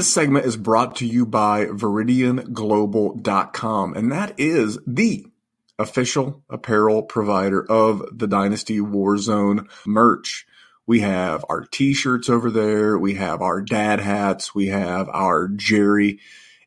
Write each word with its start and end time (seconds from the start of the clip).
This 0.00 0.14
segment 0.14 0.46
is 0.46 0.56
brought 0.56 0.96
to 0.96 1.06
you 1.06 1.26
by 1.26 1.66
VeridianGlobal.com, 1.66 3.94
and 3.94 4.10
that 4.10 4.40
is 4.40 4.78
the 4.86 5.26
official 5.78 6.42
apparel 6.48 7.02
provider 7.02 7.70
of 7.70 8.02
the 8.10 8.26
Dynasty 8.26 8.78
Warzone 8.78 9.68
merch. 9.86 10.46
We 10.86 11.00
have 11.00 11.44
our 11.50 11.66
t-shirts 11.66 12.30
over 12.30 12.50
there. 12.50 12.98
We 12.98 13.16
have 13.16 13.42
our 13.42 13.60
dad 13.60 14.00
hats. 14.00 14.54
We 14.54 14.68
have 14.68 15.10
our 15.10 15.48
Jerry 15.48 16.18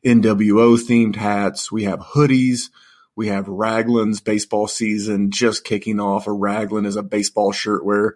NWO 0.06 0.78
themed 0.78 1.16
hats. 1.16 1.72
We 1.72 1.82
have 1.82 1.98
hoodies. 1.98 2.70
We 3.16 3.26
have 3.26 3.48
Raglan's 3.48 4.20
baseball 4.20 4.68
season 4.68 5.32
just 5.32 5.64
kicking 5.64 5.98
off. 5.98 6.28
A 6.28 6.32
Raglan 6.32 6.86
is 6.86 6.94
a 6.94 7.02
baseball 7.02 7.50
shirt 7.50 7.84
where 7.84 8.14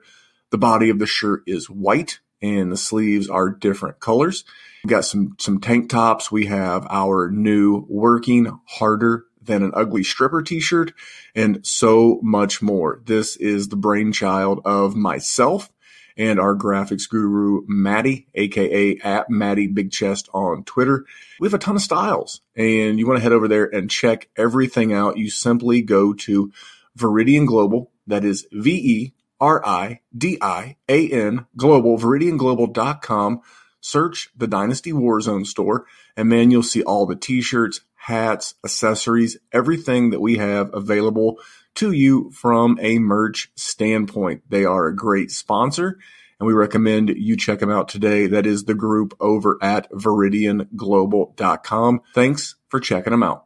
the 0.51 0.59
body 0.59 0.91
of 0.91 1.01
the 1.01 1.07
shirt 1.07 1.43
is 1.45 1.69
white 1.69 2.21
and 2.41 2.71
the 2.71 2.77
sleeves 2.77 3.29
are 3.29 3.51
different 3.51 3.99
colors. 3.99 4.45
We've 4.85 4.91
got 4.91 5.05
some, 5.05 5.37
some 5.39 5.61
tank 5.61 5.89
tops. 5.89 6.31
We 6.31 6.47
have 6.47 6.87
our 6.89 7.31
new 7.31 7.87
working 7.89 8.59
harder 8.67 9.25
than 9.43 9.63
an 9.63 9.73
ugly 9.75 10.05
stripper 10.05 10.43
t-shirt 10.43 10.93
and 11.35 11.67
so 11.67 12.21
much 12.23 12.63
more. 12.63 13.01
This 13.05 13.37
is 13.37 13.69
the 13.69 13.77
brainchild 13.77 14.61
of 14.65 14.95
myself 14.95 15.71
and 16.17 16.41
our 16.41 16.55
graphics 16.55 17.09
guru, 17.09 17.63
Maddie, 17.67 18.27
aka 18.35 18.99
at 18.99 19.31
Maddie 19.31 19.69
Big 19.69 19.91
Chest 19.91 20.29
on 20.35 20.65
Twitter. 20.65 21.07
We 21.39 21.47
have 21.47 21.55
a 21.55 21.59
ton 21.59 21.77
of 21.77 21.83
styles 21.83 22.41
and 22.57 22.99
you 22.99 23.07
want 23.07 23.19
to 23.19 23.23
head 23.23 23.33
over 23.33 23.49
there 23.49 23.65
and 23.65 23.91
check 23.91 24.29
everything 24.37 24.93
out. 24.93 25.17
You 25.17 25.31
simply 25.31 25.81
go 25.81 26.13
to 26.15 26.53
Veridian 26.97 27.47
Global. 27.47 27.91
That 28.07 28.25
is 28.25 28.47
V 28.53 28.71
E 28.71 29.15
R 29.41 29.65
I 29.65 30.01
D 30.17 30.39
I 30.41 30.77
A 30.89 31.09
N 31.09 31.47
Global, 31.57 31.99
VeridianGlobal.com. 31.99 33.41
Search 33.81 34.29
the 34.37 34.47
Dynasty 34.47 34.93
Warzone 34.93 35.47
store 35.47 35.87
and 36.17 36.29
man, 36.29 36.51
you'll 36.51 36.63
see 36.63 36.83
all 36.83 37.07
the 37.07 37.17
t-shirts, 37.17 37.81
hats, 37.95 38.55
accessories, 38.65 39.39
everything 39.53 40.11
that 40.11 40.21
we 40.21 40.39
have 40.39 40.75
available 40.75 41.39
to 41.77 41.93
you 41.93 42.31
from 42.33 42.77
a 42.81 42.99
merch 42.99 43.53
standpoint. 43.55 44.43
They 44.49 44.65
are 44.65 44.87
a 44.87 44.97
great 44.97 45.31
sponsor 45.31 45.99
and 46.41 46.47
we 46.47 46.53
recommend 46.53 47.09
you 47.11 47.37
check 47.37 47.61
them 47.61 47.71
out 47.71 47.89
today. 47.89 48.27
That 48.27 48.47
is 48.47 48.65
the 48.65 48.75
group 48.75 49.15
over 49.21 49.59
at 49.63 49.91
veridianglobal.com. 49.93 52.01
Thanks 52.15 52.57
for 52.69 52.81
checking 52.81 53.13
them 53.13 53.23
out. 53.23 53.45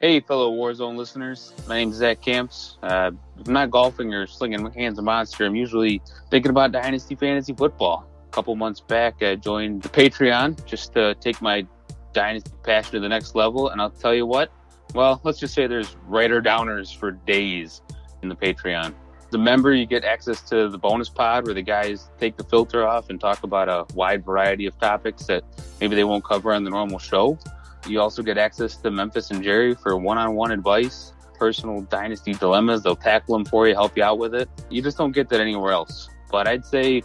Hey, 0.00 0.20
fellow 0.20 0.52
Warzone 0.52 0.96
listeners. 0.96 1.52
My 1.68 1.76
name 1.76 1.90
is 1.90 1.96
Zach 1.96 2.20
Camps. 2.20 2.76
Uh, 2.82 3.12
I'm 3.46 3.52
not 3.52 3.70
golfing 3.70 4.12
or 4.12 4.26
slinging 4.26 4.64
my 4.64 4.72
hands 4.72 4.98
of 4.98 5.04
monster, 5.04 5.46
I'm 5.46 5.54
usually 5.54 6.02
thinking 6.28 6.50
about 6.50 6.72
Dynasty 6.72 7.14
Fantasy 7.14 7.52
Football. 7.52 8.11
Couple 8.32 8.56
months 8.56 8.80
back, 8.80 9.22
I 9.22 9.34
joined 9.34 9.82
the 9.82 9.90
Patreon 9.90 10.64
just 10.64 10.94
to 10.94 11.14
take 11.16 11.42
my 11.42 11.66
Dynasty 12.14 12.50
passion 12.62 12.92
to 12.92 13.00
the 13.00 13.08
next 13.08 13.34
level. 13.34 13.68
And 13.68 13.80
I'll 13.80 13.90
tell 13.90 14.14
you 14.14 14.24
what, 14.24 14.50
well, 14.94 15.20
let's 15.22 15.38
just 15.38 15.52
say 15.52 15.66
there's 15.66 15.96
writer 16.06 16.40
downers 16.40 16.96
for 16.96 17.10
days 17.10 17.82
in 18.22 18.30
the 18.30 18.34
Patreon. 18.34 18.94
The 19.30 19.38
member, 19.38 19.74
you 19.74 19.84
get 19.84 20.04
access 20.04 20.40
to 20.48 20.68
the 20.70 20.78
bonus 20.78 21.10
pod 21.10 21.44
where 21.44 21.54
the 21.54 21.62
guys 21.62 22.10
take 22.18 22.38
the 22.38 22.44
filter 22.44 22.86
off 22.86 23.10
and 23.10 23.20
talk 23.20 23.44
about 23.44 23.68
a 23.68 23.86
wide 23.94 24.24
variety 24.24 24.66
of 24.66 24.78
topics 24.78 25.24
that 25.26 25.44
maybe 25.80 25.94
they 25.94 26.04
won't 26.04 26.24
cover 26.24 26.52
on 26.52 26.64
the 26.64 26.70
normal 26.70 26.98
show. 26.98 27.38
You 27.86 28.00
also 28.00 28.22
get 28.22 28.38
access 28.38 28.76
to 28.76 28.90
Memphis 28.90 29.30
and 29.30 29.42
Jerry 29.42 29.74
for 29.74 29.96
one 29.98 30.16
on 30.16 30.34
one 30.34 30.52
advice, 30.52 31.12
personal 31.38 31.82
dynasty 31.82 32.32
dilemmas. 32.32 32.82
They'll 32.82 32.96
tackle 32.96 33.36
them 33.36 33.44
for 33.44 33.68
you, 33.68 33.74
help 33.74 33.96
you 33.96 34.04
out 34.04 34.18
with 34.18 34.34
it. 34.34 34.48
You 34.70 34.80
just 34.80 34.96
don't 34.96 35.12
get 35.12 35.28
that 35.30 35.40
anywhere 35.40 35.72
else. 35.72 36.08
But 36.30 36.46
I'd 36.48 36.64
say 36.64 37.02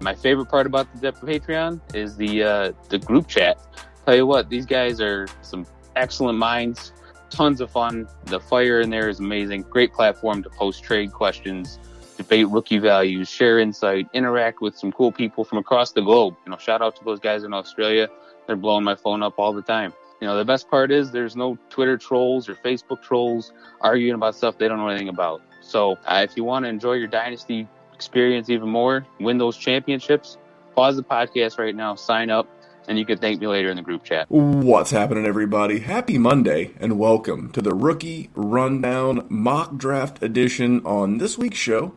my 0.00 0.14
favorite 0.14 0.46
part 0.46 0.66
about 0.66 0.86
the 1.00 1.12
Patreon 1.12 1.80
is 1.94 2.16
the 2.16 2.42
uh, 2.42 2.72
the 2.88 2.98
group 2.98 3.28
chat. 3.28 3.58
Tell 4.04 4.14
you 4.14 4.26
what, 4.26 4.50
these 4.50 4.66
guys 4.66 5.00
are 5.00 5.26
some 5.42 5.66
excellent 5.96 6.38
minds 6.38 6.92
tons 7.30 7.60
of 7.60 7.70
fun. 7.70 8.08
The 8.26 8.40
fire 8.40 8.80
in 8.80 8.90
there 8.90 9.08
is 9.08 9.20
amazing. 9.20 9.62
Great 9.62 9.92
platform 9.92 10.42
to 10.42 10.50
post 10.50 10.82
trade 10.82 11.12
questions, 11.12 11.78
debate 12.16 12.48
rookie 12.48 12.78
values, 12.78 13.28
share 13.28 13.58
insight, 13.58 14.08
interact 14.12 14.60
with 14.60 14.76
some 14.76 14.92
cool 14.92 15.12
people 15.12 15.44
from 15.44 15.58
across 15.58 15.92
the 15.92 16.02
globe. 16.02 16.34
You 16.44 16.52
know, 16.52 16.58
shout 16.58 16.82
out 16.82 16.96
to 16.96 17.04
those 17.04 17.20
guys 17.20 17.44
in 17.44 17.52
Australia. 17.52 18.08
They're 18.46 18.56
blowing 18.56 18.84
my 18.84 18.94
phone 18.94 19.22
up 19.22 19.38
all 19.38 19.52
the 19.52 19.62
time. 19.62 19.92
You 20.20 20.26
know, 20.26 20.36
the 20.36 20.44
best 20.44 20.70
part 20.70 20.90
is 20.90 21.10
there's 21.10 21.36
no 21.36 21.58
Twitter 21.68 21.98
trolls 21.98 22.48
or 22.48 22.54
Facebook 22.54 23.02
trolls 23.02 23.52
arguing 23.82 24.14
about 24.14 24.34
stuff 24.34 24.56
they 24.56 24.66
don't 24.66 24.78
know 24.78 24.88
anything 24.88 25.10
about. 25.10 25.42
So 25.60 25.98
uh, 26.06 26.24
if 26.24 26.36
you 26.36 26.44
want 26.44 26.64
to 26.64 26.70
enjoy 26.70 26.94
your 26.94 27.08
dynasty 27.08 27.68
experience 27.96 28.50
even 28.50 28.68
more, 28.68 29.06
win 29.18 29.38
those 29.38 29.56
championships, 29.56 30.36
pause 30.74 30.96
the 30.96 31.02
podcast 31.02 31.58
right 31.58 31.74
now, 31.74 31.94
sign 31.94 32.28
up, 32.28 32.46
and 32.86 32.98
you 32.98 33.06
can 33.06 33.16
thank 33.16 33.40
me 33.40 33.46
later 33.46 33.70
in 33.70 33.76
the 33.76 33.82
group 33.82 34.04
chat. 34.04 34.26
What's 34.30 34.90
happening, 34.90 35.24
everybody? 35.24 35.78
Happy 35.78 36.18
Monday, 36.18 36.72
and 36.78 36.98
welcome 36.98 37.50
to 37.52 37.62
the 37.62 37.74
Rookie 37.74 38.28
Rundown 38.34 39.26
Mock 39.30 39.78
Draft 39.78 40.22
Edition. 40.22 40.84
On 40.84 41.16
this 41.16 41.38
week's 41.38 41.56
show, 41.56 41.94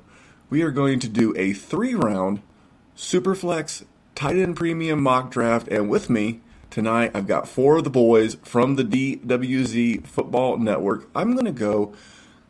we 0.49 0.61
are 0.61 0.71
going 0.71 0.99
to 1.01 1.09
do 1.09 1.33
a 1.35 1.51
three 1.51 1.93
round 1.93 2.41
Superflex 2.95 3.83
tight 4.15 4.37
end 4.37 4.55
premium 4.55 5.03
mock 5.03 5.29
draft, 5.29 5.67
and 5.67 5.89
with 5.89 6.09
me 6.09 6.39
tonight, 6.69 7.11
I've 7.13 7.27
got 7.27 7.45
four 7.45 7.79
of 7.79 7.83
the 7.83 7.89
boys 7.89 8.37
from 8.43 8.77
the 8.77 8.83
DWZ 8.83 10.07
Football 10.07 10.59
Network. 10.59 11.09
I'm 11.13 11.33
going 11.33 11.45
to 11.45 11.51
go, 11.51 11.93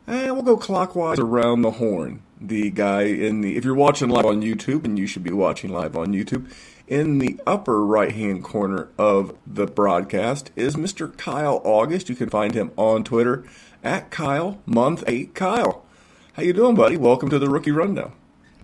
and 0.06 0.34
we'll 0.34 0.44
go 0.44 0.56
clockwise 0.56 1.18
around 1.18 1.62
the 1.62 1.72
horn. 1.72 2.22
The 2.40 2.70
guy 2.70 3.02
in 3.02 3.42
the, 3.42 3.56
if 3.56 3.66
you're 3.66 3.74
watching 3.74 4.08
live 4.08 4.24
on 4.24 4.40
YouTube, 4.40 4.84
and 4.84 4.98
you 4.98 5.06
should 5.06 5.22
be 5.22 5.32
watching 5.32 5.70
live 5.70 5.94
on 5.94 6.14
YouTube, 6.14 6.50
in 6.88 7.18
the 7.18 7.38
upper 7.46 7.84
right 7.84 8.12
hand 8.12 8.42
corner 8.42 8.88
of 8.96 9.36
the 9.46 9.66
broadcast 9.66 10.50
is 10.56 10.74
Mr. 10.74 11.14
Kyle 11.18 11.60
August. 11.64 12.08
You 12.08 12.14
can 12.14 12.30
find 12.30 12.54
him 12.54 12.72
on 12.76 13.04
Twitter 13.04 13.44
at 13.84 14.10
Kyle 14.10 14.58
Month 14.64 15.04
8 15.06 15.34
Kyle. 15.34 15.84
How 16.32 16.42
you 16.42 16.54
doing, 16.54 16.74
buddy? 16.74 16.96
Welcome 16.96 17.28
to 17.28 17.38
the 17.38 17.50
Rookie 17.50 17.72
Rundown. 17.72 18.12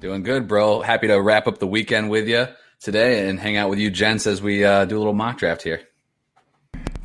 Doing 0.01 0.23
good, 0.23 0.49
bro. 0.49 0.81
Happy 0.81 1.09
to 1.09 1.21
wrap 1.21 1.47
up 1.47 1.59
the 1.59 1.67
weekend 1.67 2.09
with 2.09 2.27
you 2.29 2.47
today 2.81 3.29
and 3.29 3.39
hang 3.39 3.59
out 3.59 3.69
with 3.69 3.79
you, 3.79 3.91
gents, 3.91 4.27
as 4.27 4.41
we 4.41 4.65
uh, 4.65 4.87
do 4.87 4.97
a 4.97 4.99
little 4.99 5.13
mock 5.13 5.37
draft 5.37 5.63
here. 5.63 5.83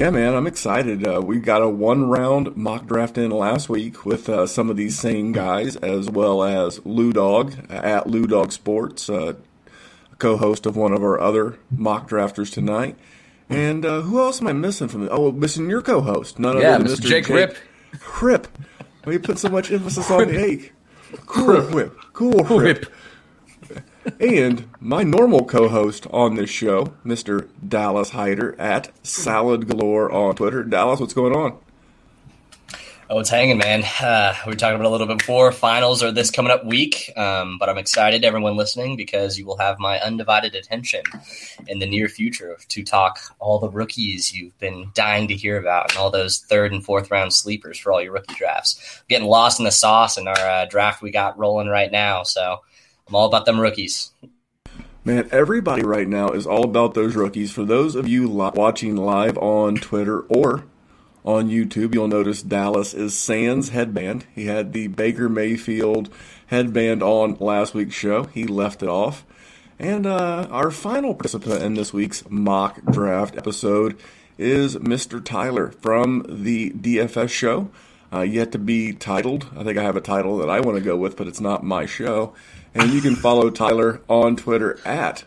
Yeah, 0.02 0.10
man, 0.10 0.34
I'm 0.34 0.48
excited. 0.48 1.06
Uh, 1.06 1.22
we 1.24 1.38
got 1.38 1.62
a 1.62 1.70
one 1.70 2.10
round 2.10 2.58
mock 2.58 2.88
draft 2.88 3.20
in 3.20 3.30
last 3.30 3.70
week 3.70 4.04
with 4.04 4.30
uh, 4.30 4.48
some 4.48 4.72
of 4.72 4.76
these 4.76 4.98
same 4.98 5.32
guys, 5.32 5.76
as 5.76 6.10
well 6.10 6.44
as 6.44 6.84
Lou 6.84 7.14
Dog 7.14 7.54
at 7.70 8.08
Lou 8.08 8.26
Dog 8.26 8.52
Sports. 8.52 9.12
Uh, 9.12 9.34
co-host 10.18 10.66
of 10.66 10.76
one 10.76 10.92
of 10.92 11.04
our 11.04 11.20
other 11.20 11.60
mock 11.70 12.10
drafters 12.10 12.52
tonight. 12.52 12.98
And 13.48 13.86
uh, 13.86 14.02
who 14.02 14.20
else 14.20 14.42
am 14.42 14.48
I 14.48 14.54
missing 14.54 14.88
from 14.88 15.06
the? 15.06 15.12
Oh, 15.12 15.32
missing 15.32 15.70
your 15.70 15.84
co-host, 15.84 16.40
none 16.40 16.58
yeah, 16.58 16.78
other 16.78 16.86
than 16.86 16.94
Mr. 16.94 17.02
Jake, 17.02 17.28
Jake 17.28 17.36
Rip. 17.36 17.58
Rip. 18.24 18.48
Why 19.04 19.14
you 19.14 19.20
put 19.20 19.38
so 19.38 19.50
much 19.50 19.72
emphasis 19.72 20.10
on 20.10 20.30
the 20.30 20.44
A? 20.44 20.72
Cool 21.28 21.62
Whip. 21.76 21.96
Cool 22.14 22.44
Rip. 22.44 22.92
And 24.20 24.68
my 24.80 25.04
normal 25.04 25.46
co-host 25.46 26.08
on 26.12 26.36
this 26.36 26.50
show, 26.50 26.94
Mr. 27.06 27.48
Dallas 27.68 28.12
Hyder 28.12 28.60
at 28.60 28.92
Salad 29.06 29.68
Galore 29.68 30.12
on 30.12 30.36
Twitter. 30.36 30.64
Dallas, 30.64 31.00
what's 31.00 31.14
going 31.14 31.36
on? 31.36 31.58
Oh, 33.14 33.20
it's 33.20 33.30
hanging, 33.30 33.58
man. 33.58 33.84
Uh, 34.02 34.34
we 34.46 34.54
were 34.54 34.56
talking 34.56 34.76
about 34.76 34.88
a 34.88 34.90
little 34.90 35.06
bit 35.06 35.18
before. 35.18 35.52
Finals 35.52 36.02
are 36.02 36.14
this 36.14 36.32
coming 36.32 36.50
up 36.50 36.64
week, 36.64 37.12
um, 37.18 37.58
but 37.60 37.68
I'm 37.68 37.78
excited, 37.78 38.24
everyone 38.24 38.56
listening, 38.56 38.96
because 38.96 39.38
you 39.38 39.46
will 39.46 39.58
have 39.58 39.80
my 39.80 40.00
undivided 40.00 40.56
attention 40.56 41.02
in 41.68 41.80
the 41.80 41.86
near 41.86 42.08
future 42.08 42.58
to 42.70 42.84
talk 42.84 43.20
all 43.40 43.60
the 43.60 43.70
rookies 43.70 44.34
you've 44.34 44.58
been 44.60 44.92
dying 44.94 45.28
to 45.28 45.36
hear 45.36 45.58
about 45.58 45.92
and 45.92 45.98
all 45.98 46.10
those 46.10 46.40
third 46.40 46.72
and 46.72 46.86
fourth 46.86 47.12
round 47.12 47.34
sleepers 47.34 47.78
for 47.78 47.92
all 47.92 48.02
your 48.02 48.14
rookie 48.14 48.34
drafts. 48.36 49.04
getting 49.10 49.28
lost 49.28 49.60
in 49.60 49.66
the 49.66 49.72
sauce 49.72 50.18
in 50.18 50.30
our 50.30 50.50
uh, 50.50 50.66
draft 50.68 51.02
we 51.02 51.12
got 51.12 51.38
rolling 51.38 51.68
right 51.68 51.92
now, 51.92 52.24
so 52.24 52.62
I'm 53.12 53.16
all 53.16 53.26
about 53.26 53.46
them 53.46 53.60
rookies. 53.60 54.12
Man, 55.04 55.28
everybody 55.34 55.84
right 55.84 56.08
now 56.08 56.30
is 56.30 56.48
all 56.48 56.64
about 56.64 56.94
those 56.94 57.14
rookies. 57.14 57.52
For 57.52 57.66
those 57.66 57.94
of 57.94 58.08
you 58.08 58.26
li- 58.26 58.52
watching 58.56 58.96
live 58.96 59.38
on 59.38 59.76
Twitter 59.76 60.22
or 60.22 60.64
on 61.26 61.50
YouTube, 61.50 61.94
you'll 61.94 62.08
notice 62.08 62.42
Dallas 62.42 62.94
is 62.94 63.14
Sans 63.14 63.68
headband. 63.68 64.28
He 64.34 64.46
had 64.46 64.72
the 64.72 64.88
Baker 64.88 65.28
Mayfield 65.28 66.10
headband 66.48 67.04
on 67.04 67.36
last 67.42 67.74
week's 67.74 67.96
show. 67.96 68.24
He 68.24 68.46
left 68.46 68.82
it 68.82 68.88
off. 68.88 69.26
And 69.78 70.08
uh, 70.08 70.48
our 70.50 70.72
final 70.72 71.14
participant 71.14 71.64
in 71.64 71.74
this 71.74 71.92
week's 71.92 72.24
mock 72.30 72.82
draft 72.86 73.36
episode 73.36 74.00
is 74.38 74.78
Mr. 74.78 75.22
Tyler 75.22 75.72
from 75.82 76.26
the 76.30 76.70
DFS 76.70 77.30
show. 77.30 77.72
Uh, 78.14 78.22
yet 78.22 78.52
to 78.54 78.58
be 78.58 78.94
titled. 78.94 79.48
I 79.56 79.64
think 79.64 79.78
I 79.78 79.84
have 79.84 79.96
a 79.96 80.02
title 80.02 80.38
that 80.38 80.50
I 80.50 80.62
want 80.62 80.78
to 80.78 80.84
go 80.84 80.96
with, 80.96 81.18
but 81.18 81.28
it's 81.28 81.40
not 81.42 81.64
my 81.64 81.86
show. 81.86 82.34
And 82.74 82.92
you 82.94 83.02
can 83.02 83.16
follow 83.16 83.50
Tyler 83.50 84.02
on 84.08 84.36
Twitter 84.36 84.80
at 84.86 85.26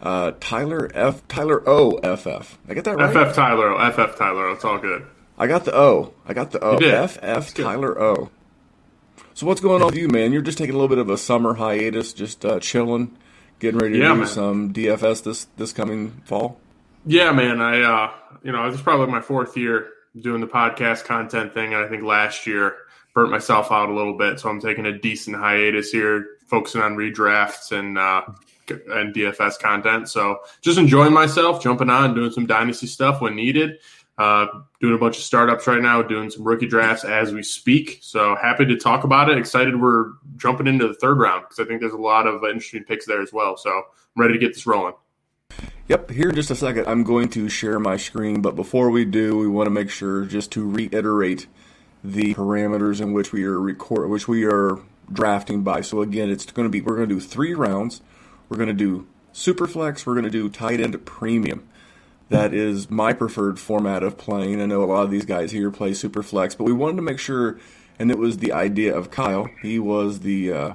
uh, 0.00 0.32
Tyler 0.40 0.90
F 0.94 1.26
Tyler 1.28 1.62
O 1.68 1.92
F 1.96 2.26
F. 2.26 2.58
I 2.68 2.74
get 2.74 2.84
that 2.84 2.96
right? 2.96 3.10
F 3.10 3.16
F 3.16 3.34
Tyler 3.34 3.70
O 3.72 3.78
F 3.78 3.98
F 3.98 4.10
FF 4.12 4.18
Tyler. 4.18 4.50
It's 4.52 4.64
all 4.64 4.78
good. 4.78 5.06
I 5.38 5.46
got 5.46 5.64
the 5.64 5.74
O. 5.76 6.14
I 6.26 6.32
got 6.32 6.50
the 6.52 6.62
O. 6.62 6.76
F 6.76 7.18
F 7.22 7.54
Tyler 7.54 8.00
O. 8.00 8.30
So 9.34 9.46
what's 9.46 9.60
going 9.60 9.82
on 9.82 9.88
with 9.88 9.96
you, 9.96 10.08
man? 10.08 10.32
You're 10.32 10.42
just 10.42 10.58
taking 10.58 10.74
a 10.74 10.78
little 10.78 10.88
bit 10.88 10.98
of 10.98 11.10
a 11.10 11.18
summer 11.18 11.54
hiatus, 11.54 12.12
just 12.14 12.44
uh, 12.44 12.58
chilling, 12.58 13.16
getting 13.58 13.78
ready 13.78 13.94
to 13.94 14.00
yeah, 14.00 14.12
do 14.12 14.20
man. 14.20 14.26
some 14.28 14.72
DFS 14.72 15.24
this 15.24 15.46
this 15.56 15.72
coming 15.72 16.22
fall. 16.24 16.58
Yeah, 17.04 17.32
man. 17.32 17.60
I, 17.60 17.82
uh, 17.82 18.12
you 18.42 18.52
know, 18.52 18.68
this 18.70 18.78
is 18.78 18.82
probably 18.82 19.08
my 19.08 19.20
fourth 19.20 19.56
year 19.56 19.90
doing 20.18 20.40
the 20.40 20.46
podcast 20.46 21.04
content 21.04 21.52
thing. 21.52 21.74
And 21.74 21.84
I 21.84 21.88
think 21.88 22.02
last 22.02 22.46
year 22.46 22.76
burnt 23.14 23.30
myself 23.30 23.70
out 23.70 23.88
a 23.88 23.94
little 23.94 24.16
bit. 24.16 24.40
So 24.40 24.48
I'm 24.48 24.60
taking 24.60 24.86
a 24.86 24.98
decent 24.98 25.36
hiatus 25.36 25.90
here, 25.90 26.26
focusing 26.46 26.80
on 26.80 26.96
redrafts 26.96 27.72
and, 27.72 27.98
uh, 27.98 28.22
and 28.68 29.14
DFS 29.14 29.58
content. 29.58 30.08
So 30.08 30.40
just 30.60 30.78
enjoying 30.78 31.12
myself, 31.12 31.62
jumping 31.62 31.90
on, 31.90 32.14
doing 32.14 32.30
some 32.30 32.46
dynasty 32.46 32.86
stuff 32.86 33.20
when 33.20 33.36
needed. 33.36 33.78
Uh, 34.18 34.46
doing 34.80 34.94
a 34.94 34.98
bunch 34.98 35.18
of 35.18 35.22
startups 35.22 35.66
right 35.66 35.82
now, 35.82 36.00
doing 36.00 36.30
some 36.30 36.42
rookie 36.42 36.66
drafts 36.66 37.04
as 37.04 37.34
we 37.34 37.42
speak. 37.42 37.98
So 38.00 38.34
happy 38.34 38.64
to 38.64 38.76
talk 38.78 39.04
about 39.04 39.28
it. 39.28 39.36
Excited 39.36 39.78
we're 39.78 40.12
jumping 40.36 40.66
into 40.66 40.88
the 40.88 40.94
third 40.94 41.18
round 41.18 41.42
because 41.42 41.58
I 41.58 41.68
think 41.68 41.82
there's 41.82 41.92
a 41.92 41.98
lot 41.98 42.26
of 42.26 42.42
interesting 42.42 42.84
picks 42.84 43.04
there 43.04 43.20
as 43.20 43.30
well. 43.30 43.58
So 43.58 43.70
I'm 43.70 43.82
ready 44.22 44.32
to 44.32 44.38
get 44.38 44.54
this 44.54 44.66
rolling. 44.66 44.94
Yep, 45.88 46.10
here 46.10 46.30
in 46.30 46.34
just 46.34 46.50
a 46.50 46.56
second, 46.56 46.86
I'm 46.88 47.04
going 47.04 47.28
to 47.30 47.50
share 47.50 47.78
my 47.78 47.98
screen. 47.98 48.40
But 48.40 48.56
before 48.56 48.90
we 48.90 49.04
do, 49.04 49.36
we 49.36 49.46
want 49.46 49.66
to 49.66 49.70
make 49.70 49.90
sure 49.90 50.24
just 50.24 50.50
to 50.52 50.68
reiterate 50.68 51.46
the 52.02 52.34
parameters 52.34 53.02
in 53.02 53.12
which 53.12 53.32
we 53.32 53.44
are 53.44 53.60
record, 53.60 54.08
which 54.08 54.26
we 54.26 54.46
are 54.46 54.78
drafting 55.12 55.62
by. 55.62 55.80
So 55.80 56.02
again, 56.02 56.30
it's 56.30 56.46
going 56.46 56.66
to 56.66 56.70
be 56.70 56.80
we're 56.80 56.96
going 56.96 57.08
to 57.08 57.14
do 57.14 57.20
three 57.20 57.54
rounds. 57.54 58.02
We're 58.48 58.56
going 58.56 58.68
to 58.68 58.74
do 58.74 59.06
super 59.32 59.66
flex. 59.66 60.06
We're 60.06 60.14
going 60.14 60.24
to 60.24 60.30
do 60.30 60.48
tight 60.48 60.80
end 60.80 61.04
premium. 61.04 61.68
That 62.28 62.52
is 62.52 62.90
my 62.90 63.12
preferred 63.12 63.60
format 63.60 64.02
of 64.02 64.18
playing. 64.18 64.60
I 64.60 64.66
know 64.66 64.82
a 64.82 64.86
lot 64.86 65.04
of 65.04 65.10
these 65.10 65.24
guys 65.24 65.52
here 65.52 65.70
play 65.70 65.94
super 65.94 66.24
flex, 66.24 66.56
but 66.56 66.64
we 66.64 66.72
wanted 66.72 66.96
to 66.96 67.02
make 67.02 67.20
sure, 67.20 67.58
and 68.00 68.10
it 68.10 68.18
was 68.18 68.38
the 68.38 68.52
idea 68.52 68.96
of 68.96 69.12
Kyle. 69.12 69.48
He 69.62 69.78
was 69.78 70.20
the 70.20 70.52
uh, 70.52 70.72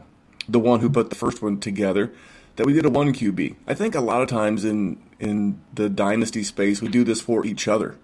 the 0.48 0.60
one 0.60 0.80
who 0.80 0.90
put 0.90 1.10
the 1.10 1.16
first 1.16 1.42
one 1.42 1.60
together 1.60 2.14
that 2.56 2.66
we 2.66 2.74
did 2.74 2.86
a 2.86 2.90
one 2.90 3.14
QB. 3.14 3.56
I 3.68 3.74
think 3.74 3.96
a 3.96 4.02
lot 4.02 4.22
of 4.22 4.30
times 4.30 4.64
in 4.64 5.02
in 5.20 5.60
the 5.74 5.90
dynasty 5.90 6.44
space 6.44 6.82
we 6.82 6.88
do 6.88 7.04
this 7.04 7.22
for 7.22 7.46
each 7.46 7.68
other. 7.68 7.98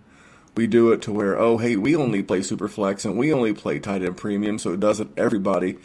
We 0.55 0.67
do 0.67 0.91
it 0.91 1.01
to 1.03 1.13
where 1.13 1.39
oh 1.39 1.57
hey 1.57 1.77
we 1.77 1.95
only 1.95 2.23
play 2.23 2.39
superflex 2.39 3.05
and 3.05 3.17
we 3.17 3.31
only 3.31 3.53
play 3.53 3.79
tight 3.79 4.01
end 4.01 4.17
premium, 4.17 4.59
so 4.59 4.73
it 4.73 4.79
doesn't 4.79 5.17
everybody. 5.17 5.77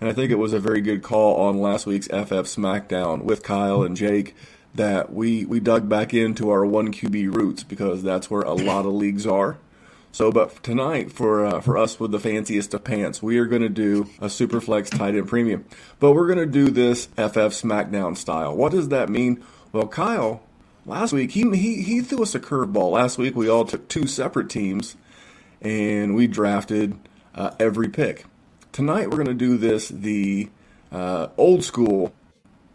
And 0.00 0.10
I 0.10 0.12
think 0.12 0.30
it 0.30 0.38
was 0.38 0.52
a 0.52 0.60
very 0.60 0.80
good 0.80 1.02
call 1.02 1.36
on 1.36 1.60
last 1.60 1.86
week's 1.86 2.06
FF 2.08 2.44
SmackDown 2.44 3.22
with 3.22 3.42
Kyle 3.42 3.82
and 3.82 3.96
Jake 3.96 4.34
that 4.74 5.12
we 5.12 5.44
we 5.46 5.58
dug 5.58 5.88
back 5.88 6.12
into 6.12 6.50
our 6.50 6.64
one 6.66 6.92
QB 6.92 7.34
roots 7.34 7.62
because 7.62 8.02
that's 8.02 8.30
where 8.30 8.42
a 8.42 8.52
lot 8.52 8.84
of 8.84 8.92
leagues 8.92 9.26
are. 9.26 9.58
So, 10.12 10.32
but 10.32 10.62
tonight 10.62 11.12
for 11.12 11.44
uh, 11.44 11.60
for 11.60 11.76
us 11.76 11.98
with 11.98 12.10
the 12.10 12.20
fanciest 12.20 12.74
of 12.74 12.84
pants, 12.84 13.22
we 13.22 13.38
are 13.38 13.46
going 13.46 13.62
to 13.62 13.68
do 13.68 14.08
a 14.20 14.26
Superflex 14.26 14.90
tight 14.96 15.14
end 15.14 15.28
premium, 15.28 15.64
but 15.98 16.12
we're 16.12 16.26
going 16.26 16.38
to 16.38 16.46
do 16.46 16.70
this 16.70 17.06
FF 17.16 17.52
SmackDown 17.52 18.16
style. 18.16 18.54
What 18.54 18.72
does 18.72 18.88
that 18.88 19.08
mean? 19.08 19.42
Well, 19.72 19.88
Kyle, 19.88 20.42
last 20.84 21.12
week 21.12 21.32
he 21.32 21.42
he 21.56 21.82
he 21.82 22.00
threw 22.00 22.22
us 22.22 22.34
a 22.34 22.40
curveball. 22.40 22.92
Last 22.92 23.18
week 23.18 23.34
we 23.36 23.48
all 23.48 23.64
took 23.64 23.88
two 23.88 24.06
separate 24.06 24.50
teams, 24.50 24.96
and 25.60 26.14
we 26.14 26.26
drafted 26.26 26.98
uh, 27.34 27.50
every 27.58 27.88
pick. 27.88 28.24
Tonight 28.76 29.08
we're 29.08 29.16
going 29.16 29.26
to 29.26 29.32
do 29.32 29.56
this 29.56 29.88
the 29.88 30.50
uh, 30.92 31.28
old 31.38 31.64
school 31.64 32.12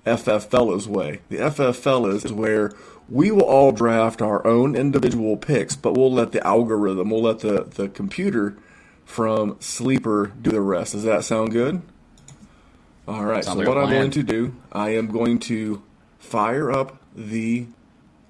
FF 0.03 0.45
Fellas 0.45 0.87
way. 0.87 1.21
The 1.29 1.47
FF 1.51 1.77
Fellas 1.77 2.25
is 2.25 2.33
where 2.33 2.71
we 3.07 3.29
will 3.29 3.43
all 3.43 3.71
draft 3.71 4.19
our 4.19 4.43
own 4.47 4.75
individual 4.75 5.37
picks, 5.37 5.75
but 5.75 5.93
we'll 5.93 6.11
let 6.11 6.31
the 6.31 6.43
algorithm, 6.43 7.11
we'll 7.11 7.21
let 7.21 7.41
the, 7.41 7.65
the 7.65 7.87
computer 7.87 8.57
from 9.05 9.57
Sleeper 9.59 10.33
do 10.41 10.49
the 10.49 10.61
rest. 10.61 10.93
Does 10.93 11.03
that 11.03 11.23
sound 11.23 11.51
good? 11.51 11.83
All 13.07 13.23
right. 13.23 13.45
Sounds 13.45 13.57
so 13.57 13.59
like 13.59 13.67
what 13.67 13.77
I'm 13.77 13.91
going 13.91 14.09
to 14.09 14.23
do, 14.23 14.55
I 14.71 14.95
am 14.95 15.05
going 15.05 15.37
to 15.41 15.83
fire 16.17 16.71
up 16.71 16.99
the 17.15 17.67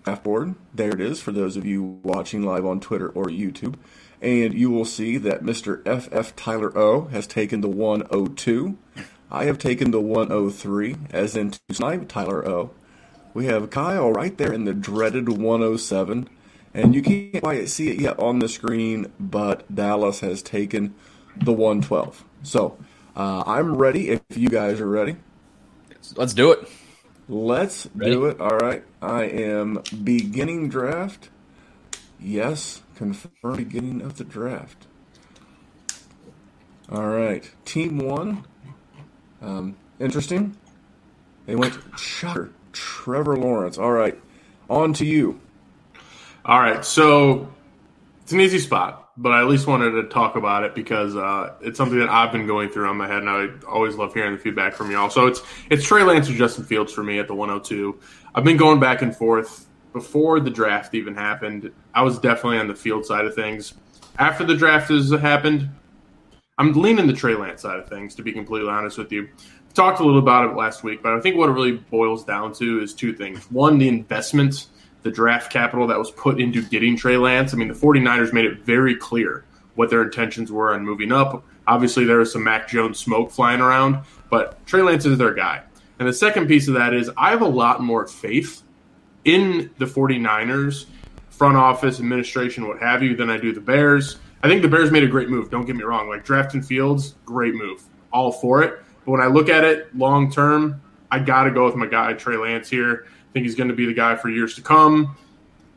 F 0.05 0.21
board. 0.23 0.55
There 0.73 0.89
it 0.89 0.99
is 0.99 1.21
for 1.21 1.31
those 1.31 1.55
of 1.55 1.65
you 1.65 2.01
watching 2.03 2.43
live 2.43 2.65
on 2.65 2.81
Twitter 2.81 3.07
or 3.07 3.27
YouTube. 3.27 3.75
And 4.21 4.53
you 4.53 4.69
will 4.69 4.85
see 4.85 5.17
that 5.17 5.41
Mr. 5.43 5.81
FF 5.83 6.35
Tyler 6.35 6.77
O 6.77 7.05
has 7.05 7.25
taken 7.25 7.61
the 7.61 7.69
102. 7.69 8.77
I 9.31 9.45
have 9.45 9.57
taken 9.57 9.91
the 9.91 9.99
103, 9.99 10.95
as 11.11 11.35
in 11.35 11.53
Snipe 11.71 12.07
Tyler 12.07 12.47
O. 12.47 12.71
We 13.33 13.45
have 13.45 13.69
Kyle 13.69 14.11
right 14.11 14.37
there 14.37 14.53
in 14.53 14.65
the 14.65 14.73
dreaded 14.73 15.29
107. 15.29 16.29
And 16.73 16.95
you 16.95 17.01
can't 17.01 17.41
quite 17.41 17.67
see 17.69 17.89
it 17.89 17.99
yet 17.99 18.19
on 18.19 18.39
the 18.39 18.47
screen, 18.47 19.11
but 19.19 19.73
Dallas 19.73 20.19
has 20.21 20.41
taken 20.41 20.93
the 21.35 21.51
112. 21.51 22.23
So 22.43 22.77
uh, 23.15 23.43
I'm 23.45 23.75
ready 23.75 24.09
if 24.09 24.21
you 24.35 24.49
guys 24.49 24.79
are 24.79 24.87
ready. 24.87 25.17
Let's 26.15 26.33
do 26.33 26.51
it. 26.51 26.67
Let's 27.27 27.87
ready? 27.95 28.11
do 28.11 28.25
it. 28.25 28.39
All 28.39 28.57
right. 28.57 28.83
I 29.01 29.23
am 29.23 29.81
beginning 30.03 30.69
draft. 30.69 31.29
Yes, 32.19 32.81
confirm 33.01 33.55
beginning 33.55 34.01
of 34.01 34.17
the 34.17 34.23
draft. 34.23 34.87
All 36.89 37.07
right. 37.07 37.49
Team 37.65 37.97
one 37.97 38.45
um, 39.41 39.75
interesting. 39.99 40.55
They 41.45 41.55
went 41.55 41.77
shocker. 41.97 42.51
Trevor 42.71 43.35
Lawrence. 43.35 43.77
All 43.77 43.91
right, 43.91 44.17
on 44.69 44.93
to 44.93 45.05
you. 45.05 45.39
All 46.45 46.59
right, 46.59 46.85
so 46.85 47.53
it's 48.21 48.31
an 48.31 48.39
easy 48.39 48.59
spot, 48.59 49.09
but 49.17 49.31
I 49.31 49.41
at 49.41 49.47
least 49.47 49.67
wanted 49.67 49.91
to 49.91 50.03
talk 50.03 50.35
about 50.35 50.63
it 50.63 50.73
because 50.73 51.15
uh, 51.15 51.53
it's 51.61 51.77
something 51.77 51.99
that 51.99 52.09
I've 52.09 52.31
been 52.31 52.47
going 52.47 52.69
through 52.69 52.87
on 52.87 52.97
my 52.97 53.07
head, 53.07 53.17
and 53.17 53.29
I 53.29 53.47
always 53.67 53.95
love 53.95 54.13
hearing 54.13 54.33
the 54.33 54.39
feedback 54.39 54.73
from 54.73 54.89
y'all. 54.89 55.09
So 55.09 55.27
it's 55.27 55.41
it's 55.69 55.83
Trey 55.83 56.03
Lance 56.03 56.29
or 56.29 56.33
Justin 56.33 56.63
Fields 56.63 56.93
for 56.93 57.03
me 57.03 57.19
at 57.19 57.27
the 57.27 57.35
102. 57.35 57.99
I've 58.33 58.43
been 58.43 58.57
going 58.57 58.79
back 58.79 59.01
and 59.01 59.15
forth 59.15 59.67
before 59.93 60.39
the 60.39 60.49
draft 60.49 60.93
even 60.95 61.15
happened. 61.15 61.71
I 61.93 62.03
was 62.03 62.19
definitely 62.19 62.59
on 62.59 62.67
the 62.67 62.75
field 62.75 63.05
side 63.05 63.25
of 63.25 63.35
things. 63.35 63.73
After 64.17 64.43
the 64.43 64.55
draft 64.55 64.89
has 64.89 65.11
happened, 65.11 65.69
I'm 66.57 66.73
leaning 66.73 67.07
the 67.07 67.13
Trey 67.13 67.35
Lance 67.35 67.61
side 67.61 67.79
of 67.79 67.87
things, 67.87 68.15
to 68.15 68.23
be 68.23 68.31
completely 68.31 68.69
honest 68.69 68.97
with 68.97 69.11
you. 69.11 69.29
Talked 69.73 69.99
a 69.99 70.03
little 70.03 70.19
about 70.19 70.49
it 70.49 70.55
last 70.55 70.83
week, 70.83 71.01
but 71.01 71.13
I 71.13 71.19
think 71.21 71.37
what 71.37 71.49
it 71.49 71.53
really 71.53 71.77
boils 71.77 72.23
down 72.23 72.53
to 72.55 72.81
is 72.81 72.93
two 72.93 73.13
things. 73.13 73.49
One, 73.49 73.77
the 73.77 73.87
investment, 73.87 74.67
the 75.03 75.11
draft 75.11 75.51
capital 75.51 75.87
that 75.87 75.97
was 75.97 76.11
put 76.11 76.39
into 76.39 76.61
getting 76.61 76.97
Trey 76.97 77.17
Lance. 77.17 77.53
I 77.53 77.57
mean, 77.57 77.69
the 77.69 77.73
49ers 77.73 78.33
made 78.33 78.45
it 78.45 78.59
very 78.59 78.95
clear 78.95 79.45
what 79.75 79.89
their 79.89 80.03
intentions 80.03 80.51
were 80.51 80.73
on 80.73 80.85
moving 80.85 81.11
up. 81.11 81.43
Obviously, 81.67 82.03
there 82.03 82.17
was 82.17 82.31
some 82.31 82.43
Mac 82.43 82.67
Jones 82.67 82.99
smoke 82.99 83.31
flying 83.31 83.61
around, 83.61 84.03
but 84.29 84.65
Trey 84.65 84.81
Lance 84.81 85.05
is 85.05 85.17
their 85.17 85.33
guy. 85.33 85.63
And 85.99 86.07
the 86.07 86.13
second 86.13 86.47
piece 86.47 86.67
of 86.67 86.73
that 86.73 86.93
is 86.93 87.09
I 87.15 87.29
have 87.29 87.41
a 87.41 87.47
lot 87.47 87.81
more 87.81 88.07
faith 88.07 88.63
in 89.25 89.71
the 89.77 89.85
49ers 89.85 90.85
front 91.41 91.57
office, 91.57 91.99
administration, 91.99 92.67
what 92.67 92.77
have 92.77 93.01
you, 93.01 93.15
than 93.15 93.29
I 93.31 93.37
do 93.37 93.51
the 93.51 93.59
Bears. 93.59 94.19
I 94.43 94.47
think 94.47 94.61
the 94.61 94.67
Bears 94.67 94.91
made 94.91 95.03
a 95.03 95.07
great 95.07 95.27
move. 95.27 95.49
Don't 95.49 95.65
get 95.65 95.75
me 95.75 95.81
wrong. 95.83 96.07
Like 96.07 96.23
drafting 96.23 96.61
Fields, 96.61 97.15
great 97.25 97.55
move. 97.55 97.83
All 98.13 98.31
for 98.31 98.61
it. 98.61 98.79
But 99.05 99.11
when 99.11 99.21
I 99.21 99.25
look 99.25 99.49
at 99.49 99.63
it 99.63 99.95
long 99.97 100.31
term, 100.31 100.79
I 101.09 101.17
got 101.17 101.45
to 101.45 101.51
go 101.51 101.65
with 101.65 101.75
my 101.75 101.87
guy 101.87 102.13
Trey 102.13 102.37
Lance 102.37 102.69
here. 102.69 103.07
I 103.07 103.33
think 103.33 103.45
he's 103.45 103.55
going 103.55 103.69
to 103.69 103.75
be 103.75 103.87
the 103.87 103.93
guy 103.93 104.15
for 104.15 104.29
years 104.29 104.53
to 104.53 104.61
come. 104.61 105.17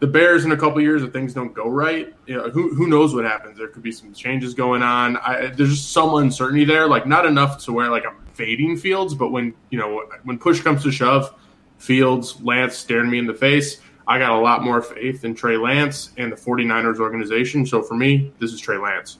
The 0.00 0.06
Bears 0.06 0.44
in 0.44 0.52
a 0.52 0.56
couple 0.56 0.82
years, 0.82 1.02
if 1.02 1.14
things 1.14 1.32
don't 1.32 1.54
go 1.54 1.66
right, 1.66 2.12
you 2.26 2.36
know, 2.36 2.50
who 2.50 2.74
who 2.74 2.86
knows 2.86 3.14
what 3.14 3.24
happens? 3.24 3.56
There 3.56 3.68
could 3.68 3.82
be 3.82 3.92
some 3.92 4.12
changes 4.12 4.52
going 4.52 4.82
on. 4.82 5.16
I, 5.16 5.46
there's 5.46 5.70
just 5.70 5.92
some 5.92 6.14
uncertainty 6.14 6.66
there. 6.66 6.86
Like 6.86 7.06
not 7.06 7.24
enough 7.24 7.64
to 7.64 7.72
where 7.72 7.88
like 7.90 8.04
I'm 8.04 8.16
fading 8.34 8.76
Fields, 8.76 9.14
but 9.14 9.30
when 9.30 9.54
you 9.70 9.78
know 9.78 10.04
when 10.24 10.38
push 10.38 10.60
comes 10.60 10.82
to 10.82 10.92
shove, 10.92 11.34
Fields, 11.84 12.40
Lance 12.42 12.76
staring 12.76 13.10
me 13.10 13.18
in 13.18 13.26
the 13.26 13.34
face. 13.34 13.80
I 14.06 14.18
got 14.18 14.32
a 14.32 14.40
lot 14.40 14.62
more 14.62 14.82
faith 14.82 15.24
in 15.24 15.34
Trey 15.34 15.56
Lance 15.56 16.10
and 16.16 16.32
the 16.32 16.36
49ers 16.36 16.98
organization. 16.98 17.64
So 17.66 17.82
for 17.82 17.94
me, 17.94 18.32
this 18.38 18.52
is 18.52 18.60
Trey 18.60 18.76
Lance. 18.76 19.18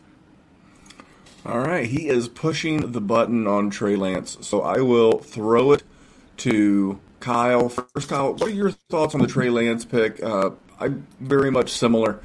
All 1.46 1.60
right. 1.60 1.86
He 1.86 2.08
is 2.08 2.28
pushing 2.28 2.92
the 2.92 3.00
button 3.00 3.46
on 3.46 3.70
Trey 3.70 3.96
Lance. 3.96 4.38
So 4.40 4.62
I 4.62 4.80
will 4.80 5.18
throw 5.18 5.72
it 5.72 5.82
to 6.38 6.98
Kyle. 7.20 7.68
First, 7.68 8.08
Kyle, 8.08 8.32
what 8.32 8.42
are 8.42 8.50
your 8.50 8.70
thoughts 8.90 9.14
on 9.14 9.20
the 9.20 9.26
Trey 9.26 9.50
Lance 9.50 9.84
pick? 9.84 10.22
Uh, 10.22 10.50
I'm 10.80 11.06
very 11.20 11.50
much 11.50 11.70
similar. 11.70 12.20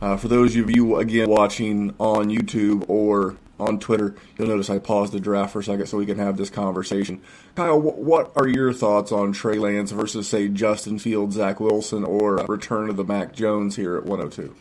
Uh, 0.00 0.16
for 0.16 0.28
those 0.28 0.54
of 0.56 0.70
you, 0.70 0.96
again, 0.96 1.28
watching 1.28 1.94
on 1.98 2.28
YouTube 2.30 2.88
or 2.88 3.36
on 3.58 3.78
Twitter, 3.78 4.14
you'll 4.36 4.48
notice 4.48 4.70
I 4.70 4.78
paused 4.78 5.12
the 5.12 5.20
draft 5.20 5.52
for 5.52 5.60
a 5.60 5.64
second 5.64 5.86
so 5.86 5.98
we 5.98 6.06
can 6.06 6.18
have 6.18 6.36
this 6.36 6.50
conversation. 6.50 7.20
Kyle, 7.54 7.80
what 7.80 8.32
are 8.36 8.46
your 8.46 8.72
thoughts 8.72 9.12
on 9.12 9.32
Trey 9.32 9.58
Lance 9.58 9.90
versus, 9.90 10.28
say, 10.28 10.48
Justin 10.48 10.98
Fields, 10.98 11.36
Zach 11.36 11.60
Wilson, 11.60 12.04
or 12.04 12.36
return 12.46 12.88
of 12.88 12.96
the 12.96 13.04
Mac 13.04 13.32
Jones 13.32 13.76
here 13.76 13.96
at 13.96 14.04
102? 14.04 14.54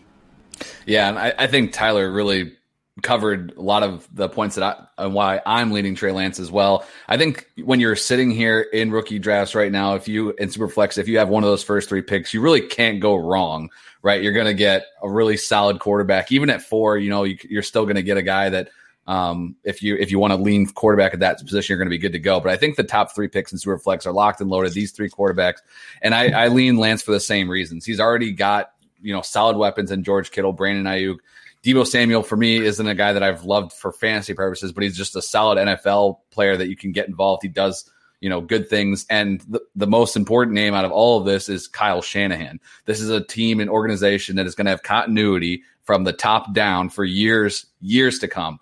Yeah, 0.86 1.10
and 1.10 1.20
I, 1.20 1.34
I 1.38 1.48
think 1.48 1.74
Tyler 1.74 2.12
really 2.12 2.58
covered 3.04 3.56
a 3.56 3.62
lot 3.62 3.84
of 3.84 4.08
the 4.12 4.28
points 4.28 4.56
that 4.56 4.64
I 4.64 5.04
and 5.04 5.14
why 5.14 5.42
I'm 5.46 5.72
leading 5.72 5.96
Trey 5.96 6.12
Lance 6.12 6.40
as 6.40 6.52
well. 6.52 6.86
I 7.08 7.18
think 7.18 7.48
when 7.64 7.80
you're 7.80 7.96
sitting 7.96 8.32
here 8.32 8.62
in 8.62 8.92
rookie 8.92 9.20
drafts 9.20 9.54
right 9.54 9.72
now, 9.72 9.96
if 9.96 10.08
you 10.08 10.32
in 10.32 10.50
Superflex, 10.50 10.98
if 10.98 11.08
you 11.08 11.20
have 11.20 11.30
one 11.30 11.44
of 11.44 11.50
those 11.50 11.64
first 11.64 11.90
three 11.90 12.02
picks, 12.02 12.34
you 12.34 12.42
really 12.42 12.62
can't 12.62 13.00
go 13.00 13.16
wrong, 13.16 13.70
right? 14.02 14.22
You're 14.22 14.34
going 14.34 14.48
to 14.48 14.54
get 14.54 14.86
a 15.04 15.10
really 15.10 15.38
solid 15.38 15.80
quarterback. 15.80 16.32
Even 16.32 16.50
at 16.50 16.64
four, 16.64 16.98
you 16.98 17.10
know, 17.10 17.24
you, 17.24 17.38
are 17.60 17.64
still 17.64 17.84
going 17.84 17.98
to 17.98 18.04
get 18.04 18.18
a 18.18 18.24
guy 18.24 18.50
that 18.50 18.70
Um, 19.08 19.56
if 19.64 19.82
you 19.82 19.96
if 19.96 20.12
you 20.12 20.20
want 20.20 20.34
to 20.34 20.38
lean 20.38 20.68
quarterback 20.68 21.14
at 21.14 21.22
that 21.22 21.40
position, 21.40 21.74
you're 21.74 21.78
going 21.78 21.88
to 21.88 21.90
be 21.90 21.98
good 21.98 22.12
to 22.12 22.20
go. 22.20 22.40
But 22.42 22.52
I 22.52 22.58
think 22.58 22.76
the 22.76 22.84
top 22.84 23.16
three 23.16 23.30
picks 23.30 23.54
in 23.54 23.58
Superflex 23.58 24.06
are 24.06 24.12
locked 24.12 24.42
and 24.42 24.50
loaded. 24.50 24.74
These 24.74 24.92
three 24.92 25.10
quarterbacks, 25.10 25.60
and 26.02 26.14
I, 26.14 26.30
I 26.30 26.48
lean 26.50 26.78
Lance 26.78 27.02
for 27.02 27.12
the 27.12 27.20
same 27.20 27.50
reasons. 27.50 27.86
He's 27.86 28.02
already 28.02 28.34
got 28.34 28.72
you 29.02 29.14
know 29.14 29.22
solid 29.22 29.56
weapons 29.56 29.92
in 29.92 30.04
George 30.04 30.32
Kittle, 30.32 30.54
Brandon 30.54 30.86
Aiyuk. 30.86 31.18
Deebo 31.64 31.88
Samuel 31.88 32.22
for 32.22 32.38
me 32.38 32.58
isn't 32.58 32.88
a 32.88 32.96
guy 32.96 33.14
that 33.14 33.24
I've 33.24 33.44
loved 33.44 33.74
for 33.74 33.92
fantasy 33.92 34.34
purposes, 34.34 34.72
but 34.72 34.84
he's 34.84 34.98
just 34.98 35.16
a 35.16 35.22
solid 35.22 35.58
NFL 35.58 36.20
player 36.30 36.56
that 36.56 36.70
you 36.70 36.76
can 36.76 36.92
get 36.92 37.08
involved. 37.08 37.44
He 37.44 37.50
does 37.50 37.90
you 38.20 38.30
know 38.30 38.42
good 38.42 38.70
things 38.70 39.06
and 39.10 39.42
the, 39.42 39.62
the 39.76 39.88
most 39.88 40.16
important 40.16 40.56
name 40.56 40.74
out 40.74 40.86
of 40.86 40.92
all 40.92 41.20
of 41.20 41.26
this 41.26 41.50
is 41.50 41.68
kyle 41.68 42.02
shanahan 42.02 42.60
this 42.86 43.00
is 43.00 43.12
a 43.12 43.24
team 43.24 43.60
and 43.60 43.70
organization 43.70 44.36
that 44.36 44.48
is 44.48 44.56
going 44.56 44.66
to 44.66 44.72
have 44.72 44.82
continuity 44.82 45.62
from 45.84 46.04
the 46.04 46.14
top 46.14 46.52
down 46.54 46.90
for 46.90 47.04
years 47.04 47.68
years 47.80 48.18
to 48.20 48.28
come 48.28 48.60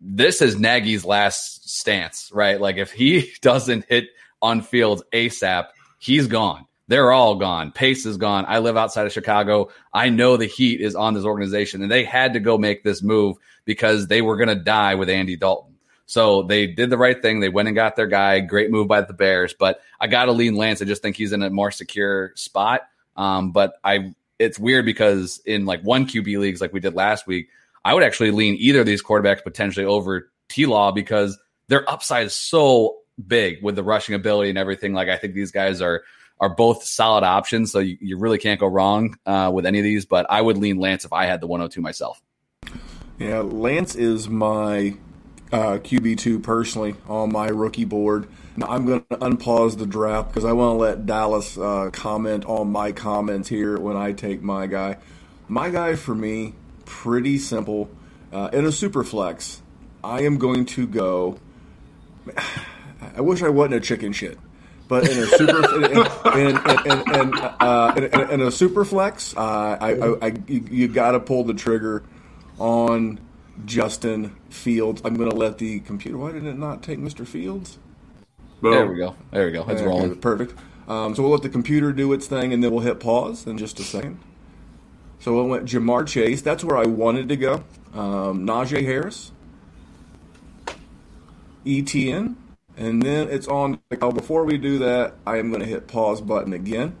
this 0.00 0.42
is 0.42 0.58
Nagy's 0.58 1.04
last 1.04 1.68
stance, 1.68 2.30
right? 2.32 2.60
Like 2.60 2.76
if 2.76 2.92
he 2.92 3.32
doesn't 3.40 3.84
hit 3.88 4.08
on 4.40 4.62
field 4.62 5.02
ASAP, 5.12 5.66
he's 5.98 6.26
gone. 6.26 6.66
They're 6.88 7.12
all 7.12 7.34
gone. 7.34 7.70
Pace 7.70 8.06
is 8.06 8.16
gone. 8.16 8.46
I 8.48 8.60
live 8.60 8.78
outside 8.78 9.06
of 9.06 9.12
Chicago. 9.12 9.68
I 9.92 10.08
know 10.08 10.36
the 10.36 10.46
heat 10.46 10.80
is 10.80 10.94
on 10.94 11.12
this 11.12 11.24
organization, 11.24 11.82
and 11.82 11.90
they 11.90 12.02
had 12.02 12.32
to 12.32 12.40
go 12.40 12.56
make 12.56 12.82
this 12.82 13.02
move 13.02 13.36
because 13.66 14.06
they 14.06 14.22
were 14.22 14.38
going 14.38 14.48
to 14.48 14.54
die 14.54 14.94
with 14.94 15.10
Andy 15.10 15.36
Dalton. 15.36 15.74
So 16.06 16.44
they 16.44 16.66
did 16.66 16.88
the 16.88 16.96
right 16.96 17.20
thing. 17.20 17.40
They 17.40 17.50
went 17.50 17.68
and 17.68 17.74
got 17.74 17.94
their 17.94 18.06
guy. 18.06 18.40
Great 18.40 18.70
move 18.70 18.88
by 18.88 19.02
the 19.02 19.12
Bears. 19.12 19.52
But 19.52 19.82
I 20.00 20.06
got 20.06 20.24
to 20.24 20.32
lean 20.32 20.56
Lance. 20.56 20.80
I 20.80 20.86
just 20.86 21.02
think 21.02 21.16
he's 21.16 21.32
in 21.32 21.42
a 21.42 21.50
more 21.50 21.70
secure 21.70 22.32
spot. 22.34 22.88
Um, 23.14 23.52
but 23.52 23.74
I, 23.84 24.14
it's 24.38 24.58
weird 24.58 24.86
because 24.86 25.42
in 25.44 25.66
like 25.66 25.82
one 25.82 26.06
QB 26.06 26.38
leagues, 26.38 26.62
like 26.62 26.72
we 26.72 26.80
did 26.80 26.94
last 26.94 27.26
week, 27.26 27.50
I 27.84 27.94
would 27.94 28.02
actually 28.02 28.30
lean 28.30 28.56
either 28.58 28.80
of 28.80 28.86
these 28.86 29.02
quarterbacks 29.02 29.42
potentially 29.42 29.86
over 29.86 30.30
T 30.48 30.66
Law 30.66 30.92
because 30.92 31.38
their 31.68 31.88
upside 31.88 32.26
is 32.26 32.34
so 32.34 32.98
big 33.26 33.62
with 33.62 33.76
the 33.76 33.82
rushing 33.82 34.14
ability 34.14 34.50
and 34.50 34.58
everything. 34.58 34.92
Like 34.92 35.08
I 35.08 35.16
think 35.16 35.34
these 35.34 35.50
guys 35.50 35.80
are 35.80 36.02
are 36.40 36.48
both 36.48 36.84
solid 36.84 37.24
options, 37.24 37.72
so 37.72 37.80
you, 37.80 37.98
you 38.00 38.16
really 38.16 38.38
can't 38.38 38.60
go 38.60 38.68
wrong 38.68 39.18
uh, 39.26 39.50
with 39.52 39.66
any 39.66 39.78
of 39.78 39.84
these. 39.84 40.06
But 40.06 40.26
I 40.30 40.40
would 40.40 40.56
lean 40.56 40.78
Lance 40.78 41.04
if 41.04 41.12
I 41.12 41.26
had 41.26 41.40
the 41.40 41.46
102 41.46 41.80
myself. 41.80 42.20
Yeah, 43.18 43.40
Lance 43.40 43.96
is 43.96 44.28
my 44.28 44.96
uh, 45.52 45.78
QB 45.78 46.18
two 46.18 46.38
personally 46.38 46.94
on 47.08 47.32
my 47.32 47.48
rookie 47.48 47.84
board. 47.84 48.28
Now, 48.56 48.68
I'm 48.68 48.86
going 48.86 49.04
to 49.10 49.16
unpause 49.18 49.78
the 49.78 49.86
draft 49.86 50.28
because 50.28 50.44
I 50.44 50.52
want 50.52 50.74
to 50.74 50.78
let 50.78 51.06
Dallas 51.06 51.56
uh, 51.56 51.90
comment 51.92 52.44
on 52.44 52.70
my 52.70 52.92
comments 52.92 53.48
here 53.48 53.78
when 53.78 53.96
I 53.96 54.12
take 54.12 54.42
my 54.42 54.66
guy. 54.66 54.98
My 55.48 55.70
guy 55.70 55.94
for 55.94 56.14
me 56.14 56.54
pretty 56.88 57.38
simple. 57.38 57.90
Uh, 58.32 58.48
in 58.52 58.64
a 58.64 58.72
super 58.72 59.04
flex, 59.04 59.62
I 60.02 60.22
am 60.22 60.38
going 60.38 60.64
to 60.66 60.86
go. 60.86 61.38
I 63.16 63.20
wish 63.20 63.42
I 63.42 63.48
wasn't 63.48 63.74
a 63.74 63.80
chicken 63.80 64.12
shit, 64.12 64.38
but 64.88 65.08
in 65.08 65.18
a 65.18 65.26
super 65.26 65.76
in, 65.76 65.92
in, 66.38 66.56
in, 66.86 67.14
in, 67.14 67.34
uh, 67.38 67.94
in, 67.96 68.30
in 68.30 68.40
a 68.40 68.50
super 68.50 68.84
flex, 68.84 69.36
uh, 69.36 69.40
I, 69.80 69.92
I, 69.92 70.26
I 70.26 70.26
you, 70.48 70.64
you 70.70 70.88
got 70.88 71.12
to 71.12 71.20
pull 71.20 71.44
the 71.44 71.54
trigger 71.54 72.02
on 72.58 73.20
Justin 73.64 74.34
Fields. 74.50 75.00
I'm 75.04 75.14
going 75.14 75.30
to 75.30 75.36
let 75.36 75.58
the 75.58 75.80
computer. 75.80 76.18
Why 76.18 76.32
did 76.32 76.44
it 76.44 76.58
not 76.58 76.82
take 76.82 76.98
Mr. 76.98 77.26
Fields? 77.26 77.78
Boom. 78.60 78.72
There 78.72 78.86
we 78.88 78.96
go. 78.96 79.14
There 79.30 79.46
we 79.46 79.52
go. 79.52 79.64
It's 79.68 79.82
rolling. 79.82 80.16
Perfect. 80.16 80.58
Um, 80.88 81.14
so 81.14 81.22
we'll 81.22 81.32
let 81.32 81.42
the 81.42 81.50
computer 81.50 81.92
do 81.92 82.12
its 82.12 82.26
thing, 82.26 82.52
and 82.52 82.64
then 82.64 82.72
we'll 82.72 82.80
hit 82.80 82.98
pause 82.98 83.46
in 83.46 83.58
just 83.58 83.78
a 83.78 83.84
second. 83.84 84.18
So 85.20 85.40
I 85.40 85.46
went 85.46 85.64
Ja'Marr 85.64 86.06
Chase. 86.06 86.42
That's 86.42 86.64
where 86.64 86.76
I 86.76 86.86
wanted 86.86 87.28
to 87.28 87.36
go. 87.36 87.64
Um, 87.92 88.46
Najee 88.46 88.84
Harris, 88.84 89.32
Etienne, 91.66 92.36
and 92.76 93.02
then 93.02 93.28
it's 93.28 93.48
on. 93.48 93.80
Oh, 94.00 94.12
before 94.12 94.44
we 94.44 94.58
do 94.58 94.78
that, 94.78 95.14
I 95.26 95.38
am 95.38 95.50
going 95.50 95.60
to 95.60 95.66
hit 95.66 95.88
pause 95.88 96.20
button 96.20 96.52
again. 96.52 96.96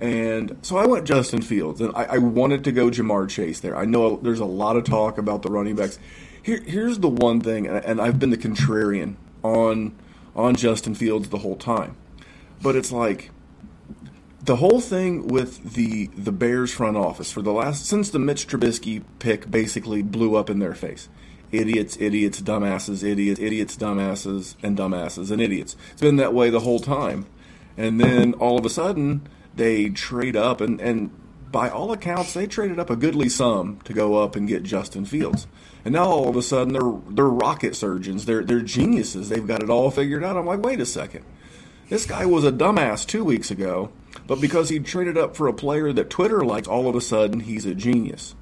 And 0.00 0.58
so 0.62 0.76
I 0.76 0.86
went 0.86 1.06
Justin 1.06 1.40
Fields, 1.40 1.80
and 1.80 1.94
I, 1.96 2.04
I, 2.04 2.18
wanted 2.18 2.64
to 2.64 2.72
go 2.72 2.90
Ja'Marr 2.90 3.30
Chase 3.30 3.60
there. 3.60 3.76
I 3.76 3.86
know 3.86 4.16
there's 4.18 4.40
a 4.40 4.44
lot 4.44 4.76
of 4.76 4.84
talk 4.84 5.16
about 5.16 5.40
the 5.40 5.50
running 5.50 5.74
backs. 5.74 5.98
Here, 6.42 6.62
here's 6.66 6.98
the 6.98 7.08
one 7.08 7.40
thing, 7.40 7.66
and 7.66 8.00
I've 8.00 8.18
been 8.18 8.30
the 8.30 8.36
contrarian 8.36 9.14
on 9.42 9.96
on 10.34 10.54
Justin 10.54 10.94
Fields 10.94 11.30
the 11.30 11.38
whole 11.38 11.56
time, 11.56 11.96
but 12.62 12.76
it's 12.76 12.92
like 12.92 13.30
the 14.46 14.56
whole 14.56 14.80
thing 14.80 15.26
with 15.26 15.74
the 15.74 16.06
the 16.16 16.32
Bears 16.32 16.72
front 16.72 16.96
office 16.96 17.30
for 17.32 17.42
the 17.42 17.52
last 17.52 17.84
since 17.84 18.10
the 18.10 18.18
Mitch 18.18 18.46
Trubisky 18.46 19.02
pick 19.18 19.50
basically 19.50 20.02
blew 20.02 20.36
up 20.36 20.48
in 20.48 20.60
their 20.60 20.74
face. 20.74 21.08
Idiots, 21.52 21.96
idiots, 22.00 22.40
dumbasses, 22.40 23.04
idiots, 23.04 23.40
idiots, 23.40 23.76
dumbasses, 23.76 24.54
and 24.62 24.76
dumbasses 24.76 25.30
and 25.30 25.40
idiots. 25.40 25.76
It's 25.92 26.00
been 26.00 26.16
that 26.16 26.34
way 26.34 26.50
the 26.50 26.60
whole 26.60 26.80
time. 26.80 27.26
And 27.76 28.00
then 28.00 28.34
all 28.34 28.58
of 28.58 28.64
a 28.64 28.70
sudden 28.70 29.28
they 29.54 29.88
trade 29.90 30.36
up 30.36 30.60
and, 30.60 30.80
and 30.80 31.10
by 31.50 31.68
all 31.68 31.92
accounts 31.92 32.34
they 32.34 32.46
traded 32.46 32.78
up 32.78 32.90
a 32.90 32.96
goodly 32.96 33.28
sum 33.28 33.80
to 33.84 33.92
go 33.92 34.22
up 34.22 34.36
and 34.36 34.46
get 34.46 34.62
Justin 34.62 35.04
Fields. 35.04 35.46
And 35.84 35.94
now 35.94 36.04
all 36.04 36.28
of 36.28 36.36
a 36.36 36.42
sudden 36.42 36.72
they're 36.72 37.00
they're 37.10 37.26
rocket 37.26 37.74
surgeons. 37.74 38.26
They're 38.26 38.44
they're 38.44 38.60
geniuses. 38.60 39.28
They've 39.28 39.46
got 39.46 39.62
it 39.62 39.70
all 39.70 39.90
figured 39.90 40.22
out. 40.22 40.36
I'm 40.36 40.46
like, 40.46 40.62
wait 40.62 40.80
a 40.80 40.86
second. 40.86 41.24
This 41.88 42.06
guy 42.06 42.26
was 42.26 42.44
a 42.44 42.52
dumbass 42.52 43.06
two 43.06 43.24
weeks 43.24 43.50
ago 43.50 43.90
but 44.26 44.40
because 44.40 44.68
he 44.68 44.78
traded 44.78 45.16
up 45.16 45.36
for 45.36 45.46
a 45.46 45.52
player 45.52 45.92
that 45.92 46.10
Twitter 46.10 46.44
likes, 46.44 46.68
all 46.68 46.88
of 46.88 46.96
a 46.96 47.00
sudden 47.00 47.40
he's 47.40 47.66
a 47.66 47.74
genius. 47.74 48.34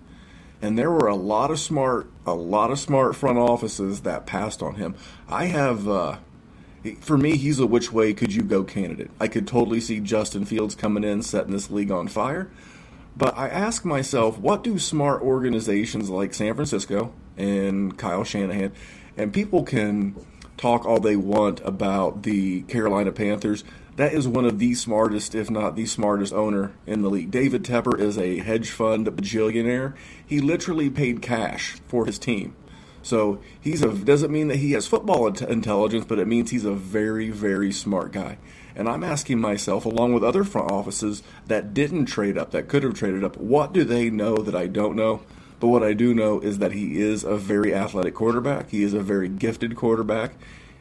And 0.62 0.78
there 0.78 0.90
were 0.90 1.08
a 1.08 1.14
lot 1.14 1.50
of 1.50 1.58
smart, 1.58 2.10
a 2.26 2.34
lot 2.34 2.70
of 2.70 2.78
smart 2.78 3.16
front 3.16 3.38
offices 3.38 4.00
that 4.02 4.24
passed 4.24 4.62
on 4.62 4.76
him. 4.76 4.94
I 5.28 5.46
have, 5.46 5.86
uh, 5.86 6.16
for 7.00 7.18
me, 7.18 7.36
he's 7.36 7.58
a 7.58 7.66
which 7.66 7.92
way 7.92 8.14
could 8.14 8.32
you 8.32 8.42
go 8.42 8.64
candidate. 8.64 9.10
I 9.20 9.28
could 9.28 9.46
totally 9.46 9.80
see 9.80 10.00
Justin 10.00 10.46
Fields 10.46 10.74
coming 10.74 11.04
in, 11.04 11.22
setting 11.22 11.52
this 11.52 11.70
league 11.70 11.90
on 11.90 12.08
fire. 12.08 12.50
But 13.16 13.36
I 13.36 13.48
ask 13.48 13.84
myself, 13.84 14.38
what 14.38 14.64
do 14.64 14.78
smart 14.78 15.22
organizations 15.22 16.08
like 16.08 16.34
San 16.34 16.54
Francisco 16.54 17.12
and 17.36 17.96
Kyle 17.98 18.24
Shanahan, 18.24 18.72
and 19.16 19.32
people 19.32 19.62
can 19.62 20.16
talk 20.56 20.84
all 20.86 21.00
they 21.00 21.16
want 21.16 21.60
about 21.60 22.22
the 22.22 22.62
Carolina 22.62 23.12
Panthers 23.12 23.64
that 23.96 24.12
is 24.12 24.26
one 24.26 24.44
of 24.44 24.58
the 24.58 24.74
smartest, 24.74 25.34
if 25.34 25.50
not 25.50 25.76
the 25.76 25.86
smartest 25.86 26.32
owner 26.32 26.72
in 26.86 27.02
the 27.02 27.10
league. 27.10 27.30
David 27.30 27.62
Tepper 27.62 27.98
is 27.98 28.18
a 28.18 28.38
hedge 28.38 28.70
fund 28.70 29.06
bajillionaire. 29.06 29.94
He 30.26 30.40
literally 30.40 30.90
paid 30.90 31.22
cash 31.22 31.76
for 31.86 32.06
his 32.06 32.18
team. 32.18 32.56
So 33.02 33.40
he's 33.60 33.82
a 33.82 33.92
doesn't 33.92 34.32
mean 34.32 34.48
that 34.48 34.56
he 34.56 34.72
has 34.72 34.86
football 34.86 35.26
intelligence, 35.26 36.06
but 36.06 36.18
it 36.18 36.26
means 36.26 36.50
he's 36.50 36.64
a 36.64 36.72
very, 36.72 37.30
very 37.30 37.70
smart 37.70 38.12
guy. 38.12 38.38
And 38.74 38.88
I'm 38.88 39.04
asking 39.04 39.40
myself, 39.40 39.84
along 39.84 40.14
with 40.14 40.24
other 40.24 40.42
front 40.42 40.72
offices 40.72 41.22
that 41.46 41.74
didn't 41.74 42.06
trade 42.06 42.38
up, 42.38 42.50
that 42.50 42.66
could 42.68 42.82
have 42.82 42.94
traded 42.94 43.22
up, 43.22 43.36
what 43.36 43.72
do 43.72 43.84
they 43.84 44.10
know 44.10 44.36
that 44.36 44.56
I 44.56 44.66
don't 44.66 44.96
know? 44.96 45.22
But 45.60 45.68
what 45.68 45.84
I 45.84 45.92
do 45.92 46.14
know 46.14 46.40
is 46.40 46.58
that 46.58 46.72
he 46.72 47.00
is 47.00 47.22
a 47.24 47.36
very 47.36 47.74
athletic 47.74 48.14
quarterback. 48.14 48.70
He 48.70 48.82
is 48.82 48.94
a 48.94 49.00
very 49.00 49.28
gifted 49.28 49.76
quarterback. 49.76 50.32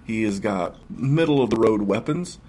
He 0.04 0.24
has 0.24 0.40
got 0.40 0.78
middle 0.90 1.44
of 1.44 1.52
the 1.52 1.58
road 1.58 1.84
weapons 1.84 2.40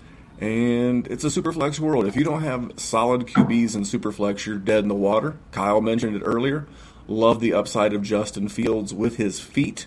and 0.44 1.06
it's 1.06 1.24
a 1.24 1.28
superflex 1.28 1.80
world. 1.80 2.04
If 2.04 2.16
you 2.16 2.24
don't 2.24 2.42
have 2.42 2.72
solid 2.76 3.26
QBs 3.26 3.74
in 3.74 3.82
superflex, 3.82 4.44
you're 4.44 4.58
dead 4.58 4.80
in 4.80 4.88
the 4.88 4.94
water. 4.94 5.36
Kyle 5.52 5.80
mentioned 5.80 6.16
it 6.16 6.22
earlier. 6.22 6.66
Love 7.08 7.40
the 7.40 7.54
upside 7.54 7.94
of 7.94 8.02
Justin 8.02 8.48
Fields 8.48 8.92
with 8.92 9.16
his 9.16 9.40
feet. 9.40 9.86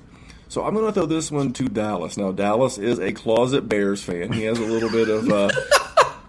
So 0.50 0.66
I'm 0.66 0.74
going 0.74 0.88
to 0.88 0.92
throw 0.92 1.06
this 1.06 1.32
one 1.32 1.54
to 1.54 1.68
Dallas. 1.68 2.18
Now 2.18 2.32
Dallas 2.32 2.80
is 2.80 3.00
a 3.00 3.12
closet 3.12 3.70
Bears 3.70 4.04
fan. 4.04 4.32
He 4.32 4.44
has 4.44 4.58
a 4.58 4.66
little 4.66 4.90
bit 4.90 5.10
of. 5.10 5.30
Uh, 5.30 5.50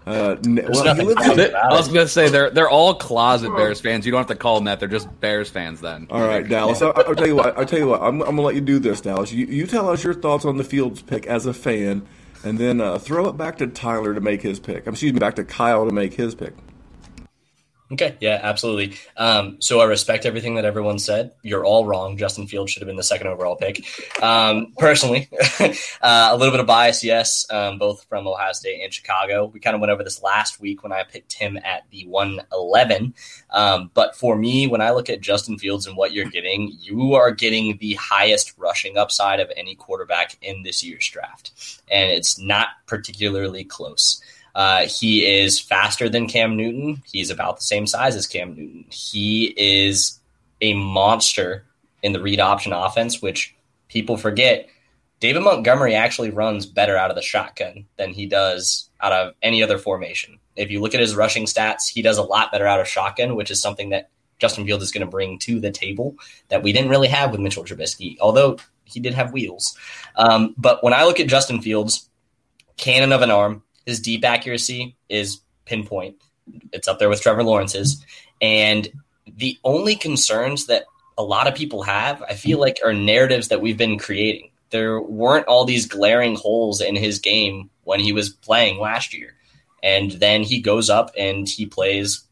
uh, 0.05 0.35
well, 0.43 0.87
I 0.87 1.73
was 1.75 1.87
going 1.87 2.05
to 2.05 2.07
say 2.07 2.29
they're 2.29 2.49
they're 2.49 2.69
all 2.69 2.95
closet 2.95 3.55
Bears 3.55 3.81
fans. 3.81 4.05
You 4.05 4.11
don't 4.11 4.19
have 4.19 4.27
to 4.27 4.35
call 4.35 4.55
them 4.55 4.65
that. 4.65 4.79
They're 4.79 4.89
just 4.89 5.07
Bears 5.19 5.49
fans. 5.49 5.81
Then. 5.81 6.07
All 6.09 6.21
right, 6.21 6.47
Dallas. 6.47 6.81
I, 6.81 6.85
will 6.85 7.15
tell 7.15 7.27
you 7.27 7.35
what. 7.35 7.57
I'll 7.57 7.65
tell 7.65 7.79
you 7.79 7.87
what. 7.87 8.01
I'm, 8.01 8.21
I'm 8.21 8.35
going 8.35 8.37
to 8.37 8.41
let 8.41 8.55
you 8.55 8.61
do 8.61 8.79
this, 8.79 9.01
Dallas. 9.01 9.31
You, 9.31 9.45
you 9.45 9.65
tell 9.67 9.89
us 9.89 10.03
your 10.03 10.13
thoughts 10.13 10.45
on 10.45 10.57
the 10.57 10.63
Fields 10.63 11.01
pick 11.01 11.25
as 11.27 11.45
a 11.45 11.53
fan, 11.53 12.07
and 12.43 12.57
then 12.57 12.81
uh, 12.81 12.97
throw 12.97 13.27
it 13.27 13.37
back 13.37 13.57
to 13.57 13.67
Tyler 13.67 14.13
to 14.13 14.21
make 14.21 14.41
his 14.41 14.59
pick. 14.59 14.87
Excuse 14.87 15.13
me, 15.13 15.19
back 15.19 15.35
to 15.35 15.43
Kyle 15.43 15.85
to 15.85 15.91
make 15.91 16.13
his 16.13 16.35
pick. 16.35 16.53
Okay, 17.91 18.15
yeah, 18.19 18.39
absolutely. 18.43 18.99
Um, 19.17 19.57
so 19.61 19.79
I 19.81 19.85
respect 19.85 20.27
everything 20.27 20.55
that 20.55 20.65
everyone 20.65 20.99
said. 20.99 21.31
You're 21.41 21.65
all 21.65 21.85
wrong. 21.85 22.17
Justin 22.17 22.45
Fields 22.45 22.71
should 22.71 22.81
have 22.81 22.87
been 22.87 22.97
the 22.97 23.03
second 23.03 23.27
overall 23.27 23.55
pick. 23.55 23.83
Um, 24.21 24.73
personally, 24.77 25.27
uh, 25.59 26.29
a 26.31 26.37
little 26.37 26.51
bit 26.51 26.59
of 26.59 26.67
bias, 26.67 27.03
yes, 27.03 27.49
um, 27.49 27.79
both 27.79 28.03
from 28.03 28.27
Ohio 28.27 28.51
State 28.51 28.83
and 28.83 28.93
Chicago. 28.93 29.45
We 29.45 29.59
kind 29.59 29.73
of 29.73 29.81
went 29.81 29.89
over 29.89 30.03
this 30.03 30.21
last 30.21 30.61
week 30.61 30.83
when 30.83 30.91
I 30.91 31.01
picked 31.01 31.33
him 31.33 31.57
at 31.57 31.89
the 31.89 32.05
111. 32.05 33.15
Um, 33.49 33.89
but 33.95 34.15
for 34.15 34.35
me, 34.35 34.67
when 34.67 34.81
I 34.81 34.91
look 34.91 35.09
at 35.09 35.21
Justin 35.21 35.57
Fields 35.57 35.87
and 35.87 35.97
what 35.97 36.13
you're 36.13 36.29
getting, 36.29 36.71
you 36.79 37.15
are 37.15 37.31
getting 37.31 37.77
the 37.77 37.95
highest 37.95 38.53
rushing 38.59 38.97
upside 38.97 39.39
of 39.39 39.51
any 39.57 39.73
quarterback 39.73 40.37
in 40.43 40.61
this 40.61 40.83
year's 40.83 41.07
draft. 41.07 41.81
And 41.89 42.11
it's 42.11 42.37
not 42.37 42.67
particularly 42.85 43.63
close. 43.63 44.21
Uh, 44.55 44.85
he 44.85 45.25
is 45.25 45.59
faster 45.59 46.09
than 46.09 46.27
Cam 46.27 46.57
Newton. 46.57 47.01
He's 47.05 47.29
about 47.29 47.57
the 47.57 47.63
same 47.63 47.87
size 47.87 48.15
as 48.15 48.27
Cam 48.27 48.55
Newton. 48.55 48.85
He 48.89 49.53
is 49.57 50.19
a 50.61 50.73
monster 50.73 51.65
in 52.01 52.13
the 52.13 52.21
read 52.21 52.39
option 52.39 52.73
offense, 52.73 53.21
which 53.21 53.55
people 53.87 54.17
forget 54.17 54.67
David 55.19 55.41
Montgomery 55.41 55.95
actually 55.95 56.29
runs 56.29 56.65
better 56.65 56.97
out 56.97 57.09
of 57.09 57.15
the 57.15 57.21
shotgun 57.21 57.85
than 57.97 58.13
he 58.13 58.25
does 58.25 58.89
out 59.01 59.11
of 59.11 59.33
any 59.41 59.61
other 59.61 59.77
formation. 59.77 60.39
If 60.55 60.71
you 60.71 60.81
look 60.81 60.93
at 60.93 61.01
his 61.01 61.15
rushing 61.15 61.45
stats, 61.45 61.89
he 61.89 62.01
does 62.01 62.17
a 62.17 62.23
lot 62.23 62.51
better 62.51 62.67
out 62.67 62.79
of 62.79 62.87
shotgun, 62.87 63.35
which 63.35 63.51
is 63.51 63.61
something 63.61 63.89
that 63.89 64.09
Justin 64.39 64.65
Fields 64.65 64.83
is 64.83 64.91
going 64.91 65.05
to 65.05 65.11
bring 65.11 65.37
to 65.39 65.59
the 65.59 65.71
table 65.71 66.15
that 66.47 66.63
we 66.63 66.71
didn't 66.71 66.89
really 66.89 67.09
have 67.09 67.31
with 67.31 67.41
Mitchell 67.41 67.65
Trubisky, 67.65 68.17
although 68.21 68.57
he 68.85 68.99
did 69.01 69.13
have 69.13 69.33
wheels. 69.33 69.77
Um, 70.15 70.55
but 70.57 70.83
when 70.83 70.93
I 70.93 71.03
look 71.03 71.19
at 71.19 71.27
Justin 71.27 71.61
Fields, 71.61 72.09
cannon 72.77 73.11
of 73.11 73.21
an 73.21 73.31
arm, 73.31 73.61
his 73.89 73.99
deep 73.99 74.23
accuracy 74.23 74.95
is 75.09 75.41
pinpoint. 75.65 76.15
It's 76.71 76.87
up 76.87 76.99
there 76.99 77.09
with 77.09 77.21
Trevor 77.21 77.43
Lawrence's. 77.43 78.03
And 78.41 78.87
the 79.27 79.57
only 79.63 79.95
concerns 79.95 80.67
that 80.67 80.85
a 81.17 81.23
lot 81.23 81.47
of 81.47 81.55
people 81.55 81.83
have, 81.83 82.23
I 82.23 82.33
feel 82.33 82.59
like, 82.59 82.79
are 82.83 82.93
narratives 82.93 83.49
that 83.49 83.61
we've 83.61 83.77
been 83.77 83.99
creating. 83.99 84.51
There 84.69 85.01
weren't 85.01 85.47
all 85.47 85.65
these 85.65 85.87
glaring 85.87 86.35
holes 86.35 86.79
in 86.79 86.95
his 86.95 87.19
game 87.19 87.69
when 87.83 87.99
he 87.99 88.13
was 88.13 88.29
playing 88.29 88.79
last 88.79 89.13
year. 89.13 89.35
And 89.83 90.11
then 90.11 90.43
he 90.43 90.61
goes 90.61 90.89
up 90.89 91.11
and 91.17 91.47
he 91.47 91.65
plays 91.65 92.23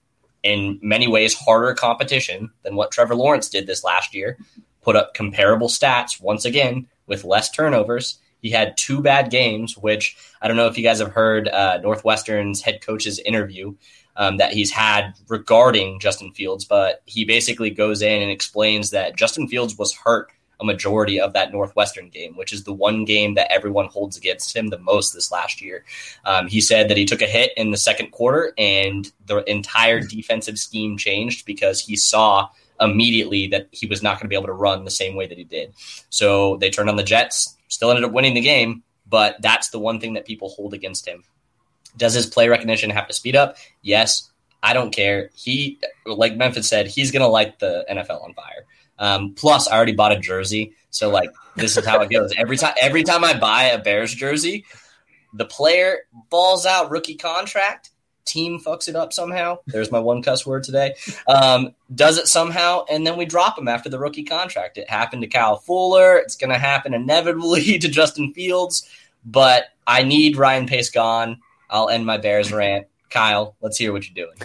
in 0.44 0.80
many 0.82 1.08
ways 1.08 1.34
harder 1.34 1.74
competition 1.74 2.52
than 2.64 2.76
what 2.76 2.92
Trevor 2.92 3.16
Lawrence 3.16 3.50
did 3.50 3.68
this 3.68 3.84
last 3.84 4.14
year. 4.14 4.38
Put 4.82 4.96
up 4.96 5.14
comparable 5.14 5.68
stats 5.68 6.22
once 6.22 6.46
again 6.46 6.88
with 7.08 7.26
less 7.26 7.50
turnovers. 7.50 8.20
He 8.42 8.50
had 8.50 8.78
two 8.78 9.02
bad 9.02 9.32
games, 9.32 9.78
which 9.78 10.18
I 10.42 10.48
don't 10.48 10.58
know 10.58 10.68
if 10.68 10.78
you 10.78 10.84
guys 10.84 11.00
have 11.00 11.12
heard 11.12 11.48
uh, 11.48 11.80
Northwestern's 11.82 12.62
head 12.62 12.82
coach's 12.82 13.20
interview 13.20 13.76
um, 14.16 14.38
that 14.38 14.54
he's 14.54 14.72
had 14.72 15.14
regarding 15.28 16.00
Justin 16.00 16.34
Fields, 16.34 16.66
but 16.66 17.02
he 17.06 17.26
basically 17.26 17.70
goes 17.70 18.02
in 18.02 18.22
and 18.22 18.32
explains 18.32 18.92
that 18.92 19.16
Justin 19.16 19.48
Fields 19.48 19.78
was 19.78 19.94
hurt 19.94 20.32
a 20.60 20.66
majority 20.66 21.20
of 21.20 21.34
that 21.34 21.52
Northwestern 21.52 22.10
game, 22.10 22.36
which 22.36 22.52
is 22.52 22.64
the 22.64 22.74
one 22.74 23.06
game 23.06 23.36
that 23.36 23.52
everyone 23.52 23.88
holds 23.88 24.18
against 24.18 24.56
him 24.56 24.68
the 24.68 24.80
most 24.80 25.14
this 25.14 25.32
last 25.32 25.62
year. 25.62 25.86
Um, 26.26 26.48
he 26.48 26.62
said 26.62 26.90
that 26.90 26.98
he 26.98 27.06
took 27.06 27.22
a 27.22 27.28
hit 27.28 27.52
in 27.56 27.72
the 27.72 27.78
second 27.78 28.12
quarter 28.12 28.54
and 28.58 29.12
the 29.26 29.44
entire 29.50 30.00
defensive 30.00 30.58
scheme 30.58 30.98
changed 30.98 31.46
because 31.46 31.80
he 31.80 31.96
saw 31.96 32.50
immediately 32.80 33.48
that 33.48 33.68
he 33.72 33.88
was 33.88 34.04
not 34.04 34.16
going 34.16 34.26
to 34.26 34.30
be 34.30 34.36
able 34.36 34.48
to 34.48 34.54
run 34.54 34.84
the 34.84 34.92
same 34.92 35.16
way 35.16 35.28
that 35.28 35.38
he 35.38 35.44
did. 35.44 35.74
So 36.10 36.58
they 36.58 36.70
turned 36.70 36.90
on 36.90 36.96
the 36.96 37.04
Jets, 37.04 37.57
still 37.68 37.90
ended 37.90 38.06
up 38.06 38.12
winning 38.12 38.34
the 38.34 38.42
game, 38.42 38.84
but 39.08 39.38
that's 39.42 39.70
the 39.70 39.80
one 39.80 40.00
thing 40.00 40.14
that 40.14 40.26
people 40.26 40.50
hold 40.50 40.74
against 40.74 41.08
him. 41.08 41.24
Does 41.96 42.14
his 42.14 42.28
play 42.28 42.48
recognition 42.48 42.90
have 42.90 43.08
to 43.08 43.14
speed 43.14 43.36
up? 43.36 43.58
Yes. 43.82 44.30
I 44.62 44.74
don't 44.74 44.92
care. 44.92 45.30
He, 45.36 45.80
like 46.06 46.36
Memphis 46.36 46.68
said, 46.68 46.88
he's 46.88 47.12
going 47.12 47.22
to 47.22 47.28
light 47.28 47.60
the 47.60 47.86
NFL 47.90 48.24
on 48.24 48.34
fire. 48.34 48.66
Um, 49.00 49.34
plus, 49.36 49.68
I 49.68 49.76
already 49.76 49.94
bought 49.94 50.12
a 50.12 50.20
jersey, 50.20 50.74
so 50.90 51.10
like 51.10 51.30
this 51.56 51.78
is 51.78 51.86
how 51.86 52.02
it 52.02 52.10
goes. 52.10 52.34
Every 52.38 52.58
time, 52.58 52.74
every 52.82 53.04
time 53.04 53.24
I 53.24 53.38
buy 53.38 53.66
a 53.66 53.80
Bears 53.80 54.14
jersey, 54.14 54.66
the 55.34 55.46
player 55.46 56.00
balls 56.30 56.66
out 56.66 56.90
rookie 56.90 57.16
contract. 57.16 57.92
Team 58.28 58.60
fucks 58.60 58.88
it 58.88 58.96
up 58.96 59.14
somehow. 59.14 59.60
There's 59.66 59.92
my 59.92 60.00
one 60.00 60.22
cuss 60.22 60.46
word 60.46 60.64
today. 60.64 60.96
Um, 61.28 61.74
does 61.94 62.18
it 62.18 62.28
somehow, 62.28 62.86
and 62.90 63.08
then 63.08 63.18
we 63.18 63.26
drop 63.26 63.58
him 63.58 63.68
after 63.68 63.90
the 63.90 64.00
rookie 64.00 64.24
contract. 64.24 64.78
It 64.78 64.90
happened 64.90 65.24
to 65.24 65.28
Kyle 65.28 65.58
Fuller. 65.58 66.18
It's 66.18 66.36
going 66.36 66.52
to 66.52 66.60
happen 66.60 66.94
inevitably 66.94 67.80
to 67.80 67.88
Justin 67.88 68.34
Fields. 68.34 68.88
But 69.26 69.66
I 69.86 70.04
need 70.04 70.38
Ryan 70.38 70.68
Pace 70.68 70.90
gone. 70.90 71.40
I'll 71.70 71.90
end 71.90 72.06
my 72.06 72.18
Bears 72.18 72.52
rant. 72.52 72.88
Kyle, 73.10 73.56
let's 73.62 73.78
hear 73.78 73.92
what 73.94 74.08
you're 74.08 74.28
doing. 74.28 74.38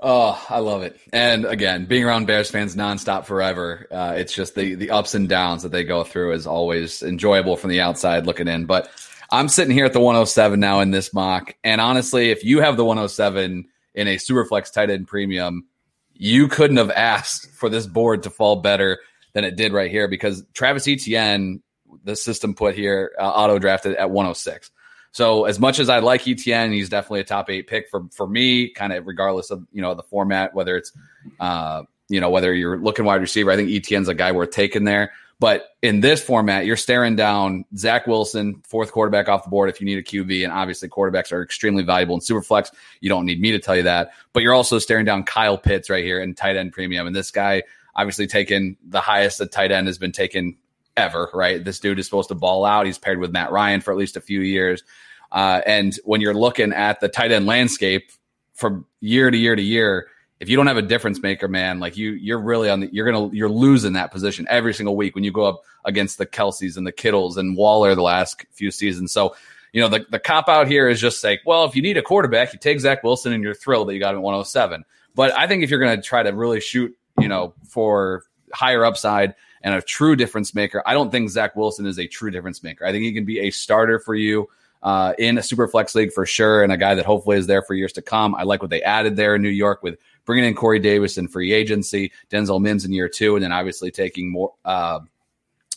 Oh, 0.00 0.40
I 0.48 0.60
love 0.60 0.82
it. 0.82 0.98
And 1.12 1.44
again, 1.44 1.86
being 1.86 2.04
around 2.04 2.26
Bears 2.26 2.50
fans 2.50 2.76
nonstop 2.76 3.24
forever, 3.24 3.86
uh, 3.90 4.14
it's 4.16 4.32
just 4.32 4.54
the 4.54 4.76
the 4.76 4.90
ups 4.90 5.14
and 5.14 5.28
downs 5.28 5.64
that 5.64 5.72
they 5.72 5.82
go 5.82 6.04
through 6.04 6.34
is 6.34 6.46
always 6.46 7.02
enjoyable 7.02 7.56
from 7.56 7.70
the 7.70 7.80
outside 7.80 8.24
looking 8.24 8.46
in. 8.46 8.66
But 8.66 8.88
I'm 9.30 9.48
sitting 9.48 9.74
here 9.74 9.84
at 9.84 9.92
the 9.92 10.00
107 10.00 10.58
now 10.58 10.80
in 10.80 10.90
this 10.90 11.12
mock, 11.12 11.54
and 11.62 11.80
honestly, 11.80 12.30
if 12.30 12.44
you 12.44 12.60
have 12.60 12.76
the 12.76 12.84
107 12.84 13.66
in 13.94 14.08
a 14.08 14.16
Superflex 14.16 14.72
tight 14.72 14.90
end 14.90 15.06
premium, 15.06 15.66
you 16.14 16.48
couldn't 16.48 16.78
have 16.78 16.90
asked 16.90 17.50
for 17.52 17.68
this 17.68 17.86
board 17.86 18.22
to 18.22 18.30
fall 18.30 18.56
better 18.56 18.98
than 19.34 19.44
it 19.44 19.56
did 19.56 19.72
right 19.72 19.90
here 19.90 20.08
because 20.08 20.44
Travis 20.54 20.88
Etienne, 20.88 21.62
the 22.04 22.16
system 22.16 22.54
put 22.54 22.74
here, 22.74 23.12
uh, 23.18 23.28
auto 23.28 23.58
drafted 23.58 23.96
at 23.96 24.10
106. 24.10 24.70
So 25.12 25.44
as 25.44 25.58
much 25.58 25.78
as 25.78 25.88
I 25.88 25.98
like 25.98 26.26
Etienne, 26.26 26.72
he's 26.72 26.88
definitely 26.88 27.20
a 27.20 27.24
top 27.24 27.50
eight 27.50 27.66
pick 27.66 27.88
for 27.88 28.04
for 28.12 28.26
me, 28.26 28.70
kind 28.70 28.92
of 28.92 29.06
regardless 29.06 29.50
of 29.50 29.66
you 29.72 29.82
know 29.82 29.94
the 29.94 30.02
format, 30.02 30.54
whether 30.54 30.76
it's 30.76 30.92
uh, 31.40 31.82
you 32.08 32.20
know 32.20 32.30
whether 32.30 32.54
you're 32.54 32.78
looking 32.78 33.04
wide 33.04 33.20
receiver. 33.20 33.50
I 33.50 33.56
think 33.56 33.70
Etienne's 33.70 34.08
a 34.08 34.14
guy 34.14 34.32
worth 34.32 34.50
taking 34.50 34.84
there. 34.84 35.12
But 35.40 35.68
in 35.82 36.00
this 36.00 36.22
format, 36.22 36.66
you're 36.66 36.76
staring 36.76 37.14
down 37.14 37.64
Zach 37.76 38.08
Wilson, 38.08 38.60
fourth 38.66 38.90
quarterback 38.90 39.28
off 39.28 39.44
the 39.44 39.50
board 39.50 39.70
if 39.70 39.80
you 39.80 39.84
need 39.84 39.98
a 39.98 40.02
QB. 40.02 40.42
And 40.42 40.52
obviously, 40.52 40.88
quarterbacks 40.88 41.30
are 41.30 41.42
extremely 41.42 41.84
valuable 41.84 42.16
in 42.16 42.20
Superflex. 42.20 42.72
You 43.00 43.08
don't 43.08 43.24
need 43.24 43.40
me 43.40 43.52
to 43.52 43.60
tell 43.60 43.76
you 43.76 43.84
that. 43.84 44.10
But 44.32 44.42
you're 44.42 44.54
also 44.54 44.80
staring 44.80 45.04
down 45.04 45.22
Kyle 45.22 45.56
Pitts 45.56 45.90
right 45.90 46.04
here 46.04 46.20
in 46.20 46.34
tight 46.34 46.56
end 46.56 46.72
premium. 46.72 47.06
And 47.06 47.14
this 47.14 47.30
guy, 47.30 47.62
obviously, 47.94 48.26
taken 48.26 48.76
the 48.84 49.00
highest 49.00 49.38
that 49.38 49.52
tight 49.52 49.70
end 49.70 49.86
has 49.86 49.98
been 49.98 50.12
taken 50.12 50.56
ever, 50.96 51.30
right? 51.32 51.64
This 51.64 51.78
dude 51.78 52.00
is 52.00 52.06
supposed 52.06 52.30
to 52.30 52.34
ball 52.34 52.64
out. 52.64 52.86
He's 52.86 52.98
paired 52.98 53.20
with 53.20 53.30
Matt 53.30 53.52
Ryan 53.52 53.80
for 53.80 53.92
at 53.92 53.96
least 53.96 54.16
a 54.16 54.20
few 54.20 54.40
years. 54.40 54.82
Uh, 55.30 55.60
and 55.64 55.94
when 56.04 56.20
you're 56.20 56.34
looking 56.34 56.72
at 56.72 56.98
the 56.98 57.08
tight 57.08 57.30
end 57.30 57.46
landscape 57.46 58.10
from 58.54 58.86
year 59.00 59.30
to 59.30 59.38
year 59.38 59.54
to 59.54 59.62
year, 59.62 60.08
if 60.40 60.48
you 60.48 60.56
don't 60.56 60.66
have 60.68 60.76
a 60.76 60.82
difference 60.82 61.20
maker, 61.20 61.48
man, 61.48 61.80
like 61.80 61.96
you, 61.96 62.12
you're 62.12 62.40
really 62.40 62.70
on 62.70 62.80
the, 62.80 62.88
you're 62.92 63.10
gonna, 63.10 63.28
you're 63.34 63.48
losing 63.48 63.94
that 63.94 64.12
position 64.12 64.46
every 64.48 64.72
single 64.72 64.96
week 64.96 65.14
when 65.14 65.24
you 65.24 65.32
go 65.32 65.44
up 65.44 65.62
against 65.84 66.18
the 66.18 66.26
Kelces 66.26 66.76
and 66.76 66.86
the 66.86 66.92
Kittles 66.92 67.36
and 67.36 67.56
Waller 67.56 67.94
the 67.94 68.02
last 68.02 68.44
few 68.52 68.70
seasons. 68.70 69.12
So, 69.12 69.34
you 69.72 69.80
know, 69.80 69.88
the, 69.88 70.06
the 70.10 70.18
cop 70.18 70.48
out 70.48 70.68
here 70.68 70.88
is 70.88 71.00
just 71.00 71.22
like, 71.24 71.40
well, 71.44 71.64
if 71.64 71.74
you 71.74 71.82
need 71.82 71.96
a 71.96 72.02
quarterback, 72.02 72.52
you 72.52 72.58
take 72.58 72.80
Zach 72.80 73.02
Wilson 73.02 73.32
and 73.32 73.42
you're 73.42 73.54
thrilled 73.54 73.88
that 73.88 73.94
you 73.94 74.00
got 74.00 74.14
him 74.14 74.18
at 74.18 74.22
107. 74.22 74.84
But 75.14 75.36
I 75.36 75.46
think 75.46 75.64
if 75.64 75.70
you're 75.70 75.84
to 75.84 76.00
try 76.00 76.22
to 76.22 76.30
really 76.30 76.60
shoot, 76.60 76.96
you 77.18 77.28
know, 77.28 77.54
for 77.64 78.24
higher 78.52 78.84
upside 78.84 79.34
and 79.62 79.74
a 79.74 79.82
true 79.82 80.14
difference 80.14 80.54
maker, 80.54 80.82
I 80.86 80.94
don't 80.94 81.10
think 81.10 81.30
Zach 81.30 81.56
Wilson 81.56 81.86
is 81.86 81.98
a 81.98 82.06
true 82.06 82.30
difference 82.30 82.62
maker. 82.62 82.86
I 82.86 82.92
think 82.92 83.02
he 83.02 83.12
can 83.12 83.24
be 83.24 83.40
a 83.40 83.50
starter 83.50 83.98
for 83.98 84.14
you 84.14 84.48
uh, 84.82 85.14
in 85.18 85.38
a 85.38 85.42
super 85.42 85.66
flex 85.68 85.94
league 85.94 86.12
for 86.12 86.26
sure, 86.26 86.62
and 86.62 86.72
a 86.72 86.76
guy 86.76 86.94
that 86.94 87.04
hopefully 87.04 87.36
is 87.36 87.46
there 87.46 87.62
for 87.62 87.74
years 87.74 87.92
to 87.94 88.02
come. 88.02 88.34
I 88.34 88.44
like 88.44 88.62
what 88.62 88.70
they 88.70 88.82
added 88.82 89.16
there 89.16 89.34
in 89.34 89.42
New 89.42 89.48
York 89.48 89.82
with 89.82 89.98
bringing 90.24 90.44
in 90.44 90.54
Corey 90.54 90.78
Davis 90.78 91.18
in 91.18 91.28
free 91.28 91.52
agency, 91.52 92.12
Denzel 92.30 92.60
Mims 92.60 92.84
in 92.84 92.92
year 92.92 93.08
two, 93.08 93.34
and 93.36 93.44
then 93.44 93.52
obviously 93.52 93.90
taking 93.90 94.30
Moore, 94.30 94.54
uh, 94.64 95.00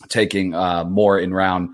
taking 0.08 0.54
uh, 0.54 0.84
Moore 0.84 1.18
in 1.18 1.32
round 1.32 1.70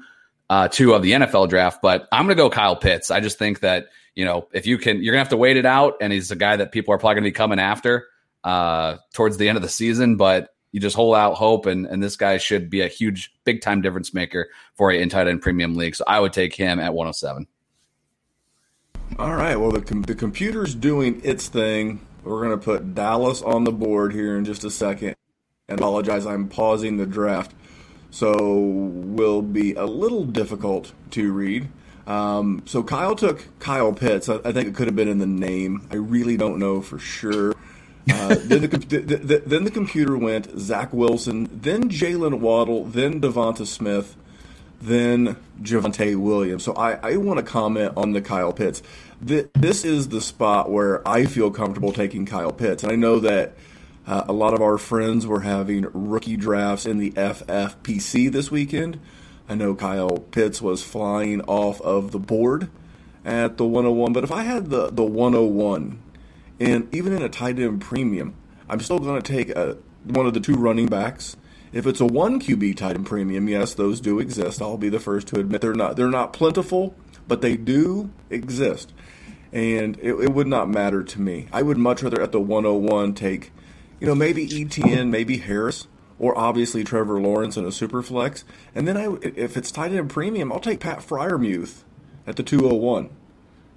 uh, 0.48 0.68
two 0.68 0.94
of 0.94 1.02
the 1.02 1.12
NFL 1.12 1.48
draft. 1.48 1.80
But 1.82 2.08
I'm 2.12 2.26
going 2.26 2.36
to 2.36 2.42
go 2.42 2.50
Kyle 2.50 2.76
Pitts. 2.76 3.10
I 3.10 3.20
just 3.20 3.38
think 3.38 3.60
that 3.60 3.86
you 4.14 4.24
know 4.24 4.48
if 4.52 4.66
you 4.66 4.78
can, 4.78 5.02
you're 5.02 5.12
going 5.12 5.20
to 5.20 5.24
have 5.24 5.30
to 5.30 5.36
wait 5.36 5.56
it 5.56 5.66
out, 5.66 5.96
and 6.00 6.12
he's 6.12 6.30
a 6.30 6.36
guy 6.36 6.56
that 6.56 6.72
people 6.72 6.94
are 6.94 6.98
probably 6.98 7.16
going 7.16 7.24
to 7.24 7.30
be 7.30 7.32
coming 7.32 7.58
after 7.58 8.06
uh, 8.44 8.96
towards 9.12 9.36
the 9.36 9.48
end 9.48 9.56
of 9.56 9.62
the 9.62 9.68
season, 9.68 10.16
but 10.16 10.50
you 10.72 10.80
just 10.80 10.96
hold 10.96 11.14
out 11.14 11.34
hope, 11.34 11.66
and 11.66 11.86
and 11.86 12.02
this 12.02 12.16
guy 12.16 12.38
should 12.38 12.70
be 12.70 12.80
a 12.80 12.88
huge, 12.88 13.34
big 13.44 13.60
time 13.60 13.80
difference 13.80 14.12
maker 14.12 14.48
for 14.74 14.90
a 14.90 14.98
in 14.98 15.08
tight 15.08 15.28
end 15.28 15.42
premium 15.42 15.76
league. 15.76 15.94
So 15.94 16.04
I 16.06 16.20
would 16.20 16.32
take 16.32 16.54
him 16.54 16.78
at 16.78 16.94
107. 16.94 17.46
All 19.18 19.34
right. 19.34 19.56
Well, 19.56 19.70
the 19.70 19.80
com- 19.80 20.02
the 20.02 20.14
computer's 20.14 20.74
doing 20.74 21.20
its 21.24 21.48
thing. 21.48 22.00
We're 22.22 22.44
going 22.44 22.58
to 22.58 22.64
put 22.64 22.94
Dallas 22.94 23.40
on 23.42 23.64
the 23.64 23.72
board 23.72 24.12
here 24.12 24.36
in 24.36 24.44
just 24.44 24.64
a 24.64 24.70
second. 24.70 25.16
And 25.68 25.78
apologize, 25.78 26.26
I'm 26.26 26.48
pausing 26.48 26.96
the 26.96 27.06
draft, 27.06 27.54
so 28.10 28.56
will 28.56 29.42
be 29.42 29.74
a 29.74 29.84
little 29.84 30.24
difficult 30.24 30.92
to 31.10 31.32
read. 31.32 31.68
Um, 32.06 32.62
so 32.64 32.82
Kyle 32.82 33.14
took 33.14 33.46
Kyle 33.58 33.92
Pitts. 33.92 34.30
I, 34.30 34.36
I 34.44 34.52
think 34.52 34.68
it 34.68 34.74
could 34.74 34.86
have 34.86 34.96
been 34.96 35.08
in 35.08 35.18
the 35.18 35.26
name. 35.26 35.86
I 35.90 35.96
really 35.96 36.38
don't 36.38 36.58
know 36.58 36.80
for 36.80 36.98
sure. 36.98 37.54
Uh, 38.10 38.36
then, 38.44 38.62
the, 38.62 38.68
the, 38.68 38.98
the, 39.00 39.42
then 39.44 39.64
the 39.64 39.70
computer 39.70 40.16
went 40.16 40.58
Zach 40.58 40.92
Wilson, 40.92 41.48
then 41.52 41.90
Jaylen 41.90 42.40
Waddle, 42.40 42.84
then 42.84 43.20
Devonta 43.20 43.66
Smith, 43.66 44.16
then 44.80 45.36
Javonte 45.60 46.16
Williams. 46.16 46.64
So 46.64 46.72
I, 46.74 46.92
I 47.02 47.16
want 47.16 47.38
to 47.38 47.42
comment 47.42 47.94
on 47.96 48.12
the 48.12 48.22
Kyle 48.22 48.52
Pitts. 48.52 48.82
this 49.20 49.84
is 49.84 50.08
the 50.08 50.20
spot 50.20 50.70
where 50.70 51.06
I 51.06 51.26
feel 51.26 51.50
comfortable 51.50 51.92
taking 51.92 52.26
Kyle 52.26 52.52
Pitts. 52.52 52.82
And 52.82 52.92
I 52.92 52.96
know 52.96 53.18
that 53.20 53.54
uh, 54.06 54.24
a 54.28 54.32
lot 54.32 54.54
of 54.54 54.62
our 54.62 54.78
friends 54.78 55.26
were 55.26 55.40
having 55.40 55.86
rookie 55.92 56.36
drafts 56.36 56.86
in 56.86 56.98
the 56.98 57.10
FFPC 57.10 58.32
this 58.32 58.50
weekend. 58.50 59.00
I 59.48 59.54
know 59.54 59.74
Kyle 59.74 60.18
Pitts 60.18 60.62
was 60.62 60.82
flying 60.82 61.40
off 61.42 61.80
of 61.80 62.12
the 62.12 62.18
board 62.18 62.70
at 63.24 63.56
the 63.56 63.64
101, 63.64 64.12
but 64.12 64.24
if 64.24 64.32
I 64.32 64.42
had 64.42 64.70
the, 64.70 64.90
the 64.90 65.04
101 65.04 66.00
and 66.60 66.92
even 66.94 67.12
in 67.12 67.22
a 67.22 67.28
tight 67.28 67.58
end 67.58 67.80
premium, 67.80 68.34
I'm 68.68 68.80
still 68.80 68.98
going 68.98 69.20
to 69.20 69.32
take 69.32 69.50
a, 69.50 69.78
one 70.04 70.26
of 70.26 70.34
the 70.34 70.40
two 70.40 70.54
running 70.54 70.86
backs. 70.86 71.36
If 71.72 71.86
it's 71.86 72.00
a 72.00 72.06
one 72.06 72.40
QB 72.40 72.76
tight 72.76 72.96
end 72.96 73.06
premium, 73.06 73.48
yes, 73.48 73.74
those 73.74 74.00
do 74.00 74.18
exist. 74.18 74.62
I'll 74.62 74.78
be 74.78 74.88
the 74.88 75.00
first 75.00 75.28
to 75.28 75.40
admit 75.40 75.60
they're 75.60 75.74
not 75.74 75.96
they're 75.96 76.08
not 76.08 76.32
plentiful, 76.32 76.94
but 77.26 77.42
they 77.42 77.56
do 77.56 78.10
exist. 78.30 78.92
And 79.52 79.98
it, 79.98 80.14
it 80.14 80.32
would 80.34 80.46
not 80.46 80.68
matter 80.68 81.02
to 81.02 81.20
me. 81.20 81.48
I 81.52 81.62
would 81.62 81.78
much 81.78 82.02
rather 82.02 82.20
at 82.20 82.32
the 82.32 82.40
101 82.40 83.14
take, 83.14 83.50
you 83.98 84.06
know, 84.06 84.14
maybe 84.14 84.44
Etienne, 84.44 85.10
maybe 85.10 85.38
Harris, 85.38 85.86
or 86.18 86.36
obviously 86.36 86.84
Trevor 86.84 87.20
Lawrence 87.20 87.56
in 87.56 87.64
a 87.64 87.72
super 87.72 88.02
flex. 88.02 88.44
And 88.74 88.86
then 88.86 88.96
I, 88.96 89.16
if 89.22 89.56
it's 89.56 89.70
tight 89.70 89.92
end 89.92 90.10
premium, 90.10 90.52
I'll 90.52 90.60
take 90.60 90.80
Pat 90.80 90.98
Freiermuth 90.98 91.84
at 92.26 92.36
the 92.36 92.42
201, 92.42 93.08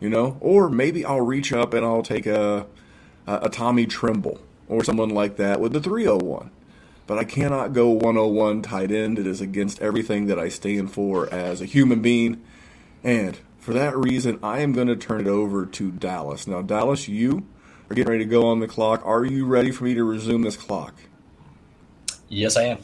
you 0.01 0.09
know, 0.09 0.35
or 0.41 0.69
maybe 0.69 1.05
I'll 1.05 1.21
reach 1.21 1.53
up 1.53 1.73
and 1.73 1.85
I'll 1.85 2.03
take 2.03 2.25
a, 2.25 2.65
a, 3.25 3.35
a 3.43 3.49
Tommy 3.49 3.85
Tremble 3.85 4.41
or 4.67 4.83
someone 4.83 5.09
like 5.09 5.37
that 5.37 5.61
with 5.61 5.71
the 5.71 5.79
301. 5.79 6.51
But 7.07 7.17
I 7.17 7.23
cannot 7.23 7.73
go 7.73 7.89
101 7.89 8.63
tight 8.63 8.91
end. 8.91 9.19
It 9.19 9.27
is 9.27 9.39
against 9.41 9.81
everything 9.81 10.25
that 10.25 10.39
I 10.39 10.49
stand 10.49 10.91
for 10.91 11.31
as 11.31 11.61
a 11.61 11.65
human 11.65 12.01
being. 12.01 12.41
And 13.03 13.37
for 13.59 13.73
that 13.73 13.95
reason, 13.95 14.39
I 14.41 14.59
am 14.59 14.73
going 14.73 14.87
to 14.87 14.95
turn 14.95 15.21
it 15.21 15.27
over 15.27 15.65
to 15.65 15.91
Dallas. 15.91 16.47
Now, 16.47 16.61
Dallas, 16.61 17.07
you 17.07 17.45
are 17.89 17.95
getting 17.95 18.11
ready 18.11 18.23
to 18.23 18.29
go 18.29 18.47
on 18.47 18.59
the 18.59 18.67
clock. 18.67 19.01
Are 19.05 19.23
you 19.23 19.45
ready 19.45 19.71
for 19.71 19.83
me 19.83 19.93
to 19.93 20.03
resume 20.03 20.41
this 20.41 20.57
clock? 20.57 20.95
Yes, 22.27 22.57
I 22.57 22.63
am. 22.63 22.77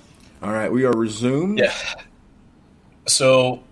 All 0.43 0.51
right, 0.51 0.71
we 0.71 0.85
are 0.85 0.93
resumed. 0.93 1.59
Yeah. 1.59 1.73
So 3.07 3.63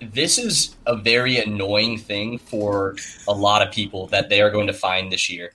this 0.00 0.38
is 0.38 0.76
a 0.86 0.96
very 0.96 1.38
annoying 1.38 1.98
thing 1.98 2.38
for 2.38 2.96
a 3.26 3.32
lot 3.32 3.62
of 3.62 3.72
people 3.72 4.06
that 4.08 4.28
they 4.28 4.40
are 4.40 4.50
going 4.50 4.66
to 4.66 4.72
find 4.72 5.12
this 5.12 5.28
year. 5.30 5.52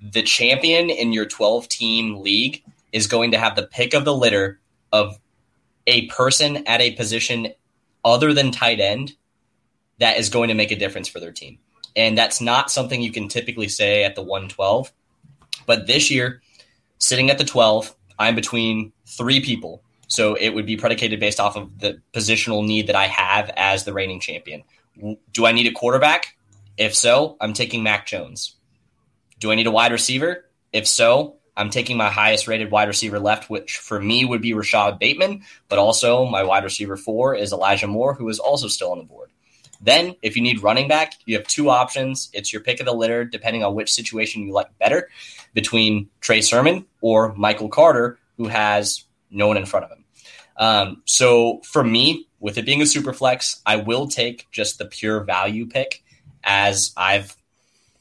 The 0.00 0.22
champion 0.22 0.90
in 0.90 1.12
your 1.12 1.26
12 1.26 1.68
team 1.68 2.20
league 2.20 2.62
is 2.92 3.06
going 3.06 3.30
to 3.32 3.38
have 3.38 3.56
the 3.56 3.66
pick 3.66 3.94
of 3.94 4.04
the 4.04 4.14
litter 4.14 4.60
of 4.92 5.18
a 5.86 6.06
person 6.06 6.66
at 6.66 6.80
a 6.80 6.94
position 6.94 7.48
other 8.04 8.32
than 8.32 8.50
tight 8.50 8.80
end 8.80 9.14
that 9.98 10.18
is 10.18 10.28
going 10.28 10.48
to 10.48 10.54
make 10.54 10.70
a 10.70 10.76
difference 10.76 11.08
for 11.08 11.20
their 11.20 11.32
team. 11.32 11.58
And 11.94 12.16
that's 12.16 12.40
not 12.40 12.70
something 12.70 13.00
you 13.00 13.12
can 13.12 13.28
typically 13.28 13.68
say 13.68 14.04
at 14.04 14.14
the 14.14 14.22
112. 14.22 14.92
But 15.66 15.86
this 15.86 16.10
year, 16.10 16.42
sitting 16.98 17.30
at 17.30 17.38
the 17.38 17.44
12, 17.44 17.94
I'm 18.18 18.34
between 18.34 18.92
three 19.06 19.40
people. 19.40 19.82
So 20.12 20.34
it 20.34 20.50
would 20.50 20.66
be 20.66 20.76
predicated 20.76 21.20
based 21.20 21.40
off 21.40 21.56
of 21.56 21.78
the 21.78 22.02
positional 22.12 22.66
need 22.66 22.88
that 22.88 22.96
I 22.96 23.06
have 23.06 23.48
as 23.56 23.84
the 23.84 23.94
reigning 23.94 24.20
champion. 24.20 24.62
Do 25.32 25.46
I 25.46 25.52
need 25.52 25.66
a 25.66 25.72
quarterback? 25.72 26.36
If 26.76 26.94
so, 26.94 27.38
I'm 27.40 27.54
taking 27.54 27.82
Mac 27.82 28.06
Jones. 28.06 28.54
Do 29.38 29.50
I 29.50 29.54
need 29.54 29.66
a 29.66 29.70
wide 29.70 29.90
receiver? 29.90 30.44
If 30.70 30.86
so, 30.86 31.36
I'm 31.56 31.70
taking 31.70 31.96
my 31.96 32.10
highest 32.10 32.46
rated 32.46 32.70
wide 32.70 32.88
receiver 32.88 33.18
left, 33.18 33.48
which 33.48 33.78
for 33.78 33.98
me 33.98 34.26
would 34.26 34.42
be 34.42 34.52
Rashod 34.52 34.98
Bateman, 34.98 35.44
but 35.70 35.78
also 35.78 36.26
my 36.26 36.42
wide 36.42 36.64
receiver 36.64 36.98
four 36.98 37.34
is 37.34 37.50
Elijah 37.50 37.86
Moore, 37.86 38.12
who 38.12 38.28
is 38.28 38.38
also 38.38 38.68
still 38.68 38.92
on 38.92 38.98
the 38.98 39.04
board. 39.04 39.30
Then, 39.80 40.16
if 40.20 40.36
you 40.36 40.42
need 40.42 40.62
running 40.62 40.88
back, 40.88 41.14
you 41.24 41.38
have 41.38 41.46
two 41.46 41.70
options. 41.70 42.28
It's 42.34 42.52
your 42.52 42.60
pick 42.60 42.80
of 42.80 42.86
the 42.86 42.92
litter, 42.92 43.24
depending 43.24 43.64
on 43.64 43.74
which 43.74 43.90
situation 43.90 44.46
you 44.46 44.52
like 44.52 44.78
better, 44.78 45.08
between 45.54 46.10
Trey 46.20 46.42
Sermon 46.42 46.84
or 47.00 47.32
Michael 47.32 47.70
Carter, 47.70 48.18
who 48.36 48.48
has 48.48 49.04
no 49.30 49.48
one 49.48 49.56
in 49.56 49.64
front 49.64 49.86
of 49.86 49.90
him. 49.90 50.01
Um, 50.56 51.02
so 51.04 51.60
for 51.64 51.82
me, 51.82 52.28
with 52.40 52.58
it 52.58 52.66
being 52.66 52.82
a 52.82 52.86
super 52.86 53.12
flex, 53.12 53.60
I 53.64 53.76
will 53.76 54.08
take 54.08 54.48
just 54.50 54.78
the 54.78 54.86
pure 54.86 55.20
value 55.20 55.66
pick, 55.66 56.02
as 56.44 56.92
I've 56.96 57.36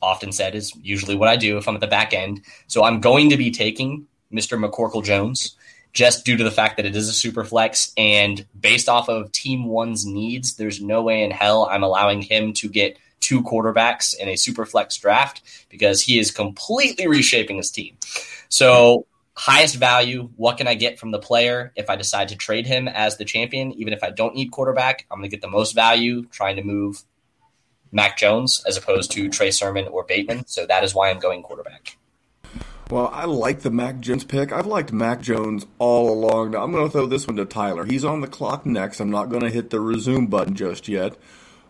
often 0.02 0.32
said 0.32 0.56
is 0.56 0.74
usually 0.82 1.16
what 1.16 1.30
I 1.30 1.36
do 1.36 1.58
if 1.58 1.68
I'm 1.68 1.76
at 1.76 1.82
the 1.82 1.88
back 1.88 2.14
end. 2.14 2.42
So 2.68 2.84
I'm 2.84 3.02
going 3.02 3.30
to 3.30 3.38
be 3.38 3.52
taking 3.52 4.08
Mr. 4.34 4.60
McCorkle 4.60 5.04
Jones 5.04 5.56
just 5.94 6.26
due 6.26 6.38
to 6.38 6.44
the 6.44 6.52
fact 6.52 6.78
that 6.78 6.86
it 6.86 6.96
is 6.96 7.10
a 7.10 7.14
super 7.14 7.44
flex 7.44 7.94
and 7.98 8.46
based 8.60 8.88
off 8.88 9.10
of 9.10 9.32
team 9.32 9.66
one's 9.66 10.06
needs, 10.06 10.56
there's 10.56 10.82
no 10.82 11.02
way 11.02 11.24
in 11.24 11.32
hell 11.32 11.68
I'm 11.70 11.84
allowing 11.84 12.22
him 12.22 12.54
to 12.54 12.70
get 12.70 12.98
two 13.20 13.44
quarterbacks 13.44 14.18
in 14.18 14.28
a 14.28 14.36
super 14.36 14.66
flex 14.66 14.98
draft 14.98 15.42
because 15.70 16.02
he 16.02 16.18
is 16.18 16.32
completely 16.32 17.08
reshaping 17.08 17.58
his 17.58 17.70
team. 17.70 17.98
So 18.50 19.06
highest 19.42 19.78
value, 19.78 20.30
what 20.36 20.60
can 20.60 20.68
I 20.68 20.76
get 20.76 21.00
from 21.00 21.10
the 21.10 21.18
player 21.18 21.74
if 21.76 21.90
I 21.90 21.96
decide 21.96 22.28
to 22.28 22.36
trade 22.36 22.68
him 22.68 22.88
as 22.88 23.18
the 23.18 23.26
champion? 23.26 23.72
Even 23.74 23.92
if 23.92 24.04
I 24.04 24.12
don't 24.12 24.36
need 24.36 24.52
quarterback, 24.52 25.08
I'm 25.10 25.18
going 25.18 25.28
to 25.28 25.36
get 25.36 25.42
the 25.42 25.50
most 25.50 25.74
value 25.74 26.26
trying 26.28 26.58
to 26.58 26.64
move 26.64 27.02
Mac 27.92 28.20
Jones 28.20 28.64
as 28.68 28.78
opposed 28.78 29.10
to 29.14 29.30
Trey 29.30 29.50
Sermon 29.50 29.88
or 29.88 30.04
Bateman. 30.04 30.46
So 30.46 30.68
that 30.68 30.84
is 30.84 30.94
why 30.94 31.10
I'm 31.10 31.18
going 31.18 31.42
quarterback. 31.42 31.98
Well, 32.92 33.10
I 33.12 33.26
like 33.26 33.62
the 33.62 33.72
Mac 33.72 34.00
Jones 34.00 34.24
pick. 34.24 34.52
I've 34.52 34.68
liked 34.68 34.94
Mac 34.94 35.22
Jones 35.22 35.66
all 35.80 36.12
along. 36.12 36.52
Now, 36.52 36.64
I'm 36.64 36.72
going 36.72 36.86
to 36.86 36.92
throw 36.92 37.08
this 37.08 37.26
one 37.26 37.38
to 37.38 37.46
Tyler. 37.46 37.86
He's 37.86 38.06
on 38.06 38.22
the 38.22 38.28
clock 38.28 38.68
next. 38.68 39.00
I'm 39.00 39.10
not 39.10 39.30
going 39.30 39.42
to 39.42 39.50
hit 39.50 39.72
the 39.72 39.80
resume 39.80 40.28
button 40.28 40.54
just 40.54 40.88
yet. 40.88 41.18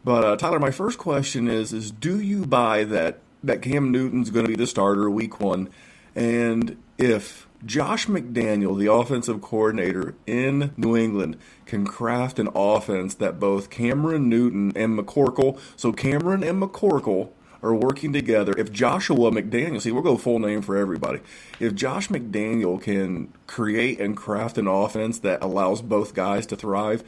But 0.03 0.25
uh, 0.25 0.35
Tyler, 0.35 0.59
my 0.59 0.71
first 0.71 0.97
question 0.97 1.47
is: 1.47 1.71
is 1.71 1.89
do 1.91 2.19
you 2.19 2.45
buy 2.45 2.83
that 2.85 3.19
that 3.43 3.61
Cam 3.61 3.91
Newton's 3.91 4.29
going 4.29 4.45
to 4.45 4.49
be 4.49 4.57
the 4.57 4.67
starter 4.67 5.09
week 5.09 5.39
one? 5.39 5.69
And 6.15 6.77
if 6.97 7.47
Josh 7.65 8.07
McDaniel, 8.07 8.77
the 8.77 8.91
offensive 8.91 9.41
coordinator 9.41 10.15
in 10.25 10.71
New 10.77 10.97
England, 10.97 11.37
can 11.65 11.85
craft 11.85 12.39
an 12.39 12.49
offense 12.55 13.13
that 13.15 13.39
both 13.39 13.69
Cameron 13.69 14.29
Newton 14.29 14.71
and 14.75 14.97
McCorkle, 14.97 15.59
so 15.75 15.91
Cameron 15.91 16.43
and 16.43 16.61
McCorkle 16.61 17.29
are 17.63 17.75
working 17.75 18.11
together. 18.11 18.53
If 18.57 18.71
Joshua 18.71 19.31
McDaniel, 19.31 19.81
see, 19.81 19.91
we'll 19.91 20.01
go 20.01 20.17
full 20.17 20.39
name 20.39 20.63
for 20.63 20.75
everybody. 20.75 21.19
If 21.59 21.75
Josh 21.75 22.07
McDaniel 22.09 22.81
can 22.81 23.31
create 23.45 23.99
and 23.99 24.17
craft 24.17 24.57
an 24.57 24.67
offense 24.67 25.19
that 25.19 25.43
allows 25.43 25.81
both 25.83 26.15
guys 26.15 26.47
to 26.47 26.55
thrive, 26.55 27.03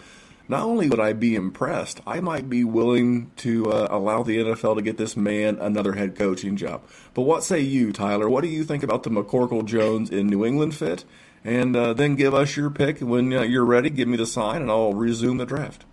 not 0.48 0.64
only 0.64 0.90
would 0.90 1.00
I 1.00 1.14
be 1.14 1.36
impressed, 1.36 2.02
I 2.06 2.20
might 2.20 2.50
be 2.50 2.64
willing 2.64 3.32
to 3.38 3.72
uh, 3.72 3.88
allow 3.90 4.24
the 4.24 4.38
NFL 4.38 4.76
to 4.76 4.82
get 4.82 4.98
this 4.98 5.16
man 5.16 5.58
another 5.60 5.94
head 5.94 6.16
coaching 6.16 6.58
job. 6.58 6.84
But 7.14 7.22
what 7.22 7.44
say 7.44 7.62
you, 7.62 7.94
Tyler? 7.94 8.30
What 8.30 8.42
do 8.42 8.50
you 8.50 8.64
think 8.64 8.84
about 8.84 9.04
the 9.04 9.10
McCorkle 9.10 9.66
Jones 9.66 10.10
in 10.10 10.28
New 10.28 10.46
England 10.46 10.76
fit? 10.76 11.06
And 11.46 11.76
uh, 11.76 11.94
then 11.94 12.16
give 12.16 12.34
us 12.34 12.56
your 12.56 12.70
pick 12.70 13.00
when 13.00 13.34
uh, 13.34 13.42
you're 13.42 13.66
ready. 13.66 13.90
Give 13.90 14.08
me 14.08 14.18
the 14.18 14.26
sign, 14.26 14.62
and 14.62 14.72
I'll 14.72 14.94
resume 14.94 15.38
the 15.38 15.46
draft. 15.46 15.86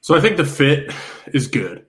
So 0.00 0.16
I 0.16 0.20
think 0.20 0.36
the 0.36 0.44
fit 0.44 0.92
is 1.32 1.48
good. 1.48 1.86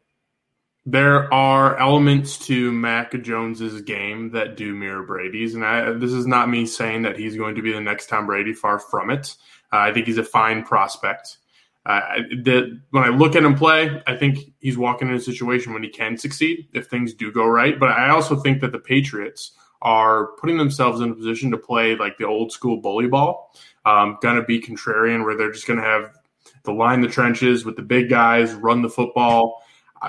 There 0.88 1.32
are 1.34 1.78
elements 1.78 2.38
to 2.48 2.72
Mac 2.72 3.12
Jones's 3.22 3.82
game 3.82 4.32
that 4.32 4.56
do 4.56 4.74
mirror 4.74 5.04
Brady's, 5.04 5.54
and 5.54 5.66
I, 5.66 5.92
this 5.92 6.14
is 6.14 6.26
not 6.26 6.50
me 6.50 6.66
saying 6.66 7.02
that 7.02 7.18
he's 7.18 7.36
going 7.36 7.56
to 7.56 7.62
be 7.62 7.74
the 7.74 7.82
next 7.82 8.08
Tom 8.08 8.26
Brady. 8.26 8.54
Far 8.54 8.80
from 8.80 9.10
it. 9.10 9.36
Uh, 9.72 9.78
I 9.78 9.94
think 9.94 10.08
he's 10.08 10.18
a 10.18 10.24
fine 10.24 10.64
prospect. 10.64 11.38
Uh, 11.86 12.02
that 12.44 12.80
when 12.92 13.04
I 13.04 13.08
look 13.08 13.36
at 13.38 13.44
him 13.44 13.56
play, 13.56 14.02
I 14.08 14.16
think 14.18 14.40
he's 14.60 14.78
walking 14.78 15.08
in 15.08 15.14
a 15.14 15.22
situation 15.22 15.74
when 15.74 15.84
he 15.84 15.90
can 15.90 16.18
succeed 16.18 16.68
if 16.74 16.88
things 16.88 17.14
do 17.14 17.32
go 17.32 17.48
right. 17.48 17.80
But 17.80 17.92
I 17.92 18.10
also 18.10 18.36
think 18.36 18.60
that 18.60 18.74
the 18.74 18.80
Patriots 18.80 19.54
are 19.82 20.28
putting 20.38 20.58
themselves 20.58 21.00
in 21.00 21.12
a 21.12 21.16
position 21.16 21.50
to 21.52 21.58
play 21.58 21.96
like 21.96 22.18
the 22.18 22.26
old 22.26 22.52
school 22.52 22.78
bully 22.78 23.08
ball. 23.08 23.56
Um, 23.86 24.18
gonna 24.22 24.44
be 24.44 24.60
contrarian, 24.60 25.24
where 25.24 25.38
they're 25.38 25.52
just 25.52 25.66
gonna 25.66 25.82
have 25.82 26.18
the 26.64 26.74
line 26.74 27.00
the 27.00 27.08
trenches 27.08 27.64
with 27.64 27.78
the 27.78 27.84
big 27.84 28.10
guys, 28.10 28.54
run 28.54 28.82
the 28.82 28.90
football. 28.90 29.64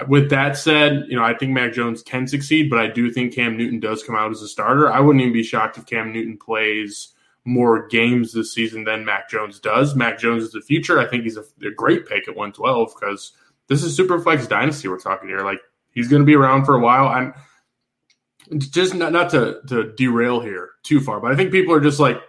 With 0.09 0.31
that 0.31 0.57
said, 0.57 1.05
you 1.09 1.17
know 1.17 1.23
I 1.23 1.35
think 1.35 1.53
Mac 1.53 1.73
Jones 1.73 2.03
can 2.03 2.27
succeed, 2.27 2.71
but 2.71 2.81
I 2.81 2.89
do 2.89 3.11
think 3.11 3.35
Cam 3.35 3.57
Newton 3.57 3.79
does 3.79 4.03
come 4.03 4.17
out 4.17 4.33
as 4.33 4.43
a 4.43 4.49
starter. 4.49 4.91
I 4.91 4.99
wouldn't 4.99 5.23
even 5.23 5.33
be 5.33 5.45
shocked 5.45 5.79
if 5.79 5.87
Cam 5.87 6.13
Newton 6.13 6.39
plays 6.39 7.15
more 7.49 7.89
games 7.89 8.33
this 8.33 8.53
season 8.53 8.85
than 8.85 9.07
Mac 9.07 9.31
Jones 9.31 9.59
does. 9.59 9.97
Mac 9.97 10.19
Jones 10.19 10.43
is 10.45 10.53
the 10.53 10.61
future. 10.61 11.01
I 11.01 11.07
think 11.07 11.25
he's 11.25 11.39
a, 11.39 11.45
a 11.67 11.71
great 11.71 12.07
pick 12.07 12.29
at 12.29 12.37
112 12.37 12.93
because 12.95 13.33
this 13.69 13.83
is 13.83 13.97
super 13.97 14.21
flex 14.21 14.47
dynasty 14.47 14.87
we're 14.87 14.99
talking 14.99 15.29
here. 15.29 15.41
Like 15.41 15.61
he's 15.91 16.09
going 16.09 16.21
to 16.21 16.27
be 16.27 16.35
around 16.35 16.67
for 16.67 16.75
a 16.75 16.81
while. 16.81 17.09
And 18.51 18.61
just 18.71 18.95
not, 18.95 19.13
not 19.13 19.31
to, 19.31 19.61
to 19.69 19.93
derail 19.95 20.41
here 20.41 20.71
too 20.83 21.01
far, 21.01 21.21
but 21.21 21.33
I 21.33 21.37
think 21.37 21.51
people 21.51 21.75
are 21.75 21.81
just 21.81 21.99
like, 21.99 22.21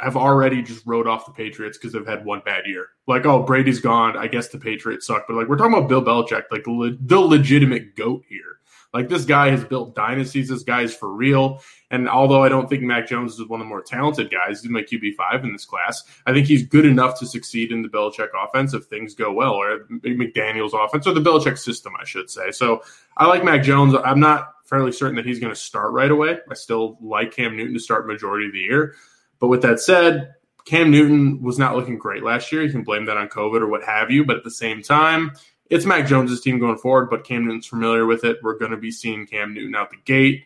have 0.00 0.16
already 0.16 0.60
just 0.60 0.84
wrote 0.84 1.06
off 1.06 1.24
the 1.24 1.32
Patriots 1.32 1.78
because 1.78 1.94
they've 1.94 2.06
had 2.06 2.26
one 2.26 2.42
bad 2.44 2.66
year. 2.66 2.88
Like, 3.06 3.24
oh, 3.24 3.42
Brady's 3.42 3.80
gone. 3.80 4.14
I 4.14 4.26
guess 4.26 4.48
the 4.48 4.58
Patriots 4.58 5.06
suck. 5.06 5.24
But 5.26 5.36
like, 5.36 5.48
we're 5.48 5.56
talking 5.56 5.72
about 5.72 5.88
Bill 5.88 6.04
Belichick, 6.04 6.44
like 6.50 6.64
the, 6.64 6.98
the 7.00 7.18
legitimate 7.18 7.96
goat 7.96 8.24
here. 8.28 8.59
Like 8.92 9.08
this 9.08 9.24
guy 9.24 9.50
has 9.50 9.64
built 9.64 9.94
dynasties. 9.94 10.48
This 10.48 10.64
guy 10.64 10.82
is 10.82 10.94
for 10.94 11.12
real. 11.12 11.62
And 11.90 12.08
although 12.08 12.42
I 12.42 12.48
don't 12.48 12.68
think 12.68 12.82
Mac 12.82 13.08
Jones 13.08 13.38
is 13.38 13.46
one 13.46 13.60
of 13.60 13.66
the 13.66 13.68
more 13.68 13.82
talented 13.82 14.30
guys, 14.30 14.62
he's 14.62 14.70
my 14.70 14.82
QB 14.82 15.14
five 15.14 15.44
in 15.44 15.52
this 15.52 15.64
class. 15.64 16.02
I 16.26 16.32
think 16.32 16.46
he's 16.46 16.64
good 16.66 16.84
enough 16.84 17.18
to 17.20 17.26
succeed 17.26 17.70
in 17.70 17.82
the 17.82 17.88
Belichick 17.88 18.28
offense 18.36 18.74
if 18.74 18.84
things 18.84 19.14
go 19.14 19.32
well, 19.32 19.52
or 19.52 19.86
McDaniel's 20.04 20.74
offense, 20.74 21.06
or 21.06 21.14
the 21.14 21.20
Belichick 21.20 21.58
system, 21.58 21.92
I 22.00 22.04
should 22.04 22.30
say. 22.30 22.50
So 22.50 22.82
I 23.16 23.26
like 23.26 23.44
Mac 23.44 23.62
Jones. 23.62 23.94
I'm 24.04 24.20
not 24.20 24.54
fairly 24.64 24.92
certain 24.92 25.16
that 25.16 25.26
he's 25.26 25.40
going 25.40 25.52
to 25.52 25.58
start 25.58 25.92
right 25.92 26.10
away. 26.10 26.38
I 26.48 26.54
still 26.54 26.96
like 27.00 27.32
Cam 27.32 27.56
Newton 27.56 27.74
to 27.74 27.80
start 27.80 28.06
majority 28.06 28.46
of 28.46 28.52
the 28.52 28.60
year. 28.60 28.94
But 29.38 29.48
with 29.48 29.62
that 29.62 29.80
said, 29.80 30.34
Cam 30.64 30.90
Newton 30.90 31.42
was 31.42 31.58
not 31.58 31.74
looking 31.74 31.98
great 31.98 32.22
last 32.22 32.52
year. 32.52 32.62
You 32.62 32.70
can 32.70 32.84
blame 32.84 33.06
that 33.06 33.16
on 33.16 33.28
COVID 33.28 33.60
or 33.60 33.68
what 33.68 33.82
have 33.84 34.10
you. 34.10 34.24
But 34.24 34.36
at 34.36 34.44
the 34.44 34.50
same 34.50 34.82
time, 34.82 35.32
it's 35.70 35.86
Mac 35.86 36.06
Jones's 36.06 36.40
team 36.40 36.58
going 36.58 36.76
forward, 36.76 37.08
but 37.08 37.24
Cam 37.24 37.46
Newton's 37.46 37.66
familiar 37.66 38.04
with 38.04 38.24
it. 38.24 38.38
We're 38.42 38.58
going 38.58 38.72
to 38.72 38.76
be 38.76 38.90
seeing 38.90 39.26
Cam 39.26 39.54
Newton 39.54 39.74
out 39.74 39.90
the 39.90 39.96
gate. 40.04 40.44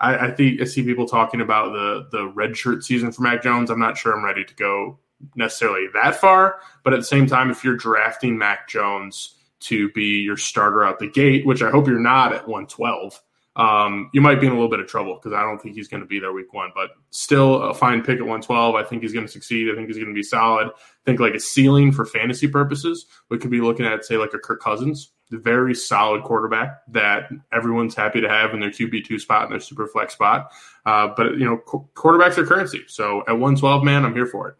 I, 0.00 0.28
I 0.28 0.30
think 0.30 0.60
I 0.60 0.64
see 0.64 0.82
people 0.82 1.06
talking 1.06 1.40
about 1.40 1.72
the 1.72 2.08
the 2.10 2.28
red 2.28 2.56
shirt 2.56 2.84
season 2.84 3.12
for 3.12 3.22
Mac 3.22 3.42
Jones. 3.42 3.70
I'm 3.70 3.80
not 3.80 3.98
sure 3.98 4.16
I'm 4.16 4.24
ready 4.24 4.44
to 4.44 4.54
go 4.54 4.98
necessarily 5.36 5.86
that 5.94 6.16
far, 6.16 6.60
but 6.84 6.92
at 6.92 7.00
the 7.00 7.04
same 7.04 7.26
time, 7.26 7.50
if 7.50 7.62
you're 7.62 7.76
drafting 7.76 8.38
Mac 8.38 8.68
Jones 8.68 9.36
to 9.60 9.90
be 9.92 10.20
your 10.20 10.36
starter 10.36 10.84
out 10.84 10.98
the 10.98 11.10
gate, 11.10 11.46
which 11.46 11.62
I 11.62 11.70
hope 11.70 11.86
you're 11.86 12.00
not 12.00 12.32
at 12.32 12.48
112, 12.48 13.20
um, 13.54 14.10
you 14.12 14.20
might 14.20 14.40
be 14.40 14.46
in 14.46 14.52
a 14.52 14.56
little 14.56 14.70
bit 14.70 14.80
of 14.80 14.88
trouble 14.88 15.14
because 15.14 15.32
I 15.32 15.42
don't 15.42 15.60
think 15.60 15.76
he's 15.76 15.86
going 15.86 16.00
to 16.00 16.06
be 16.06 16.18
there 16.18 16.32
week 16.32 16.52
one. 16.52 16.70
But 16.74 16.90
still, 17.10 17.62
a 17.62 17.74
fine 17.74 18.00
pick 18.00 18.16
at 18.16 18.22
112. 18.22 18.74
I 18.74 18.82
think 18.82 19.02
he's 19.02 19.12
going 19.12 19.26
to 19.26 19.32
succeed. 19.32 19.70
I 19.70 19.76
think 19.76 19.88
he's 19.88 19.98
going 19.98 20.08
to 20.08 20.14
be 20.14 20.22
solid. 20.22 20.70
Think 21.04 21.18
like 21.18 21.34
a 21.34 21.40
ceiling 21.40 21.90
for 21.90 22.04
fantasy 22.04 22.46
purposes, 22.46 23.06
we 23.28 23.38
could 23.38 23.50
be 23.50 23.60
looking 23.60 23.86
at, 23.86 24.04
say, 24.04 24.16
like 24.16 24.34
a 24.34 24.38
Kirk 24.38 24.60
Cousins, 24.60 25.12
the 25.30 25.38
very 25.38 25.74
solid 25.74 26.22
quarterback 26.22 26.82
that 26.88 27.30
everyone's 27.52 27.94
happy 27.94 28.20
to 28.20 28.28
have 28.28 28.54
in 28.54 28.60
their 28.60 28.70
QB2 28.70 29.20
spot 29.20 29.44
and 29.44 29.52
their 29.52 29.60
super 29.60 29.86
flex 29.88 30.12
spot. 30.12 30.52
Uh, 30.86 31.08
but, 31.16 31.32
you 31.38 31.44
know, 31.44 31.56
qu- 31.56 31.88
quarterbacks 31.94 32.38
are 32.38 32.46
currency. 32.46 32.84
So 32.86 33.22
at 33.22 33.32
112, 33.32 33.82
man, 33.82 34.04
I'm 34.04 34.14
here 34.14 34.26
for 34.26 34.48
it. 34.48 34.56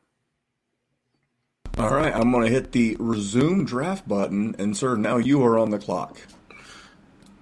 All 1.78 1.94
right, 1.94 2.14
I'm 2.14 2.30
going 2.30 2.44
to 2.44 2.52
hit 2.52 2.72
the 2.72 2.96
resume 2.98 3.64
draft 3.64 4.06
button, 4.06 4.54
and 4.58 4.76
sir, 4.76 4.94
now 4.94 5.16
you 5.16 5.42
are 5.42 5.58
on 5.58 5.70
the 5.70 5.78
clock. 5.78 6.18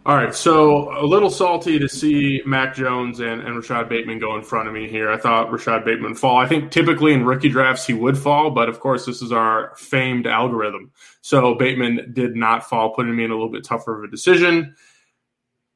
All 0.06 0.16
right, 0.16 0.34
so 0.34 0.98
a 0.98 1.04
little 1.04 1.28
salty 1.28 1.78
to 1.78 1.86
see 1.86 2.40
Mac 2.46 2.74
Jones 2.74 3.20
and, 3.20 3.42
and 3.42 3.54
Rashod 3.54 3.90
Bateman 3.90 4.18
go 4.18 4.34
in 4.34 4.42
front 4.42 4.66
of 4.66 4.72
me 4.72 4.88
here. 4.88 5.10
I 5.10 5.18
thought 5.18 5.52
Rashod 5.52 5.84
Bateman 5.84 6.14
fall. 6.14 6.38
I 6.38 6.46
think 6.46 6.70
typically 6.70 7.12
in 7.12 7.26
rookie 7.26 7.50
drafts 7.50 7.86
he 7.86 7.92
would 7.92 8.16
fall, 8.16 8.50
but 8.50 8.70
of 8.70 8.80
course 8.80 9.04
this 9.04 9.20
is 9.20 9.30
our 9.30 9.74
famed 9.76 10.26
algorithm. 10.26 10.90
So 11.20 11.54
Bateman 11.54 12.12
did 12.14 12.34
not 12.34 12.66
fall, 12.66 12.94
putting 12.94 13.14
me 13.14 13.24
in 13.24 13.30
a 13.30 13.34
little 13.34 13.50
bit 13.50 13.62
tougher 13.62 13.98
of 13.98 14.04
a 14.04 14.10
decision. 14.10 14.74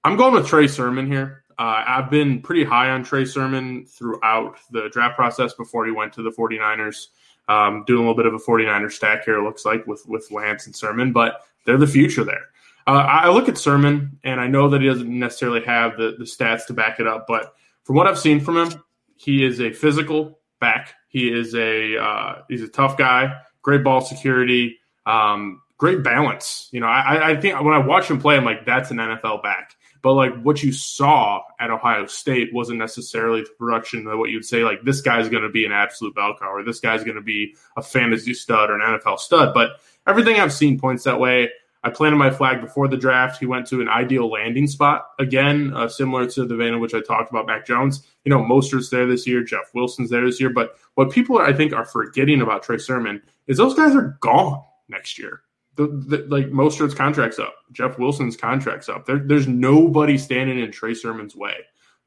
I'm 0.04 0.16
going 0.16 0.32
with 0.32 0.46
Trey 0.46 0.68
Sermon 0.68 1.06
here. 1.06 1.44
Uh, 1.58 1.84
I've 1.87 2.10
been 2.10 2.40
pretty 2.40 2.64
high 2.64 2.88
on 2.88 3.04
Trey 3.04 3.26
Sermon 3.26 3.84
throughout 3.84 4.56
the 4.70 4.88
draft 4.90 5.16
process 5.16 5.52
before 5.52 5.84
he 5.84 5.92
went 5.92 6.14
to 6.14 6.22
the 6.22 6.30
49ers. 6.30 7.08
Um, 7.46 7.84
doing 7.87 8.06
a 8.06 8.08
little 8.08 8.16
bit 8.16 8.24
of 8.24 8.32
a 8.32 8.38
49er 8.38 8.90
stack 8.90 9.26
here, 9.26 9.44
looks 9.44 9.66
like, 9.66 9.87
with, 9.87 10.02
with 10.08 10.30
Lance 10.30 10.64
and 10.64 10.74
Sermon, 10.74 11.12
but 11.12 11.42
they're 11.66 11.76
the 11.76 11.87
future 11.87 12.24
there. 12.24 12.46
Uh, 12.87 12.90
I 12.90 13.31
look 13.31 13.49
at 13.49 13.57
Sermon, 13.57 14.18
and 14.25 14.40
I 14.40 14.47
know 14.47 14.68
that 14.68 14.81
he 14.83 14.87
doesn't 14.87 15.09
necessarily 15.09 15.62
have 15.64 15.97
the, 15.97 16.16
the 16.18 16.25
stats 16.25 16.66
to 16.66 16.75
back 16.75 17.01
it 17.01 17.07
up, 17.07 17.27
but 17.27 17.55
from 17.85 17.97
what 17.97 18.07
I've 18.07 18.18
seen 18.18 18.40
from 18.40 18.57
him, 18.57 18.83
he 19.16 19.44
is 19.44 19.61
a 19.61 19.73
physical 19.73 20.38
back. 20.61 20.94
He 21.09 21.33
is 21.33 21.55
a 21.55 21.97
uh, 21.97 22.42
he's 22.49 22.62
a 22.62 22.68
tough 22.68 22.99
guy, 22.99 23.33
great 23.62 23.85
ball 23.85 24.01
security, 24.01 24.79
um, 25.07 25.62
great 25.79 26.03
balance. 26.03 26.68
You 26.73 26.81
know, 26.81 26.87
I, 26.87 27.31
I 27.31 27.40
think 27.40 27.61
when 27.62 27.75
I 27.75 27.79
watch 27.79 28.11
him 28.11 28.20
play, 28.20 28.37
I'm 28.37 28.44
like, 28.44 28.66
that's 28.66 28.90
an 28.90 28.99
NFL 28.99 29.42
back. 29.42 29.77
But 30.03 30.14
like 30.14 30.38
what 30.42 30.62
you 30.62 30.70
saw 30.70 31.40
at 31.59 31.70
Ohio 31.70 32.05
State 32.05 32.53
wasn't 32.53 32.79
necessarily 32.79 33.40
the 33.40 33.51
production 33.59 34.07
of 34.07 34.18
what 34.18 34.29
you'd 34.29 34.44
say 34.44 34.62
like 34.62 34.83
this 34.85 35.01
guy's 35.01 35.31
going 35.31 35.44
to 35.44 35.49
be 35.49 35.64
an 35.64 35.73
absolute 35.73 36.14
bell 36.14 36.37
cow 36.38 36.53
or 36.53 36.62
this 36.62 36.79
guy's 36.79 37.05
going 37.05 37.16
to 37.16 37.23
be 37.23 37.57
a 37.79 37.83
fantasy 37.83 38.35
stud 38.35 38.68
or 38.68 38.79
an 38.79 38.99
NFL 38.99 39.18
stud. 39.18 39.55
But 39.55 39.81
everything 40.07 40.38
I've 40.38 40.53
seen 40.53 40.79
points 40.79 41.05
that 41.05 41.18
way. 41.18 41.51
I 41.85 41.90
planted 41.90 42.16
my 42.16 42.31
flag 42.31 42.62
before 42.62 42.88
the 42.88 42.97
draft. 42.97 43.38
He 43.38 43.44
went 43.44 43.66
to 43.66 43.83
an 43.83 43.88
ideal 43.88 44.31
landing 44.31 44.66
spot 44.66 45.11
again, 45.18 45.73
uh, 45.75 45.87
similar 45.87 46.27
to 46.31 46.47
the 46.47 46.57
vein 46.57 46.73
in 46.73 46.81
which 46.81 46.94
I 46.94 47.01
talked 47.01 47.31
about 47.31 47.47
Mac 47.47 47.66
Jones. 47.66 48.07
You 48.25 48.31
know, 48.31 48.42
Mostert's 48.42 48.88
there 48.88 49.07
this 49.07 49.27
year, 49.27 49.44
Jeff 49.44 49.75
Wilson's 49.75 50.09
there 50.09 50.25
this 50.25 50.40
year. 50.40 50.49
But 50.49 50.77
what 50.94 51.11
people 51.11 51.38
I 51.38 51.53
think 51.53 51.75
are 51.75 51.85
forgetting 51.85 52.40
about 52.40 52.62
Trey 52.62 52.79
Sermon 52.79 53.23
is 53.47 53.59
those 53.59 53.75
guys 53.75 53.94
are 53.94 54.16
gone 54.20 54.62
next 54.88 55.18
year. 55.18 55.42
The, 55.77 55.88
the, 55.88 56.25
like 56.29 56.47
Mostert's 56.47 56.94
contract's 56.94 57.38
up, 57.38 57.55
Jeff 57.73 57.99
Wilson's 57.99 58.37
contract's 58.37 58.88
up. 58.88 59.05
There, 59.05 59.18
there's 59.18 59.47
nobody 59.47 60.16
standing 60.16 60.59
in 60.59 60.73
Trey 60.73 60.94
Sermon's 60.94 61.37
way 61.37 61.55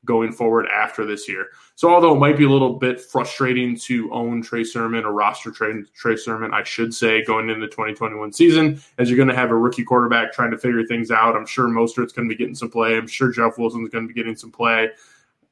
going 0.05 0.31
forward 0.31 0.67
after 0.67 1.05
this 1.05 1.27
year. 1.27 1.47
So 1.75 1.93
although 1.93 2.15
it 2.15 2.19
might 2.19 2.38
be 2.38 2.45
a 2.45 2.49
little 2.49 2.73
bit 2.73 3.01
frustrating 3.01 3.75
to 3.79 4.12
own 4.12 4.41
Trey 4.41 4.63
Sermon 4.63 5.05
or 5.05 5.12
roster 5.12 5.51
Trey, 5.51 5.73
Trey 5.93 6.15
Sermon, 6.15 6.53
I 6.53 6.63
should 6.63 6.93
say, 6.93 7.23
going 7.23 7.49
into 7.49 7.62
the 7.62 7.67
2021 7.67 8.31
season, 8.31 8.81
as 8.97 9.10
you're 9.10 9.17
going 9.17 9.29
to 9.29 9.36
have 9.36 9.51
a 9.51 9.55
rookie 9.55 9.83
quarterback 9.83 10.31
trying 10.33 10.51
to 10.51 10.57
figure 10.57 10.86
things 10.86 11.12
out. 11.12 11.36
I'm 11.36 11.45
sure 11.45 11.67
Mostert's 11.67 12.13
going 12.13 12.27
to 12.27 12.33
be 12.33 12.38
getting 12.38 12.55
some 12.55 12.71
play. 12.71 12.97
I'm 12.97 13.07
sure 13.07 13.31
Jeff 13.31 13.57
Wilson's 13.57 13.89
going 13.89 14.07
to 14.07 14.13
be 14.13 14.19
getting 14.19 14.36
some 14.36 14.51
play. 14.51 14.89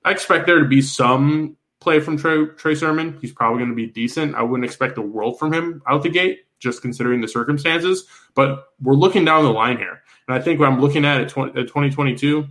I 0.04 0.12
expect 0.12 0.46
there 0.46 0.60
to 0.60 0.68
be 0.68 0.82
some 0.82 1.58
play 1.80 2.00
from 2.00 2.18
Trey, 2.18 2.46
Trey 2.58 2.76
Sermon. 2.76 3.18
He's 3.22 3.34
probably 3.34 3.60
going 3.60 3.72
to 3.72 3.76
be 3.76 3.88
decent. 3.88 4.36
I 4.36 4.42
wouldn't 4.42 4.66
expect 4.66 4.96
the 4.96 5.02
world 5.02 5.38
from 5.38 5.54
him 5.54 5.82
out 5.88 6.04
the 6.04 6.10
gate, 6.10 6.46
just 6.60 6.82
considering 6.82 7.22
the 7.22 7.28
circumstances. 7.28 8.06
But 8.34 8.68
we're 8.82 8.94
looking 8.94 9.26
down 9.26 9.44
the 9.44 9.52
line 9.52 9.78
here. 9.78 10.02
And 10.28 10.36
I 10.36 10.42
think 10.42 10.60
when 10.60 10.72
I'm 10.72 10.82
looking 10.82 11.06
at 11.06 11.22
it, 11.22 11.30
2022, 11.30 12.48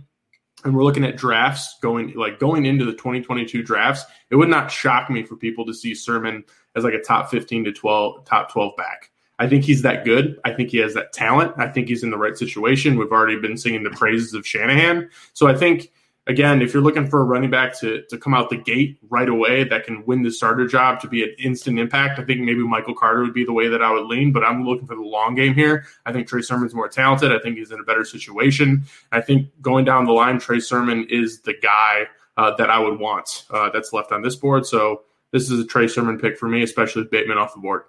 and 0.63 0.75
we're 0.75 0.83
looking 0.83 1.03
at 1.03 1.17
drafts 1.17 1.77
going 1.81 2.13
like 2.13 2.39
going 2.39 2.65
into 2.65 2.85
the 2.85 2.93
2022 2.93 3.63
drafts, 3.63 4.03
it 4.29 4.35
would 4.35 4.49
not 4.49 4.71
shock 4.71 5.09
me 5.09 5.23
for 5.23 5.35
people 5.35 5.65
to 5.65 5.73
see 5.73 5.93
Sermon 5.93 6.43
as 6.75 6.83
like 6.83 6.93
a 6.93 7.01
top 7.01 7.29
15 7.29 7.65
to 7.65 7.71
12 7.71 8.25
top 8.25 8.51
12 8.51 8.75
back. 8.75 9.11
I 9.37 9.47
think 9.47 9.65
he's 9.65 9.81
that 9.81 10.05
good. 10.05 10.39
I 10.45 10.53
think 10.53 10.69
he 10.69 10.77
has 10.77 10.93
that 10.93 11.11
talent. 11.11 11.53
I 11.57 11.67
think 11.67 11.89
he's 11.89 12.03
in 12.03 12.09
the 12.09 12.17
right 12.17 12.37
situation. 12.37 12.97
We've 12.97 13.11
already 13.11 13.37
been 13.37 13.57
singing 13.57 13.83
the 13.83 13.89
praises 13.89 14.33
of 14.33 14.47
Shanahan. 14.47 15.09
So 15.33 15.47
I 15.47 15.55
think 15.55 15.91
again, 16.27 16.61
if 16.61 16.73
you're 16.73 16.83
looking 16.83 17.07
for 17.07 17.21
a 17.21 17.23
running 17.23 17.49
back 17.49 17.77
to, 17.79 18.03
to 18.09 18.17
come 18.17 18.33
out 18.33 18.49
the 18.49 18.57
gate 18.57 18.97
right 19.09 19.29
away 19.29 19.63
that 19.63 19.85
can 19.85 20.05
win 20.05 20.23
the 20.23 20.31
starter 20.31 20.67
job 20.67 20.99
to 21.01 21.07
be 21.07 21.23
an 21.23 21.35
instant 21.37 21.79
impact, 21.79 22.19
I 22.19 22.23
think 22.23 22.41
maybe 22.41 22.59
Michael 22.59 22.95
Carter 22.95 23.21
would 23.21 23.33
be 23.33 23.45
the 23.45 23.53
way 23.53 23.67
that 23.67 23.81
I 23.81 23.91
would 23.91 24.05
lean, 24.05 24.31
but 24.31 24.43
I'm 24.43 24.65
looking 24.65 24.87
for 24.87 24.95
the 24.95 25.01
long 25.01 25.35
game 25.35 25.53
here. 25.53 25.85
I 26.05 26.11
think 26.11 26.27
Trey 26.27 26.41
Sermon's 26.41 26.73
more 26.73 26.89
talented. 26.89 27.31
I 27.31 27.39
think 27.39 27.57
he's 27.57 27.71
in 27.71 27.79
a 27.79 27.83
better 27.83 28.05
situation. 28.05 28.85
I 29.11 29.21
think 29.21 29.49
going 29.61 29.85
down 29.85 30.05
the 30.05 30.13
line, 30.13 30.39
Trey 30.39 30.59
Sermon 30.59 31.05
is 31.09 31.41
the 31.41 31.53
guy 31.61 32.07
uh, 32.37 32.55
that 32.57 32.69
I 32.69 32.79
would 32.79 32.99
want 32.99 33.45
uh, 33.49 33.69
that's 33.69 33.93
left 33.93 34.11
on 34.11 34.21
this 34.21 34.35
board. 34.35 34.65
So 34.65 35.03
this 35.31 35.49
is 35.49 35.59
a 35.59 35.65
Trey 35.65 35.87
Sermon 35.87 36.19
pick 36.19 36.37
for 36.37 36.49
me, 36.49 36.63
especially 36.63 37.03
with 37.03 37.11
Bateman 37.11 37.37
off 37.37 37.53
the 37.53 37.61
board. 37.61 37.83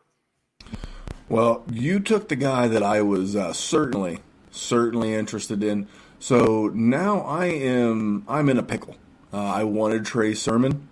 Well, 1.28 1.64
you 1.70 1.98
took 1.98 2.28
the 2.28 2.36
guy 2.36 2.68
that 2.68 2.84
I 2.84 3.02
was 3.02 3.34
uh, 3.34 3.52
certainly, 3.52 4.20
certainly 4.50 5.12
interested 5.12 5.64
in. 5.64 5.88
So 6.18 6.70
now 6.74 7.20
I 7.20 7.46
am 7.46 8.24
I'm 8.28 8.48
in 8.48 8.58
a 8.58 8.62
pickle. 8.62 8.96
Uh, 9.32 9.42
I 9.42 9.64
wanted 9.64 10.04
Trey 10.06 10.34
Sermon, 10.34 10.88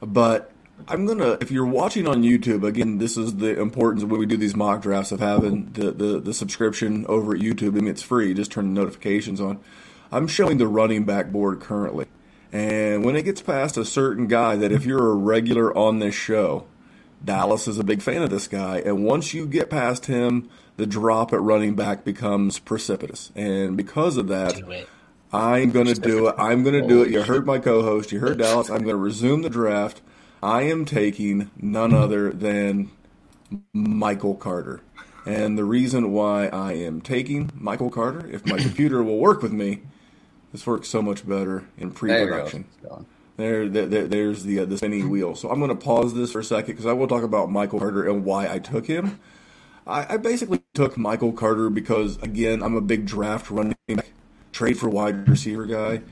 but 0.00 0.50
I'm 0.88 1.06
gonna. 1.06 1.38
If 1.40 1.50
you're 1.50 1.66
watching 1.66 2.08
on 2.08 2.22
YouTube, 2.22 2.66
again, 2.66 2.98
this 2.98 3.16
is 3.16 3.36
the 3.36 3.58
importance 3.60 4.02
of 4.02 4.10
when 4.10 4.20
we 4.20 4.26
do 4.26 4.36
these 4.36 4.56
mock 4.56 4.82
drafts 4.82 5.12
of 5.12 5.20
having 5.20 5.72
the 5.72 5.92
the, 5.92 6.20
the 6.20 6.34
subscription 6.34 7.06
over 7.06 7.34
at 7.34 7.40
YouTube. 7.40 7.76
I 7.76 7.80
mean, 7.80 7.88
it's 7.88 8.02
free. 8.02 8.34
Just 8.34 8.50
turn 8.52 8.74
the 8.74 8.80
notifications 8.80 9.40
on. 9.40 9.60
I'm 10.10 10.26
showing 10.26 10.58
the 10.58 10.66
running 10.66 11.04
back 11.04 11.30
board 11.30 11.60
currently, 11.60 12.06
and 12.52 13.04
when 13.04 13.16
it 13.16 13.22
gets 13.22 13.40
past 13.40 13.76
a 13.76 13.84
certain 13.84 14.26
guy, 14.26 14.56
that 14.56 14.72
if 14.72 14.84
you're 14.84 15.10
a 15.10 15.14
regular 15.14 15.76
on 15.76 16.00
this 16.00 16.14
show, 16.14 16.66
Dallas 17.24 17.68
is 17.68 17.78
a 17.78 17.84
big 17.84 18.02
fan 18.02 18.22
of 18.22 18.30
this 18.30 18.48
guy, 18.48 18.78
and 18.78 19.04
once 19.04 19.32
you 19.32 19.46
get 19.46 19.70
past 19.70 20.06
him 20.06 20.50
the 20.76 20.86
drop 20.86 21.32
at 21.32 21.40
running 21.40 21.74
back 21.74 22.04
becomes 22.04 22.58
precipitous. 22.58 23.30
And 23.36 23.76
because 23.76 24.16
of 24.16 24.28
that, 24.28 24.60
I'm 25.32 25.70
going 25.70 25.86
to 25.86 25.94
do 25.94 26.28
it. 26.28 26.34
I'm 26.38 26.62
going 26.62 26.80
to 26.80 26.86
do 26.86 27.02
it. 27.02 27.10
You 27.10 27.22
heard 27.22 27.46
my 27.46 27.58
co 27.58 27.82
host, 27.82 28.12
you 28.12 28.20
heard 28.20 28.38
Dallas. 28.38 28.68
I'm 28.70 28.78
going 28.82 28.96
to 28.96 28.96
resume 28.96 29.42
the 29.42 29.50
draft. 29.50 30.00
I 30.42 30.62
am 30.62 30.84
taking 30.84 31.50
none 31.56 31.94
other 31.94 32.30
than 32.32 32.90
Michael 33.72 34.34
Carter. 34.34 34.82
And 35.26 35.56
the 35.56 35.64
reason 35.64 36.12
why 36.12 36.48
I 36.48 36.72
am 36.74 37.00
taking 37.00 37.50
Michael 37.54 37.90
Carter, 37.90 38.28
if 38.30 38.44
my 38.46 38.58
computer 38.60 39.02
will 39.02 39.18
work 39.18 39.42
with 39.42 39.52
me, 39.52 39.80
this 40.52 40.66
works 40.66 40.88
so 40.88 41.02
much 41.02 41.26
better 41.26 41.64
in 41.78 41.90
pre-production. 41.90 42.66
There, 43.36 43.68
there, 43.68 43.86
there, 43.86 44.06
there's 44.06 44.44
the 44.44 44.60
uh, 44.60 44.64
the 44.66 44.76
spinning 44.78 45.10
wheel. 45.10 45.34
So 45.34 45.50
I'm 45.50 45.58
going 45.58 45.70
to 45.70 45.74
pause 45.76 46.14
this 46.14 46.30
for 46.30 46.40
a 46.40 46.44
second 46.44 46.74
because 46.74 46.86
I 46.86 46.92
will 46.92 47.08
talk 47.08 47.24
about 47.24 47.50
Michael 47.50 47.80
Carter 47.80 48.08
and 48.08 48.24
why 48.24 48.48
I 48.52 48.60
took 48.60 48.86
him. 48.86 49.18
I, 49.86 50.14
I 50.14 50.16
basically 50.16 50.62
took 50.72 50.96
Michael 50.96 51.32
Carter 51.32 51.70
because, 51.70 52.16
again, 52.22 52.62
I'm 52.62 52.74
a 52.74 52.80
big 52.80 53.06
draft 53.06 53.50
running 53.50 53.76
back, 53.88 54.12
trade 54.52 54.78
for 54.78 54.88
wide 54.88 55.28
receiver 55.28 55.66
guy, 55.66 56.02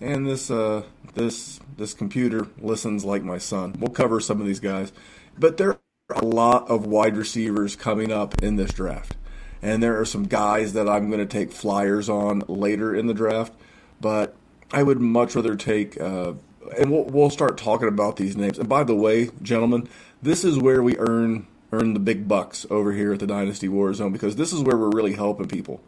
and 0.00 0.26
this 0.26 0.50
uh, 0.50 0.84
this 1.14 1.60
this 1.76 1.94
computer 1.94 2.46
listens 2.58 3.04
like 3.04 3.22
my 3.22 3.38
son. 3.38 3.74
We'll 3.78 3.90
cover 3.90 4.20
some 4.20 4.40
of 4.40 4.46
these 4.46 4.60
guys, 4.60 4.92
but 5.38 5.56
there 5.56 5.78
are 6.10 6.16
a 6.16 6.24
lot 6.24 6.68
of 6.68 6.86
wide 6.86 7.16
receivers 7.16 7.76
coming 7.76 8.12
up 8.12 8.42
in 8.42 8.56
this 8.56 8.72
draft, 8.72 9.16
and 9.60 9.82
there 9.82 9.98
are 10.00 10.06
some 10.06 10.24
guys 10.24 10.72
that 10.72 10.88
I'm 10.88 11.08
going 11.08 11.20
to 11.20 11.26
take 11.26 11.52
flyers 11.52 12.08
on 12.08 12.44
later 12.48 12.94
in 12.94 13.06
the 13.06 13.14
draft, 13.14 13.52
but 14.00 14.34
I 14.72 14.82
would 14.82 15.00
much 15.00 15.34
rather 15.34 15.56
take. 15.56 16.00
Uh, 16.00 16.34
and 16.78 16.90
we'll, 16.90 17.04
we'll 17.04 17.30
start 17.30 17.56
talking 17.56 17.88
about 17.88 18.16
these 18.16 18.36
names. 18.36 18.58
And 18.58 18.68
by 18.68 18.84
the 18.84 18.94
way, 18.94 19.30
gentlemen, 19.40 19.88
this 20.20 20.44
is 20.44 20.58
where 20.58 20.82
we 20.82 20.98
earn 20.98 21.46
earn 21.72 21.94
the 21.94 22.00
big 22.00 22.28
bucks 22.28 22.66
over 22.70 22.92
here 22.92 23.12
at 23.12 23.20
the 23.20 23.26
Dynasty 23.26 23.68
Warzone 23.68 24.12
because 24.12 24.36
this 24.36 24.52
is 24.52 24.62
where 24.62 24.76
we're 24.76 24.90
really 24.90 25.14
helping 25.14 25.48
people. 25.48 25.80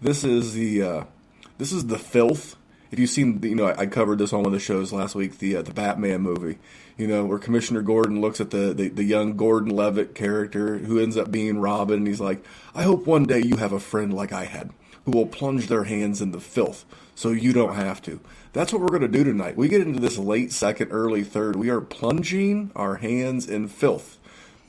This 0.00 0.24
is 0.24 0.54
the 0.54 0.82
uh, 0.82 1.04
this 1.58 1.72
is 1.72 1.86
the 1.86 1.98
filth. 1.98 2.56
If 2.90 3.00
you've 3.00 3.10
seen, 3.10 3.42
you 3.42 3.56
know, 3.56 3.66
I 3.66 3.86
covered 3.86 4.18
this 4.18 4.32
on 4.32 4.40
one 4.40 4.46
of 4.46 4.52
the 4.52 4.60
shows 4.60 4.92
last 4.92 5.14
week, 5.14 5.38
the 5.38 5.56
uh, 5.56 5.62
the 5.62 5.72
Batman 5.72 6.20
movie. 6.20 6.58
You 6.96 7.06
know, 7.06 7.24
where 7.26 7.38
Commissioner 7.38 7.82
Gordon 7.82 8.22
looks 8.22 8.40
at 8.40 8.50
the, 8.50 8.72
the, 8.72 8.88
the 8.88 9.04
young 9.04 9.36
Gordon 9.36 9.74
Levitt 9.74 10.14
character 10.14 10.78
who 10.78 10.98
ends 10.98 11.16
up 11.16 11.30
being 11.30 11.58
Robin, 11.58 11.98
and 11.98 12.06
he's 12.06 12.20
like, 12.20 12.44
"I 12.74 12.84
hope 12.84 13.06
one 13.06 13.24
day 13.24 13.40
you 13.40 13.56
have 13.56 13.72
a 13.72 13.80
friend 13.80 14.14
like 14.14 14.32
I 14.32 14.44
had, 14.44 14.70
who 15.04 15.10
will 15.10 15.26
plunge 15.26 15.66
their 15.66 15.84
hands 15.84 16.22
in 16.22 16.30
the 16.30 16.40
filth, 16.40 16.84
so 17.14 17.30
you 17.30 17.52
don't 17.52 17.74
have 17.74 18.00
to." 18.02 18.20
That's 18.52 18.72
what 18.72 18.80
we're 18.80 18.88
going 18.88 19.02
to 19.02 19.08
do 19.08 19.24
tonight. 19.24 19.56
We 19.56 19.68
get 19.68 19.82
into 19.82 20.00
this 20.00 20.16
late 20.16 20.52
second, 20.52 20.90
early 20.90 21.24
third. 21.24 21.56
We 21.56 21.68
are 21.68 21.82
plunging 21.82 22.70
our 22.74 22.94
hands 22.94 23.46
in 23.46 23.68
filth 23.68 24.18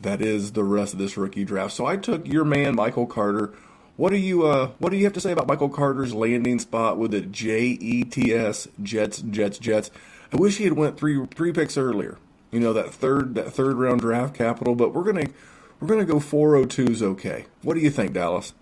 that 0.01 0.21
is 0.21 0.51
the 0.53 0.63
rest 0.63 0.93
of 0.93 0.99
this 0.99 1.17
rookie 1.17 1.45
draft. 1.45 1.73
So 1.73 1.85
I 1.85 1.97
took 1.97 2.27
your 2.27 2.45
man, 2.45 2.75
Michael 2.75 3.07
Carter, 3.07 3.53
What 3.95 4.11
do 4.11 4.17
you 4.17 4.45
uh, 4.45 4.71
What 4.79 4.91
do 4.91 4.97
you 4.97 5.03
have 5.05 5.13
to 5.13 5.21
say 5.21 5.31
about 5.31 5.47
Michael 5.47 5.69
Carter's 5.69 6.13
landing 6.13 6.59
spot 6.59 6.97
with 6.97 7.11
the 7.11 7.21
J 7.21 7.61
E 7.61 8.03
T 8.03 8.33
S 8.33 8.67
Jets 8.81 9.21
Jets 9.21 9.57
Jets? 9.57 9.91
I 10.31 10.37
wish 10.37 10.57
he 10.57 10.65
had 10.65 10.73
went 10.73 10.97
three 10.97 11.25
three 11.27 11.51
picks 11.51 11.77
earlier. 11.77 12.17
You 12.51 12.59
know 12.59 12.73
that 12.73 12.93
third 12.93 13.35
that 13.35 13.51
third 13.53 13.75
round 13.77 14.01
draft 14.01 14.35
capital, 14.35 14.75
but 14.75 14.93
we're 14.93 15.03
gonna 15.03 15.27
we're 15.79 15.87
gonna 15.87 16.05
go 16.05 16.17
402s 16.17 17.01
okay. 17.01 17.45
What 17.61 17.75
do 17.75 17.79
you 17.81 17.89
think, 17.89 18.13
Dallas? 18.13 18.53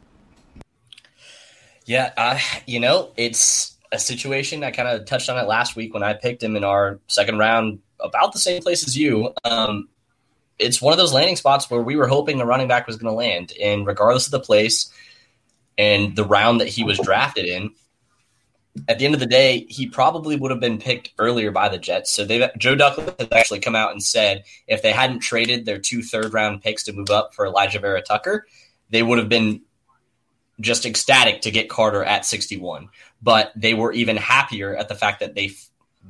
Yeah, 1.85 2.11
uh, 2.17 2.39
you 2.65 2.79
know 2.79 3.11
it's 3.15 3.77
a 3.91 3.99
situation. 3.99 4.63
I 4.63 4.71
kind 4.71 4.89
of 4.89 5.05
touched 5.05 5.29
on 5.29 5.37
it 5.37 5.47
last 5.47 5.75
week 5.75 5.93
when 5.93 6.03
I 6.03 6.13
picked 6.13 6.41
him 6.41 6.55
in 6.55 6.63
our 6.63 6.99
second 7.07 7.37
round, 7.37 7.79
about 7.99 8.33
the 8.33 8.39
same 8.39 8.61
place 8.61 8.87
as 8.87 8.97
you. 8.97 9.33
Um, 9.43 9.89
it's 10.57 10.81
one 10.81 10.93
of 10.93 10.97
those 10.97 11.13
landing 11.13 11.35
spots 11.35 11.69
where 11.69 11.81
we 11.81 11.95
were 11.95 12.07
hoping 12.07 12.39
a 12.39 12.45
running 12.45 12.67
back 12.67 12.87
was 12.87 12.97
going 12.97 13.11
to 13.11 13.17
land, 13.17 13.53
and 13.61 13.85
regardless 13.85 14.27
of 14.27 14.31
the 14.31 14.39
place 14.39 14.91
and 15.77 16.15
the 16.15 16.23
round 16.23 16.61
that 16.61 16.67
he 16.67 16.83
was 16.83 16.97
drafted 16.99 17.45
in, 17.45 17.71
at 18.87 18.99
the 18.99 19.05
end 19.05 19.13
of 19.13 19.19
the 19.19 19.25
day, 19.25 19.65
he 19.69 19.87
probably 19.87 20.35
would 20.35 20.51
have 20.51 20.59
been 20.59 20.79
picked 20.79 21.11
earlier 21.17 21.51
by 21.51 21.69
the 21.69 21.77
Jets. 21.77 22.11
So 22.11 22.25
they 22.25 22.49
Joe 22.57 22.75
Douglas 22.75 23.15
has 23.19 23.27
actually 23.31 23.59
come 23.59 23.75
out 23.75 23.91
and 23.91 24.03
said 24.03 24.43
if 24.67 24.81
they 24.81 24.91
hadn't 24.91 25.19
traded 25.19 25.65
their 25.65 25.79
two 25.79 26.03
third 26.03 26.33
round 26.33 26.61
picks 26.61 26.83
to 26.83 26.93
move 26.93 27.09
up 27.09 27.33
for 27.33 27.47
Alijah 27.47 27.81
Vera-Tucker, 27.81 28.45
they 28.89 29.01
would 29.01 29.17
have 29.17 29.29
been 29.29 29.61
just 30.59 30.85
ecstatic 30.85 31.41
to 31.41 31.51
get 31.51 31.69
Carter 31.69 32.03
at 32.03 32.25
61. 32.25 32.89
But 33.21 33.51
they 33.55 33.73
were 33.73 33.93
even 33.93 34.17
happier 34.17 34.75
at 34.75 34.89
the 34.89 34.95
fact 34.95 35.21
that 35.21 35.35
they 35.35 35.51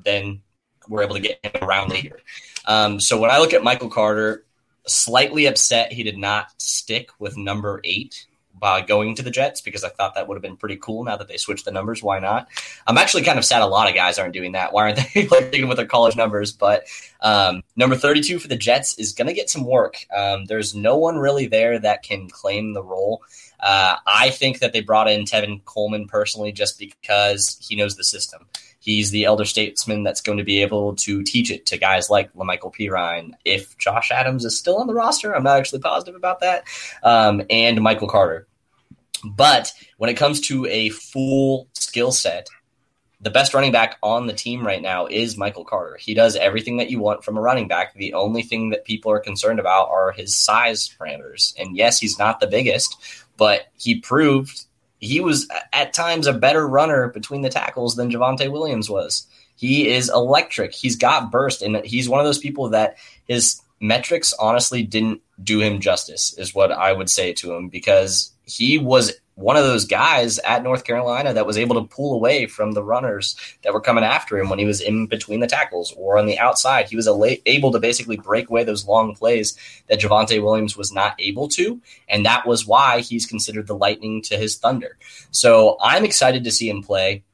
then 0.04 0.42
were 0.88 1.04
able 1.04 1.16
to 1.16 1.22
get 1.22 1.40
him 1.44 1.64
around 1.64 1.90
later. 1.90 2.20
Um, 2.68 3.00
so 3.00 3.20
when 3.20 3.32
I 3.32 3.40
look 3.40 3.54
at 3.54 3.64
Michael 3.64 3.90
Carter, 3.90 4.46
slightly 4.88 5.46
upset 5.48 5.92
he 5.92 6.04
did 6.04 6.18
not 6.18 6.50
stick 6.62 7.10
with 7.20 7.38
number 7.38 7.82
eight 7.84 8.26
by 8.58 8.82
going 8.82 9.16
to 9.16 9.22
the 9.22 9.32
Jets 9.32 9.62
because 9.62 9.84
I 9.84 9.90
thought 9.90 10.16
that 10.16 10.28
would 10.28 10.36
have 10.36 10.42
been 10.42 10.58
pretty 10.58 10.78
cool 10.78 11.04
now 11.04 11.18
that 11.18 11.28
they 11.28 11.38
switched 11.38 11.66
the 11.66 11.72
numbers. 11.72 12.02
Why 12.02 12.20
not? 12.20 12.48
I'm 12.88 12.98
actually 12.98 13.24
kind 13.24 13.38
of 13.38 13.46
sad 13.46 13.62
a 13.62 13.68
lot 13.68 13.90
of 13.90 13.96
guys 13.96 14.18
aren't 14.18 14.34
doing 14.34 14.54
that. 14.54 14.72
Why 14.72 14.84
aren't 14.84 14.98
they 15.14 15.28
sticking 15.28 15.68
with 15.68 15.78
their 15.78 15.86
college 15.86 16.16
numbers? 16.16 16.52
But 16.52 16.86
um, 17.22 17.64
number 17.76 17.96
32 17.96 18.40
for 18.40 18.48
the 18.48 18.56
Jets 18.56 18.98
is 18.98 19.14
going 19.14 19.28
to 19.28 19.34
get 19.34 19.50
some 19.50 19.66
work. 19.66 20.06
Um, 20.16 20.46
there's 20.46 20.74
no 20.74 20.98
one 20.98 21.18
really 21.18 21.48
there 21.48 21.78
that 21.80 22.04
can 22.04 22.30
claim 22.30 22.74
the 22.74 22.84
role. 22.84 23.24
Uh, 23.60 23.98
I 24.06 24.30
think 24.30 24.60
that 24.60 24.74
they 24.74 24.82
brought 24.82 25.10
in 25.10 25.26
Tevin 25.26 25.64
Coleman 25.66 26.08
personally 26.08 26.52
just 26.52 26.80
because 26.80 27.58
he 27.62 27.76
knows 27.76 27.96
the 27.96 28.04
system. 28.04 28.48
He's 28.86 29.10
the 29.10 29.26
elder 29.26 29.46
statesman 29.46 30.04
that's 30.04 30.22
going 30.22 30.38
to 30.38 30.44
be 30.44 30.62
able 30.62 30.96
to 30.98 31.24
teach 31.24 31.50
it 31.50 31.66
to 31.66 31.78
guys 31.80 32.08
like 32.08 32.32
La'Mical 32.34 32.72
Perine. 32.72 33.32
If 33.44 33.76
Josh 33.80 34.12
Adams 34.12 34.46
is 34.46 34.56
still 34.56 34.78
on 34.78 34.86
the 34.86 34.94
roster, 34.94 35.36
I'm 35.36 35.42
not 35.42 35.58
actually 35.58 35.80
positive 35.80 36.14
about 36.14 36.42
that, 36.42 36.66
um, 37.02 37.42
and 37.50 37.82
Michael 37.82 38.08
Carter. 38.08 38.48
But 39.24 39.74
when 39.98 40.12
it 40.12 40.18
comes 40.18 40.40
to 40.42 40.68
a 40.68 40.90
full 40.90 41.68
skill 41.74 42.12
set, 42.12 42.48
the 43.22 43.32
best 43.32 43.56
running 43.56 43.72
back 43.72 43.98
on 44.04 44.28
the 44.28 44.34
team 44.34 44.64
right 44.64 44.84
now 44.84 45.08
is 45.08 45.36
Michael 45.36 45.66
Carter. 45.66 45.98
He 46.00 46.14
does 46.14 46.36
everything 46.36 46.78
that 46.78 46.92
you 46.92 47.00
want 47.00 47.24
from 47.24 47.38
a 47.38 47.42
running 47.42 47.68
back. 47.68 47.96
The 47.96 48.14
only 48.14 48.44
thing 48.44 48.70
that 48.70 48.86
people 48.86 49.12
are 49.12 49.20
concerned 49.20 49.60
about 49.60 49.90
are 49.90 50.12
his 50.12 50.36
size 50.36 50.88
parameters. 51.00 51.56
And 51.58 51.76
yes, 51.76 52.00
he's 52.00 52.20
not 52.20 52.40
the 52.40 52.46
biggest, 52.46 52.96
but 53.36 53.66
he 53.76 54.00
proved 54.00 54.66
he 55.06 55.22
was 55.22 55.48
at 55.72 55.94
times 55.94 56.28
a 56.28 56.34
better 56.34 56.68
runner 56.68 57.10
between 57.10 57.42
the 57.42 57.50
tackles 57.50 57.96
than 57.96 58.12
Javonte 58.12 58.52
Williams 58.52 58.90
was. 58.90 59.28
He 59.56 59.88
is 59.88 60.10
electric. 60.10 60.74
He's 60.74 60.96
got 60.96 61.32
burst, 61.32 61.62
and 61.62 61.78
he's 61.86 62.10
one 62.10 62.20
of 62.20 62.26
those 62.26 62.40
people 62.40 62.70
that 62.70 62.98
his 63.28 63.62
metrics 63.80 64.34
honestly 64.34 64.84
didn't 64.84 65.22
do 65.44 65.60
him 65.60 65.80
justice, 65.80 66.34
is 66.38 66.56
what 66.56 66.72
I 66.72 66.94
would 66.94 67.10
say 67.10 67.34
to 67.34 67.54
him, 67.54 67.70
because 67.70 68.32
he 68.46 68.78
was 68.78 69.14
one 69.36 69.58
of 69.58 69.66
those 69.66 69.84
guys 69.84 70.40
at 70.40 70.64
North 70.64 70.86
Carolina 70.86 71.34
that 71.34 71.46
was 71.46 71.58
able 71.58 71.76
to 71.76 71.94
pull 71.94 72.14
away 72.14 72.46
from 72.46 72.72
the 72.72 72.84
runners 72.84 73.36
that 73.64 73.74
were 73.74 73.82
coming 73.82 74.06
after 74.06 74.38
him 74.40 74.48
when 74.50 74.60
he 74.60 74.66
was 74.66 74.80
in 74.80 75.08
between 75.08 75.42
the 75.42 75.48
tackles 75.48 75.94
or 75.98 76.18
on 76.18 76.26
the 76.26 76.40
outside. 76.40 76.88
He 76.88 76.96
was 76.96 77.10
able 77.46 77.74
to 77.74 77.80
basically 77.80 78.16
break 78.16 78.50
away 78.50 78.64
those 78.64 78.88
long 78.88 79.14
plays 79.14 79.58
that 79.90 80.00
Javonte 80.00 80.42
Williams 80.42 80.78
was 80.78 80.94
not 80.94 81.20
able 81.20 81.50
to. 81.50 81.82
And 82.08 82.26
that 82.26 82.48
was 82.48 82.66
why 82.66 83.02
he's 83.02 83.26
considered 83.26 83.68
the 83.68 83.76
lightning 83.76 84.22
to 84.22 84.38
his 84.38 84.56
thunder. 84.56 84.98
So 85.32 85.76
I'm 85.82 86.06
excited 86.06 86.46
to 86.46 86.52
see 86.52 86.70
him 86.70 86.82
play. 86.82 87.25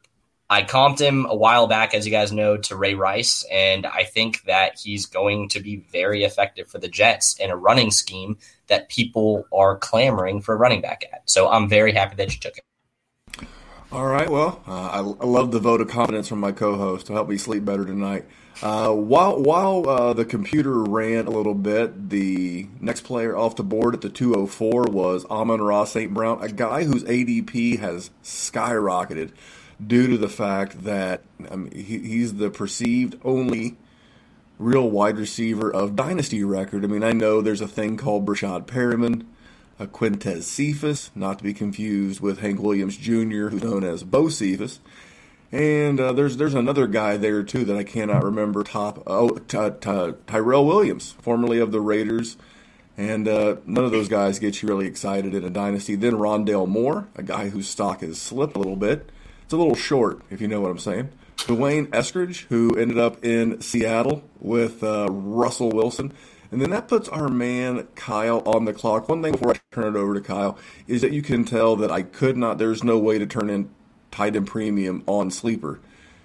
I 0.51 0.63
comped 0.63 0.99
him 0.99 1.25
a 1.29 1.33
while 1.33 1.65
back, 1.67 1.93
as 1.93 2.05
you 2.05 2.11
guys 2.11 2.33
know, 2.33 2.57
to 2.57 2.75
Ray 2.75 2.93
Rice, 2.93 3.45
and 3.49 3.85
I 3.85 4.03
think 4.03 4.43
that 4.43 4.77
he's 4.77 5.05
going 5.05 5.47
to 5.49 5.61
be 5.61 5.77
very 5.77 6.25
effective 6.25 6.67
for 6.67 6.77
the 6.77 6.89
Jets 6.89 7.39
in 7.39 7.49
a 7.49 7.55
running 7.55 7.89
scheme 7.89 8.37
that 8.67 8.89
people 8.89 9.45
are 9.53 9.77
clamoring 9.77 10.41
for 10.41 10.53
a 10.53 10.57
running 10.57 10.81
back 10.81 11.05
at. 11.09 11.21
So 11.23 11.49
I'm 11.49 11.69
very 11.69 11.93
happy 11.93 12.17
that 12.17 12.33
you 12.33 12.39
took 12.41 12.57
it. 12.57 13.47
All 13.93 14.05
right. 14.05 14.29
Well, 14.29 14.61
uh, 14.67 14.71
I, 14.71 14.97
I, 14.97 15.25
love 15.25 15.51
the 15.51 15.59
vote 15.59 15.79
of 15.79 15.87
confidence 15.87 16.27
from 16.27 16.41
my 16.41 16.51
co-host 16.51 17.07
to 17.07 17.13
help 17.13 17.29
me 17.29 17.37
sleep 17.37 17.63
better 17.63 17.85
tonight. 17.85 18.25
Uh, 18.61 18.91
while 18.93 19.41
while 19.41 19.87
uh, 19.87 20.13
the 20.13 20.25
computer 20.25 20.83
ran 20.83 21.27
a 21.27 21.31
little 21.31 21.55
bit, 21.55 22.09
the 22.09 22.67
next 22.81 23.01
player 23.01 23.37
off 23.37 23.55
the 23.55 23.63
board 23.63 23.93
at 23.93 24.01
the 24.01 24.09
204 24.09 24.83
was 24.89 25.25
Amon-Ra 25.25 25.85
St. 25.85 26.13
Brown, 26.13 26.43
a 26.43 26.49
guy 26.49 26.83
whose 26.83 27.05
ADP 27.05 27.79
has 27.79 28.11
skyrocketed 28.21 29.31
due 29.85 30.07
to 30.07 30.17
the 30.17 30.29
fact 30.29 30.83
that 30.83 31.21
I 31.49 31.55
mean, 31.55 31.71
he, 31.71 31.99
he's 31.99 32.35
the 32.35 32.49
perceived 32.49 33.17
only 33.23 33.77
real 34.59 34.89
wide 34.89 35.17
receiver 35.17 35.71
of 35.71 35.95
dynasty 35.95 36.43
record. 36.43 36.83
I 36.83 36.87
mean, 36.87 37.03
I 37.03 37.13
know 37.13 37.41
there's 37.41 37.61
a 37.61 37.67
thing 37.67 37.97
called 37.97 38.25
Breshad 38.25 38.65
Perriman, 38.65 39.25
a 39.79 39.87
Quintez 39.87 40.43
Cephus, 40.43 41.09
not 41.15 41.39
to 41.39 41.43
be 41.43 41.53
confused 41.53 42.21
with 42.21 42.39
Hank 42.39 42.61
Williams 42.61 42.95
Jr., 42.95 43.49
who's 43.49 43.63
known 43.63 43.83
as 43.83 44.03
Bo 44.03 44.29
Cephas. 44.29 44.79
And 45.51 45.99
uh, 45.99 46.13
there's 46.13 46.37
there's 46.37 46.53
another 46.53 46.87
guy 46.87 47.17
there 47.17 47.43
too 47.43 47.65
that 47.65 47.75
I 47.75 47.83
cannot 47.83 48.23
remember. 48.23 48.63
Top 48.63 49.03
oh 49.05 49.31
t- 49.31 49.57
t- 49.81 50.13
Tyrell 50.25 50.65
Williams, 50.65 51.11
formerly 51.19 51.59
of 51.59 51.73
the 51.73 51.81
Raiders, 51.81 52.37
and 52.95 53.27
uh, 53.27 53.57
none 53.65 53.83
of 53.83 53.91
those 53.91 54.07
guys 54.07 54.39
get 54.39 54.61
you 54.61 54.69
really 54.69 54.85
excited 54.85 55.33
in 55.33 55.43
a 55.43 55.49
dynasty. 55.49 55.95
Then 55.95 56.13
Rondale 56.13 56.69
Moore, 56.69 57.09
a 57.15 57.23
guy 57.23 57.49
whose 57.49 57.67
stock 57.67 57.99
has 57.99 58.17
slipped 58.21 58.55
a 58.55 58.59
little 58.59 58.77
bit. 58.77 59.09
It's 59.51 59.53
a 59.53 59.57
little 59.57 59.75
short, 59.75 60.21
if 60.29 60.39
you 60.39 60.47
know 60.47 60.61
what 60.61 60.71
I'm 60.71 60.79
saying. 60.79 61.09
D'Wayne 61.45 61.87
Eskridge, 61.87 62.45
who 62.45 62.73
ended 62.77 62.97
up 62.97 63.25
in 63.25 63.59
Seattle 63.59 64.23
with 64.39 64.81
uh, 64.81 65.09
Russell 65.11 65.71
Wilson. 65.71 66.13
And 66.51 66.61
then 66.61 66.69
that 66.69 66.87
puts 66.87 67.09
our 67.09 67.27
man 67.27 67.85
Kyle 67.95 68.41
on 68.45 68.63
the 68.63 68.71
clock. 68.71 69.09
One 69.09 69.21
thing 69.21 69.33
before 69.33 69.51
I 69.51 69.59
turn 69.73 69.93
it 69.93 69.99
over 69.99 70.13
to 70.13 70.21
Kyle 70.21 70.57
is 70.87 71.01
that 71.01 71.11
you 71.11 71.21
can 71.21 71.43
tell 71.43 71.75
that 71.75 71.91
I 71.91 72.01
could 72.01 72.37
not, 72.37 72.59
there's 72.59 72.81
no 72.81 72.97
way 72.97 73.19
to 73.19 73.25
turn 73.25 73.49
in 73.49 73.69
tight 74.09 74.37
end 74.37 74.47
premium 74.47 75.03
on 75.05 75.29
sleeper 75.29 75.81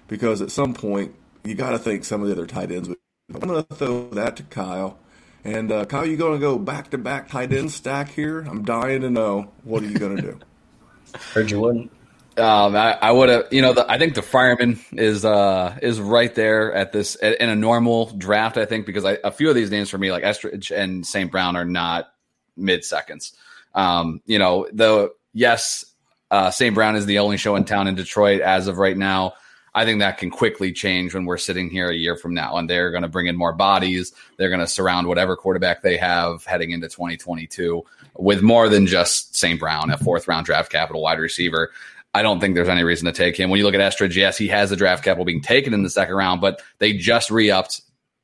because 0.07 0.41
at 0.41 0.49
some 0.49 0.73
point 0.73 1.13
you 1.43 1.53
got 1.53 1.71
to 1.71 1.79
think 1.79 2.05
some 2.05 2.21
of 2.21 2.29
the 2.29 2.33
other 2.33 2.47
tight 2.47 2.71
ends 2.71 2.87
would. 2.87 2.97
I'm 3.33 3.41
going 3.41 3.61
to 3.61 3.75
throw 3.75 4.09
that 4.11 4.37
to 4.37 4.43
Kyle. 4.43 4.99
And 5.43 5.69
uh, 5.69 5.83
Kyle, 5.83 6.05
you 6.05 6.15
going 6.15 6.39
to 6.39 6.39
go 6.39 6.57
back 6.57 6.91
to 6.91 6.97
back 6.97 7.27
tight 7.27 7.51
end 7.51 7.73
stack 7.73 8.07
here? 8.07 8.39
I'm 8.39 8.63
dying 8.63 9.01
to 9.01 9.09
know. 9.09 9.51
What 9.65 9.83
are 9.83 9.87
you 9.87 9.99
going 9.99 10.15
to 10.15 10.21
do? 10.21 10.39
Heard 11.33 11.51
you 11.51 11.59
wouldn't. 11.59 11.91
Um, 12.37 12.75
I, 12.75 12.93
I 12.93 13.11
would 13.11 13.29
have, 13.29 13.47
you 13.51 13.61
know, 13.61 13.73
the, 13.73 13.89
I 13.89 13.97
think 13.97 14.13
the 14.13 14.21
fireman 14.21 14.79
is 14.91 15.25
uh 15.25 15.77
is 15.81 15.99
right 15.99 16.33
there 16.35 16.71
at 16.73 16.91
this 16.91 17.15
in 17.15 17.49
a 17.49 17.55
normal 17.55 18.11
draft. 18.17 18.57
I 18.57 18.65
think 18.65 18.85
because 18.85 19.05
I, 19.05 19.17
a 19.23 19.31
few 19.31 19.49
of 19.49 19.55
these 19.55 19.71
names 19.71 19.89
for 19.89 19.97
me, 19.97 20.11
like 20.11 20.23
Eskridge 20.23 20.75
and 20.75 21.05
St. 21.05 21.31
Brown, 21.31 21.55
are 21.55 21.65
not 21.65 22.09
mid 22.55 22.85
seconds. 22.85 23.33
Um, 23.73 24.21
you 24.25 24.39
know, 24.39 24.67
though, 24.71 25.11
yes, 25.33 25.85
uh, 26.29 26.51
St. 26.51 26.75
Brown 26.75 26.95
is 26.95 27.05
the 27.05 27.19
only 27.19 27.37
show 27.37 27.55
in 27.55 27.63
town 27.63 27.87
in 27.87 27.95
Detroit 27.95 28.41
as 28.41 28.67
of 28.67 28.77
right 28.77 28.97
now. 28.97 29.33
I 29.77 29.85
think 29.85 29.99
that 29.99 30.17
can 30.17 30.31
quickly 30.31 30.71
change 30.71 31.13
when 31.13 31.25
we're 31.25 31.37
sitting 31.37 31.69
here 31.69 31.87
a 31.87 31.95
year 31.95 32.15
from 32.15 32.33
now, 32.33 32.57
and 32.57 32.67
they're 32.67 32.89
going 32.89 33.03
to 33.03 33.07
bring 33.07 33.27
in 33.27 33.35
more 33.35 33.53
bodies. 33.53 34.11
They're 34.37 34.49
going 34.49 34.59
to 34.59 34.67
surround 34.67 35.07
whatever 35.07 35.35
quarterback 35.35 35.83
they 35.83 35.97
have 35.97 36.43
heading 36.45 36.71
into 36.71 36.87
2022 36.87 37.83
with 38.15 38.41
more 38.41 38.69
than 38.69 38.87
just 38.87 39.35
St. 39.35 39.59
Brown, 39.59 39.91
a 39.91 39.97
fourth 39.97 40.27
round 40.27 40.47
draft 40.47 40.71
capital 40.71 41.03
wide 41.03 41.19
receiver. 41.19 41.71
I 42.17 42.23
don't 42.23 42.39
think 42.39 42.55
there's 42.55 42.67
any 42.67 42.83
reason 42.83 43.05
to 43.05 43.11
take 43.11 43.37
him. 43.37 43.51
When 43.51 43.59
you 43.59 43.63
look 43.63 43.75
at 43.75 43.79
Eskridge, 43.79 44.15
yes, 44.15 44.39
he 44.39 44.47
has 44.47 44.71
the 44.71 44.75
draft 44.75 45.03
capital 45.03 45.23
being 45.23 45.41
taken 45.41 45.71
in 45.75 45.83
the 45.83 45.89
second 45.89 46.15
round, 46.15 46.41
but 46.41 46.63
they 46.79 46.93
just 46.93 47.29
re 47.29 47.51
upped 47.51 47.81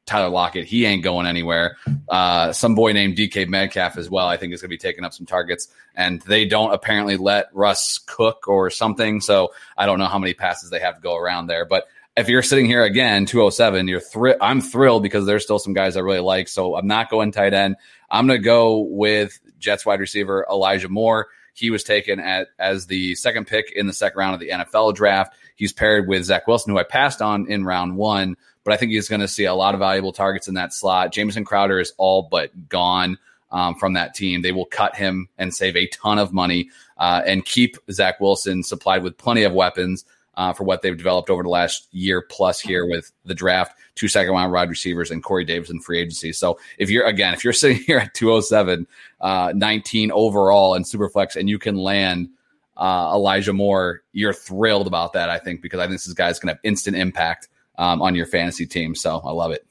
Tyler 0.07 0.29
Lockett. 0.29 0.65
He 0.65 0.83
ain't 0.85 1.03
going 1.03 1.27
anywhere. 1.27 1.77
Uh, 2.09 2.51
some 2.53 2.73
boy 2.73 2.93
named 2.93 3.15
DK 3.15 3.47
Metcalf 3.47 3.95
as 3.97 4.09
well, 4.09 4.27
I 4.27 4.37
think, 4.37 4.51
is 4.51 4.61
going 4.61 4.69
to 4.69 4.73
be 4.73 4.79
taking 4.79 5.03
up 5.03 5.13
some 5.13 5.27
targets. 5.27 5.67
And 5.93 6.23
they 6.23 6.45
don't 6.45 6.73
apparently 6.73 7.17
let 7.17 7.49
Russ 7.53 7.99
cook 7.99 8.47
or 8.47 8.71
something. 8.71 9.21
So 9.21 9.53
I 9.77 9.85
don't 9.85 9.99
know 9.99 10.07
how 10.07 10.17
many 10.17 10.33
passes 10.33 10.71
they 10.71 10.79
have 10.79 10.95
to 10.95 11.01
go 11.01 11.15
around 11.15 11.45
there. 11.45 11.63
But 11.63 11.85
if 12.17 12.29
you're 12.29 12.41
sitting 12.41 12.65
here 12.65 12.83
again, 12.83 13.27
207, 13.27 13.87
you're 13.87 14.01
I'm 14.41 14.61
thrilled 14.61 15.03
because 15.03 15.27
there's 15.27 15.43
still 15.43 15.59
some 15.59 15.73
guys 15.73 15.95
I 15.95 15.99
really 15.99 16.19
like. 16.19 16.47
So 16.47 16.75
I'm 16.75 16.87
not 16.87 17.11
going 17.11 17.31
tight 17.31 17.53
end. 17.53 17.75
I'm 18.09 18.25
going 18.25 18.39
to 18.39 18.43
go 18.43 18.79
with 18.79 19.39
Jets 19.59 19.85
wide 19.85 19.99
receiver 19.99 20.47
Elijah 20.49 20.89
Moore. 20.89 21.27
He 21.53 21.69
was 21.69 21.83
taken 21.83 22.19
at 22.19 22.47
as 22.59 22.87
the 22.87 23.15
second 23.15 23.47
pick 23.47 23.71
in 23.71 23.87
the 23.87 23.93
second 23.93 24.17
round 24.17 24.33
of 24.33 24.39
the 24.39 24.49
NFL 24.49 24.95
draft. 24.95 25.35
He's 25.55 25.71
paired 25.73 26.07
with 26.07 26.25
Zach 26.25 26.47
Wilson, 26.47 26.73
who 26.73 26.79
I 26.79 26.83
passed 26.83 27.21
on 27.21 27.47
in 27.47 27.63
round 27.63 27.95
one, 27.95 28.35
but 28.63 28.73
I 28.73 28.77
think 28.77 28.91
he's 28.91 29.07
going 29.09 29.21
to 29.21 29.27
see 29.27 29.45
a 29.45 29.53
lot 29.53 29.73
of 29.75 29.79
valuable 29.79 30.13
targets 30.13 30.47
in 30.47 30.55
that 30.55 30.73
slot. 30.73 31.13
Jamison 31.13 31.45
Crowder 31.45 31.79
is 31.79 31.93
all 31.97 32.27
but 32.29 32.69
gone. 32.69 33.17
um, 33.53 33.75
from 33.75 33.93
that 33.93 34.15
team. 34.15 34.41
They 34.41 34.51
will 34.51 34.65
cut 34.65 34.95
him 34.95 35.29
and 35.37 35.53
save 35.53 35.75
a 35.77 35.87
ton 35.87 36.17
of 36.17 36.33
money 36.33 36.71
uh, 36.97 37.21
and 37.25 37.45
keep 37.45 37.77
Zach 37.91 38.19
Wilson 38.19 38.63
supplied 38.63 39.03
with 39.03 39.17
plenty 39.17 39.43
of 39.43 39.53
weapons 39.53 40.05
uh, 40.35 40.53
for 40.53 40.63
what 40.63 40.81
they've 40.81 40.97
developed 40.97 41.29
over 41.29 41.43
the 41.43 41.49
last 41.49 41.87
year 41.93 42.21
plus 42.21 42.59
here 42.59 42.85
with 42.85 43.11
the 43.25 43.35
draft, 43.35 43.77
two 43.95 44.07
second 44.07 44.33
round 44.33 44.51
wide 44.51 44.69
receivers, 44.69 45.11
and 45.11 45.23
Corey 45.23 45.45
Davis 45.45 45.69
in 45.69 45.79
free 45.79 45.99
agency. 45.99 46.33
So 46.33 46.59
if 46.77 46.89
you're 46.89 47.05
again, 47.05 47.33
if 47.33 47.43
you're 47.43 47.53
sitting 47.53 47.77
here 47.77 47.99
at 47.99 48.13
207, 48.13 48.87
uh, 49.21 49.53
19 49.55 50.11
overall 50.11 50.75
in 50.75 50.83
Superflex, 50.83 51.35
and 51.35 51.49
you 51.49 51.59
can 51.59 51.75
land 51.75 52.29
uh, 52.77 53.11
Elijah 53.13 53.53
Moore, 53.53 54.01
you're 54.11 54.33
thrilled 54.33 54.87
about 54.87 55.13
that. 55.13 55.29
I 55.29 55.39
think 55.39 55.61
because 55.61 55.79
I 55.79 55.87
think 55.87 56.01
this 56.01 56.11
guy's 56.13 56.39
going 56.39 56.47
to 56.47 56.53
have 56.53 56.61
instant 56.63 56.97
impact 56.97 57.49
um, 57.77 58.01
on 58.01 58.15
your 58.15 58.25
fantasy 58.25 58.65
team. 58.65 58.95
So 58.95 59.21
I 59.23 59.31
love 59.31 59.51
it. 59.51 59.65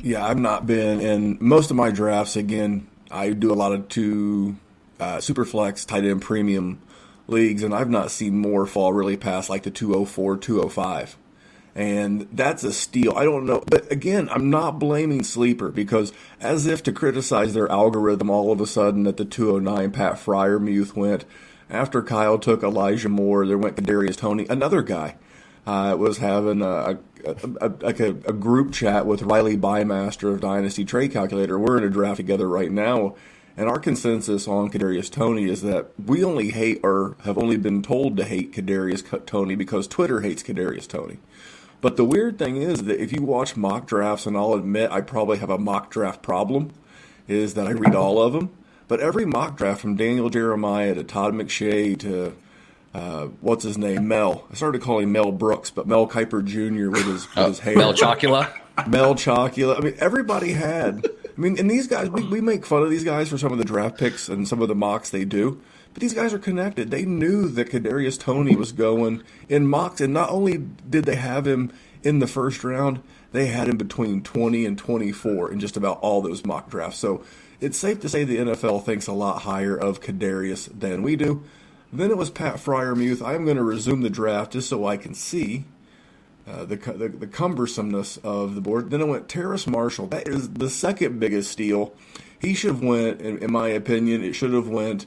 Yeah, 0.00 0.24
I've 0.24 0.38
not 0.38 0.66
been 0.66 1.00
in 1.00 1.38
most 1.40 1.70
of 1.70 1.76
my 1.76 1.90
drafts. 1.90 2.36
Again, 2.36 2.86
I 3.10 3.30
do 3.30 3.52
a 3.52 3.54
lot 3.54 3.72
of 3.72 3.88
two 3.88 4.56
uh, 4.98 5.16
Superflex 5.18 5.86
tight 5.86 6.04
end 6.04 6.22
premium 6.22 6.80
leagues, 7.26 7.62
and 7.62 7.74
I've 7.74 7.90
not 7.90 8.10
seen 8.10 8.38
more 8.38 8.66
fall 8.66 8.92
really 8.92 9.16
past 9.16 9.50
like 9.50 9.64
the 9.64 9.70
204, 9.70 10.38
205. 10.38 11.18
And 11.74 12.28
that's 12.32 12.64
a 12.64 12.72
steal. 12.72 13.14
I 13.16 13.24
don't 13.24 13.46
know. 13.46 13.62
But 13.66 13.90
again, 13.90 14.28
I'm 14.30 14.50
not 14.50 14.78
blaming 14.78 15.22
Sleeper 15.22 15.70
because 15.70 16.12
as 16.40 16.66
if 16.66 16.82
to 16.82 16.92
criticize 16.92 17.54
their 17.54 17.70
algorithm 17.70 18.28
all 18.28 18.52
of 18.52 18.60
a 18.60 18.66
sudden 18.66 19.06
at 19.06 19.16
the 19.16 19.24
209 19.24 19.90
Pat 19.92 20.14
Freiermuth 20.14 20.94
went. 20.94 21.24
After 21.70 22.02
Kyle 22.02 22.38
took 22.38 22.62
Elijah 22.62 23.08
Moore, 23.08 23.46
there 23.46 23.56
went 23.56 23.76
Kadarius 23.76 24.16
Toney, 24.16 24.46
another 24.50 24.82
guy. 24.82 25.16
Uh, 25.64 25.94
was 25.96 26.18
having 26.18 26.60
a, 26.60 26.98
a, 27.24 27.36
a, 27.60 27.70
a, 27.82 28.08
a 28.08 28.32
group 28.32 28.72
chat 28.72 29.06
with 29.06 29.22
Riley 29.22 29.56
Bymaster 29.56 30.34
of 30.34 30.40
Dynasty 30.40 30.84
Trade 30.84 31.12
Calculator. 31.12 31.56
We're 31.56 31.78
in 31.78 31.84
a 31.84 31.88
draft 31.88 32.16
together 32.16 32.48
right 32.48 32.70
now, 32.70 33.14
and 33.56 33.68
our 33.68 33.78
consensus 33.78 34.48
on 34.48 34.70
Kadarius 34.70 35.08
Toney 35.08 35.44
is 35.48 35.62
that 35.62 35.92
we 36.04 36.24
only 36.24 36.50
hate 36.50 36.80
or 36.82 37.16
have 37.22 37.38
only 37.38 37.56
been 37.56 37.80
told 37.80 38.16
to 38.16 38.24
hate 38.24 38.52
Kadarius 38.52 39.24
Tony 39.24 39.54
because 39.54 39.86
Twitter 39.86 40.20
hates 40.20 40.42
Kadarius 40.42 40.88
Toney. 40.88 41.18
But 41.82 41.96
the 41.96 42.04
weird 42.04 42.38
thing 42.38 42.56
is 42.56 42.84
that 42.84 43.02
if 43.02 43.12
you 43.12 43.22
watch 43.22 43.56
mock 43.56 43.86
drafts, 43.86 44.24
and 44.24 44.36
I'll 44.36 44.54
admit 44.54 44.90
I 44.90 45.02
probably 45.02 45.38
have 45.38 45.50
a 45.50 45.58
mock 45.58 45.90
draft 45.90 46.22
problem, 46.22 46.70
is 47.28 47.54
that 47.54 47.66
I 47.66 47.72
read 47.72 47.94
all 47.94 48.22
of 48.22 48.32
them. 48.32 48.56
But 48.88 49.00
every 49.00 49.26
mock 49.26 49.56
draft 49.56 49.80
from 49.80 49.96
Daniel 49.96 50.30
Jeremiah 50.30 50.94
to 50.94 51.02
Todd 51.02 51.34
McShay 51.34 51.98
to 51.98 52.36
uh, 52.94 53.26
what's 53.40 53.64
his 53.64 53.76
name, 53.76 54.06
Mel. 54.06 54.46
I 54.50 54.54
started 54.54 54.80
calling 54.80 55.10
Mel 55.10 55.32
Brooks, 55.32 55.70
but 55.70 55.86
Mel 55.86 56.06
Kiper 56.06 56.44
Jr. 56.44 56.90
with 56.90 57.06
his, 57.06 57.34
with 57.34 57.46
his 57.48 57.58
hair. 57.58 57.76
Mel 57.76 57.94
Chocula. 57.94 58.48
Mel 58.86 59.14
Chocula. 59.16 59.76
I 59.76 59.80
mean, 59.80 59.94
everybody 59.98 60.52
had. 60.52 61.04
I 61.04 61.40
mean, 61.40 61.58
and 61.58 61.68
these 61.68 61.88
guys, 61.88 62.10
we, 62.10 62.24
we 62.28 62.40
make 62.40 62.64
fun 62.64 62.82
of 62.82 62.90
these 62.90 63.04
guys 63.04 63.28
for 63.28 63.38
some 63.38 63.50
of 63.50 63.58
the 63.58 63.64
draft 63.64 63.98
picks 63.98 64.28
and 64.28 64.46
some 64.46 64.62
of 64.62 64.68
the 64.68 64.74
mocks 64.76 65.10
they 65.10 65.24
do. 65.24 65.60
But 65.92 66.00
these 66.00 66.14
guys 66.14 66.32
are 66.32 66.38
connected. 66.38 66.90
They 66.90 67.04
knew 67.04 67.48
that 67.48 67.70
Kadarius 67.70 68.18
Toney 68.18 68.56
was 68.56 68.72
going 68.72 69.22
in 69.48 69.66
mocks, 69.66 70.00
and 70.00 70.14
not 70.14 70.30
only 70.30 70.58
did 70.88 71.04
they 71.04 71.16
have 71.16 71.46
him 71.46 71.72
in 72.02 72.18
the 72.18 72.26
first 72.26 72.64
round, 72.64 73.02
they 73.32 73.46
had 73.46 73.68
him 73.68 73.76
between 73.76 74.22
20 74.22 74.64
and 74.66 74.78
24 74.78 75.52
in 75.52 75.60
just 75.60 75.76
about 75.76 76.00
all 76.00 76.22
those 76.22 76.44
mock 76.44 76.70
drafts. 76.70 76.98
So 76.98 77.24
it's 77.60 77.78
safe 77.78 78.00
to 78.00 78.08
say 78.08 78.24
the 78.24 78.38
NFL 78.38 78.84
thinks 78.84 79.06
a 79.06 79.12
lot 79.12 79.42
higher 79.42 79.76
of 79.76 80.00
Kadarius 80.00 80.68
than 80.78 81.02
we 81.02 81.16
do. 81.16 81.42
Then 81.92 82.10
it 82.10 82.16
was 82.16 82.30
Pat 82.30 82.56
Freiermuth. 82.56 83.24
I'm 83.24 83.44
going 83.44 83.58
to 83.58 83.62
resume 83.62 84.00
the 84.00 84.10
draft 84.10 84.52
just 84.52 84.68
so 84.68 84.86
I 84.86 84.96
can 84.96 85.14
see 85.14 85.64
uh, 86.46 86.64
the, 86.64 86.76
the, 86.76 87.08
the 87.08 87.26
cumbersomeness 87.26 88.18
of 88.24 88.54
the 88.54 88.60
board. 88.60 88.90
Then 88.90 89.02
it 89.02 89.08
went 89.08 89.28
Terrace 89.28 89.66
Marshall. 89.66 90.06
That 90.08 90.26
is 90.26 90.48
the 90.50 90.70
second 90.70 91.20
biggest 91.20 91.52
steal. 91.52 91.94
He 92.40 92.54
should 92.54 92.70
have 92.70 92.82
went, 92.82 93.20
in, 93.20 93.38
in 93.38 93.52
my 93.52 93.68
opinion, 93.68 94.24
it 94.24 94.32
should 94.32 94.52
have 94.52 94.68
went 94.68 95.06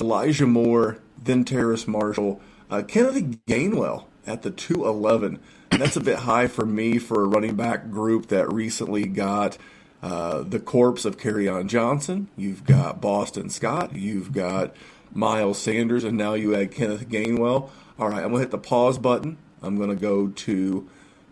Elijah 0.00 0.46
Moore, 0.46 0.98
then 1.22 1.44
Terrace 1.44 1.86
Marshall, 1.86 2.40
uh, 2.70 2.82
Kenneth 2.82 3.44
Gainwell 3.46 4.04
at 4.26 4.42
the 4.42 4.50
211. 4.50 5.38
That's 5.70 5.96
a 5.96 6.00
bit 6.00 6.20
high 6.20 6.46
for 6.46 6.66
me 6.66 6.98
for 6.98 7.22
a 7.22 7.26
running 7.26 7.56
back 7.56 7.90
group 7.90 8.26
that 8.28 8.52
recently 8.52 9.06
got 9.06 9.58
uh, 10.02 10.42
the 10.42 10.60
corpse 10.60 11.04
of 11.04 11.24
on 11.24 11.68
Johnson. 11.68 12.28
You've 12.36 12.64
got 12.64 13.00
Boston 13.00 13.48
Scott. 13.50 13.94
You've 13.94 14.32
got 14.32 14.74
Miles 15.14 15.58
Sanders, 15.58 16.04
and 16.04 16.16
now 16.16 16.34
you 16.34 16.54
add 16.54 16.72
Kenneth 16.72 17.08
Gainwell. 17.08 17.70
All 17.98 18.08
right, 18.08 18.22
I'm 18.22 18.30
going 18.30 18.34
to 18.34 18.40
hit 18.40 18.50
the 18.50 18.58
pause 18.58 18.98
button. 18.98 19.38
I'm 19.62 19.76
going 19.76 19.90
to 19.90 19.96
go 19.96 20.28
to 20.28 20.88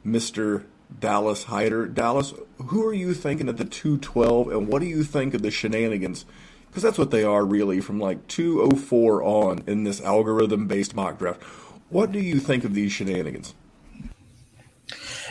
Mr. 0.07 0.65
Dallas 0.99 1.45
Hyder. 1.45 1.87
Dallas, 1.87 2.33
who 2.67 2.87
are 2.87 2.95
you 2.95 3.15
thinking 3.15 3.49
at 3.49 3.57
the 3.57 3.65
212, 3.65 4.49
and 4.49 4.69
what 4.69 4.81
do 4.81 4.87
you 4.87 5.03
think 5.05 5.35
of 5.35 5.43
the 5.43 5.51
shenanigans? 5.51 6.25
Because 6.71 6.83
that's 6.85 6.99
what 6.99 7.11
they 7.11 7.25
are 7.25 7.45
really 7.45 7.81
from 7.81 7.99
like 7.99 8.27
204 8.29 9.23
on 9.23 9.65
in 9.67 9.85
this 9.85 10.01
algorithm 10.01 10.69
based 10.69 10.95
mock 10.95 11.19
draft. 11.19 11.43
What 11.89 12.13
do 12.13 12.21
you 12.21 12.39
think 12.39 12.65
of 12.65 12.75
these 12.75 12.93
shenanigans? 12.93 13.55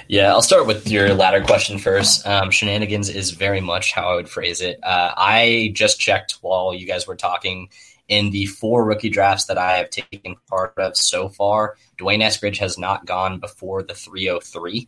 Yeah, 0.10 0.32
I'll 0.32 0.42
start 0.42 0.66
with 0.66 0.90
your 0.90 1.14
latter 1.14 1.42
question 1.42 1.78
first. 1.78 2.26
Um, 2.26 2.50
shenanigans 2.50 3.10
is 3.10 3.30
very 3.30 3.62
much 3.62 3.94
how 3.94 4.10
I 4.10 4.16
would 4.16 4.28
phrase 4.28 4.60
it. 4.60 4.80
Uh, 4.84 5.14
I 5.16 5.72
just 5.76 6.00
checked 6.00 6.40
while 6.42 6.74
you 6.74 6.88
guys 6.88 7.08
were 7.08 7.16
talking. 7.16 7.70
In 8.08 8.32
the 8.32 8.48
four 8.48 8.84
rookie 8.86 9.12
drafts 9.12 9.46
that 9.46 9.60
I 9.60 9.78
have 9.78 9.92
taken 9.92 10.36
part 10.50 10.74
of 10.78 10.98
so 10.98 11.30
far, 11.30 11.76
D'Wayne 12.00 12.22
Eskridge 12.22 12.58
has 12.58 12.76
not 12.76 13.06
gone 13.06 13.40
before 13.40 13.84
the 13.84 13.94
303. 13.94 14.88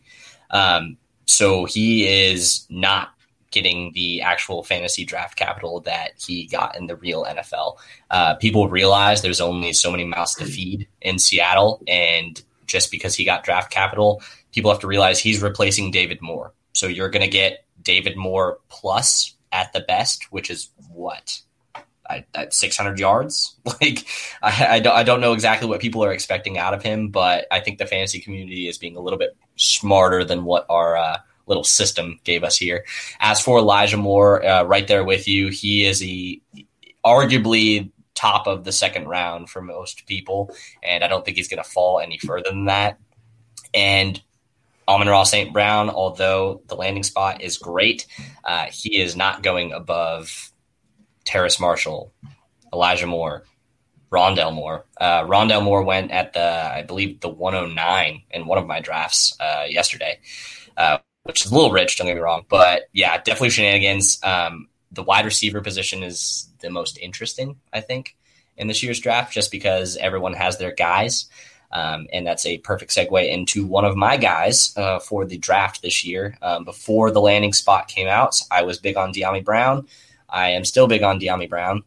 Um, 0.50 0.96
so 1.24 1.64
he 1.64 2.04
is 2.04 2.66
not 2.68 3.10
getting 3.52 3.92
the 3.92 4.22
actual 4.22 4.64
fantasy 4.64 5.04
draft 5.04 5.36
capital 5.36 5.80
that 5.80 6.12
he 6.18 6.46
got 6.46 6.76
in 6.76 6.86
the 6.86 6.96
real 6.96 7.24
NFL. 7.24 7.76
Uh, 8.10 8.34
people 8.34 8.68
realize 8.68 9.22
there's 9.22 9.40
only 9.40 9.72
so 9.72 9.90
many 9.90 10.04
mouths 10.04 10.34
to 10.36 10.44
feed 10.44 10.88
in 11.00 11.18
Seattle, 11.18 11.82
and 11.86 12.42
just 12.66 12.90
because 12.90 13.14
he 13.14 13.24
got 13.24 13.44
draft 13.44 13.70
capital 13.70 14.22
people 14.52 14.70
have 14.70 14.80
to 14.80 14.86
realize 14.86 15.18
he's 15.18 15.42
replacing 15.42 15.90
David 15.90 16.20
Moore. 16.22 16.52
So 16.72 16.86
you're 16.86 17.10
going 17.10 17.24
to 17.24 17.30
get 17.30 17.64
David 17.82 18.16
Moore 18.16 18.58
plus 18.68 19.34
at 19.50 19.72
the 19.72 19.80
best, 19.80 20.30
which 20.30 20.50
is 20.50 20.70
what? 20.92 21.40
At 22.34 22.54
600 22.54 22.98
yards? 22.98 23.56
Like, 23.80 24.06
I, 24.42 24.76
I, 24.76 24.80
don't, 24.80 24.94
I 24.94 25.02
don't 25.02 25.20
know 25.20 25.32
exactly 25.32 25.68
what 25.68 25.80
people 25.80 26.04
are 26.04 26.12
expecting 26.12 26.58
out 26.58 26.74
of 26.74 26.82
him, 26.82 27.08
but 27.08 27.46
I 27.50 27.60
think 27.60 27.78
the 27.78 27.86
fantasy 27.86 28.20
community 28.20 28.68
is 28.68 28.78
being 28.78 28.96
a 28.96 29.00
little 29.00 29.18
bit 29.18 29.36
smarter 29.56 30.24
than 30.24 30.44
what 30.44 30.66
our 30.68 30.96
uh, 30.96 31.18
little 31.46 31.64
system 31.64 32.18
gave 32.24 32.44
us 32.44 32.56
here. 32.56 32.84
As 33.20 33.40
for 33.40 33.58
Elijah 33.58 33.96
Moore, 33.96 34.44
uh, 34.44 34.64
right 34.64 34.86
there 34.86 35.04
with 35.04 35.28
you, 35.28 35.48
he 35.48 35.84
is 35.84 36.02
a 36.02 36.40
arguably 37.04 37.90
top 38.14 38.46
of 38.46 38.64
the 38.64 38.72
second 38.72 39.08
round 39.08 39.50
for 39.50 39.60
most 39.60 40.06
people, 40.06 40.54
and 40.82 41.02
I 41.02 41.08
don't 41.08 41.24
think 41.24 41.36
he's 41.36 41.48
going 41.48 41.62
to 41.62 41.68
fall 41.68 42.00
any 42.00 42.18
further 42.18 42.50
than 42.50 42.66
that. 42.66 42.98
And 43.74 44.20
Amon-Ra 44.86 45.24
St. 45.24 45.52
Brown, 45.52 45.90
although 45.90 46.62
the 46.66 46.76
landing 46.76 47.02
spot 47.02 47.40
is 47.42 47.58
great, 47.58 48.06
uh, 48.44 48.66
he 48.70 49.00
is 49.00 49.16
not 49.16 49.42
going 49.42 49.72
above 49.72 50.52
Terrace 51.24 51.60
Marshall, 51.60 52.12
Elijah 52.72 53.06
Moore, 53.06 53.44
Rondale 54.10 54.52
Moore. 54.52 54.84
Uh, 55.00 55.22
Rondale 55.24 55.62
Moore 55.62 55.82
went 55.82 56.10
at 56.10 56.34
the, 56.34 56.42
I 56.42 56.82
believe, 56.82 57.20
the 57.20 57.28
109 57.28 58.22
in 58.30 58.46
one 58.46 58.58
of 58.58 58.66
my 58.66 58.80
drafts 58.80 59.34
uh, 59.40 59.64
yesterday, 59.68 60.20
uh, 60.76 60.98
which 61.24 61.44
is 61.44 61.52
a 61.52 61.54
little 61.54 61.72
rich, 61.72 61.96
don't 61.96 62.06
get 62.06 62.14
me 62.14 62.20
wrong. 62.20 62.44
But 62.48 62.88
yeah, 62.92 63.16
definitely 63.18 63.50
shenanigans. 63.50 64.18
Um, 64.22 64.68
the 64.90 65.02
wide 65.02 65.24
receiver 65.24 65.60
position 65.60 66.02
is 66.02 66.48
the 66.60 66.70
most 66.70 66.98
interesting, 66.98 67.56
I 67.72 67.80
think, 67.80 68.16
in 68.56 68.68
this 68.68 68.82
year's 68.82 69.00
draft, 69.00 69.32
just 69.32 69.50
because 69.50 69.96
everyone 69.96 70.34
has 70.34 70.58
their 70.58 70.72
guys. 70.72 71.26
Um, 71.70 72.06
and 72.12 72.26
that's 72.26 72.44
a 72.44 72.58
perfect 72.58 72.90
segue 72.90 73.30
into 73.30 73.66
one 73.66 73.86
of 73.86 73.96
my 73.96 74.18
guys 74.18 74.76
uh, 74.76 74.98
for 74.98 75.24
the 75.24 75.38
draft 75.38 75.80
this 75.80 76.04
year. 76.04 76.36
Um, 76.42 76.64
before 76.64 77.10
the 77.10 77.20
landing 77.20 77.54
spot 77.54 77.88
came 77.88 78.08
out, 78.08 78.38
I 78.50 78.62
was 78.62 78.78
big 78.78 78.96
on 78.96 79.14
Dyami 79.14 79.42
Brown. 79.42 79.86
I 80.28 80.50
am 80.50 80.66
still 80.66 80.86
big 80.86 81.02
on 81.02 81.18
Dyami 81.18 81.48
Brown. 81.48 81.82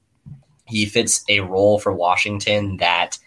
He 0.65 0.87
fits 0.87 1.23
a 1.29 1.41
role 1.41 1.77
for 1.79 1.93
Washington 1.93 2.77
that 2.77 3.19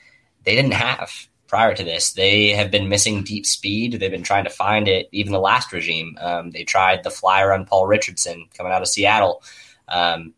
they 0.42 0.56
didn't 0.56 0.74
have 0.74 1.28
prior 1.48 1.74
to 1.74 1.82
this. 1.82 2.12
They 2.12 2.50
have 2.50 2.70
been 2.70 2.88
missing 2.88 3.24
deep 3.24 3.46
speed. 3.46 3.94
They've 3.94 4.10
been 4.10 4.22
trying 4.22 4.44
to 4.44 4.50
find 4.50 4.86
it. 4.86 5.08
Even 5.10 5.32
the 5.32 5.40
last 5.40 5.72
regime, 5.72 6.16
um, 6.20 6.50
they 6.52 6.62
tried 6.62 7.02
the 7.02 7.10
flyer 7.10 7.52
on 7.52 7.64
Paul 7.64 7.86
Richardson 7.86 8.46
coming 8.56 8.72
out 8.72 8.82
of 8.82 8.88
Seattle. 8.88 9.42
Um, 9.88 10.34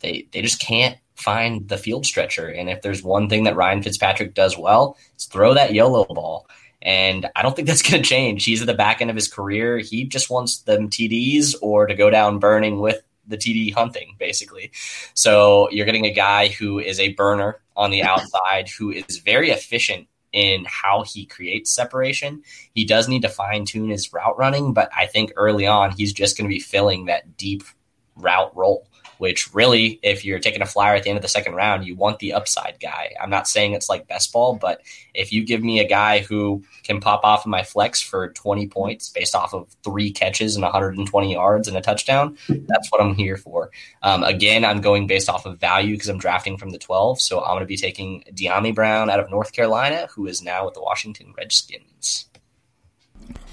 they 0.00 0.28
they 0.32 0.40
just 0.40 0.60
can't 0.60 0.96
find 1.16 1.68
the 1.68 1.76
field 1.76 2.06
stretcher. 2.06 2.48
And 2.48 2.70
if 2.70 2.82
there's 2.82 3.02
one 3.02 3.28
thing 3.28 3.44
that 3.44 3.56
Ryan 3.56 3.82
Fitzpatrick 3.82 4.34
does 4.34 4.56
well, 4.56 4.96
it's 5.14 5.26
throw 5.26 5.54
that 5.54 5.74
YOLO 5.74 6.04
ball. 6.06 6.48
And 6.80 7.28
I 7.36 7.42
don't 7.42 7.54
think 7.54 7.68
that's 7.68 7.82
going 7.82 8.02
to 8.02 8.08
change. 8.08 8.44
He's 8.44 8.60
at 8.60 8.66
the 8.66 8.74
back 8.74 9.00
end 9.00 9.10
of 9.10 9.16
his 9.16 9.28
career. 9.28 9.78
He 9.78 10.04
just 10.04 10.30
wants 10.30 10.60
them 10.60 10.88
TDs 10.88 11.54
or 11.60 11.86
to 11.86 11.94
go 11.94 12.10
down 12.10 12.38
burning 12.38 12.80
with 12.80 13.02
the 13.26 13.36
TD 13.36 13.72
hunting, 13.72 14.16
basically. 14.18 14.72
So 15.14 15.70
you're 15.70 15.86
getting 15.86 16.06
a 16.06 16.12
guy 16.12 16.48
who 16.48 16.80
is 16.80 16.98
a 16.98 17.12
burner 17.12 17.60
on 17.76 17.90
the 17.90 18.02
outside, 18.12 18.68
who 18.68 18.90
is 18.90 19.18
very 19.18 19.50
efficient 19.50 20.08
in 20.32 20.64
how 20.66 21.02
he 21.02 21.26
creates 21.26 21.74
separation. 21.74 22.42
He 22.74 22.84
does 22.84 23.08
need 23.08 23.22
to 23.22 23.28
fine 23.28 23.64
tune 23.64 23.90
his 23.90 24.12
route 24.12 24.38
running, 24.38 24.72
but 24.72 24.90
I 24.96 25.06
think 25.06 25.32
early 25.36 25.66
on 25.66 25.92
he's 25.92 26.12
just 26.12 26.36
going 26.36 26.48
to 26.48 26.54
be 26.54 26.60
filling 26.60 27.06
that 27.06 27.36
deep 27.36 27.62
route 28.16 28.54
role 28.56 28.86
which 29.22 29.54
really, 29.54 30.00
if 30.02 30.24
you're 30.24 30.40
taking 30.40 30.62
a 30.62 30.66
flyer 30.66 30.96
at 30.96 31.04
the 31.04 31.08
end 31.08 31.16
of 31.16 31.22
the 31.22 31.28
second 31.28 31.54
round, 31.54 31.86
you 31.86 31.94
want 31.94 32.18
the 32.18 32.32
upside 32.32 32.80
guy. 32.80 33.14
I'm 33.22 33.30
not 33.30 33.46
saying 33.46 33.72
it's 33.72 33.88
like 33.88 34.08
best 34.08 34.32
ball, 34.32 34.56
but 34.56 34.82
if 35.14 35.32
you 35.32 35.44
give 35.44 35.62
me 35.62 35.78
a 35.78 35.86
guy 35.86 36.18
who 36.18 36.64
can 36.82 36.98
pop 36.98 37.20
off 37.22 37.46
in 37.46 37.50
my 37.52 37.62
flex 37.62 38.00
for 38.00 38.30
20 38.30 38.66
points 38.66 39.10
based 39.10 39.36
off 39.36 39.54
of 39.54 39.68
three 39.84 40.10
catches 40.10 40.56
and 40.56 40.64
120 40.64 41.32
yards 41.32 41.68
and 41.68 41.76
a 41.76 41.80
touchdown, 41.80 42.36
that's 42.48 42.90
what 42.90 43.00
I'm 43.00 43.14
here 43.14 43.36
for. 43.36 43.70
Um, 44.02 44.24
again, 44.24 44.64
I'm 44.64 44.80
going 44.80 45.06
based 45.06 45.28
off 45.28 45.46
of 45.46 45.60
value 45.60 45.94
because 45.94 46.08
I'm 46.08 46.18
drafting 46.18 46.56
from 46.56 46.70
the 46.70 46.78
12. 46.78 47.20
So 47.20 47.44
I'm 47.44 47.50
going 47.50 47.60
to 47.60 47.66
be 47.66 47.76
taking 47.76 48.24
Dyami 48.32 48.74
Brown 48.74 49.08
out 49.08 49.20
of 49.20 49.30
North 49.30 49.52
Carolina, 49.52 50.08
who 50.12 50.26
is 50.26 50.42
now 50.42 50.64
with 50.64 50.74
the 50.74 50.82
Washington 50.82 51.32
Redskins. 51.38 52.26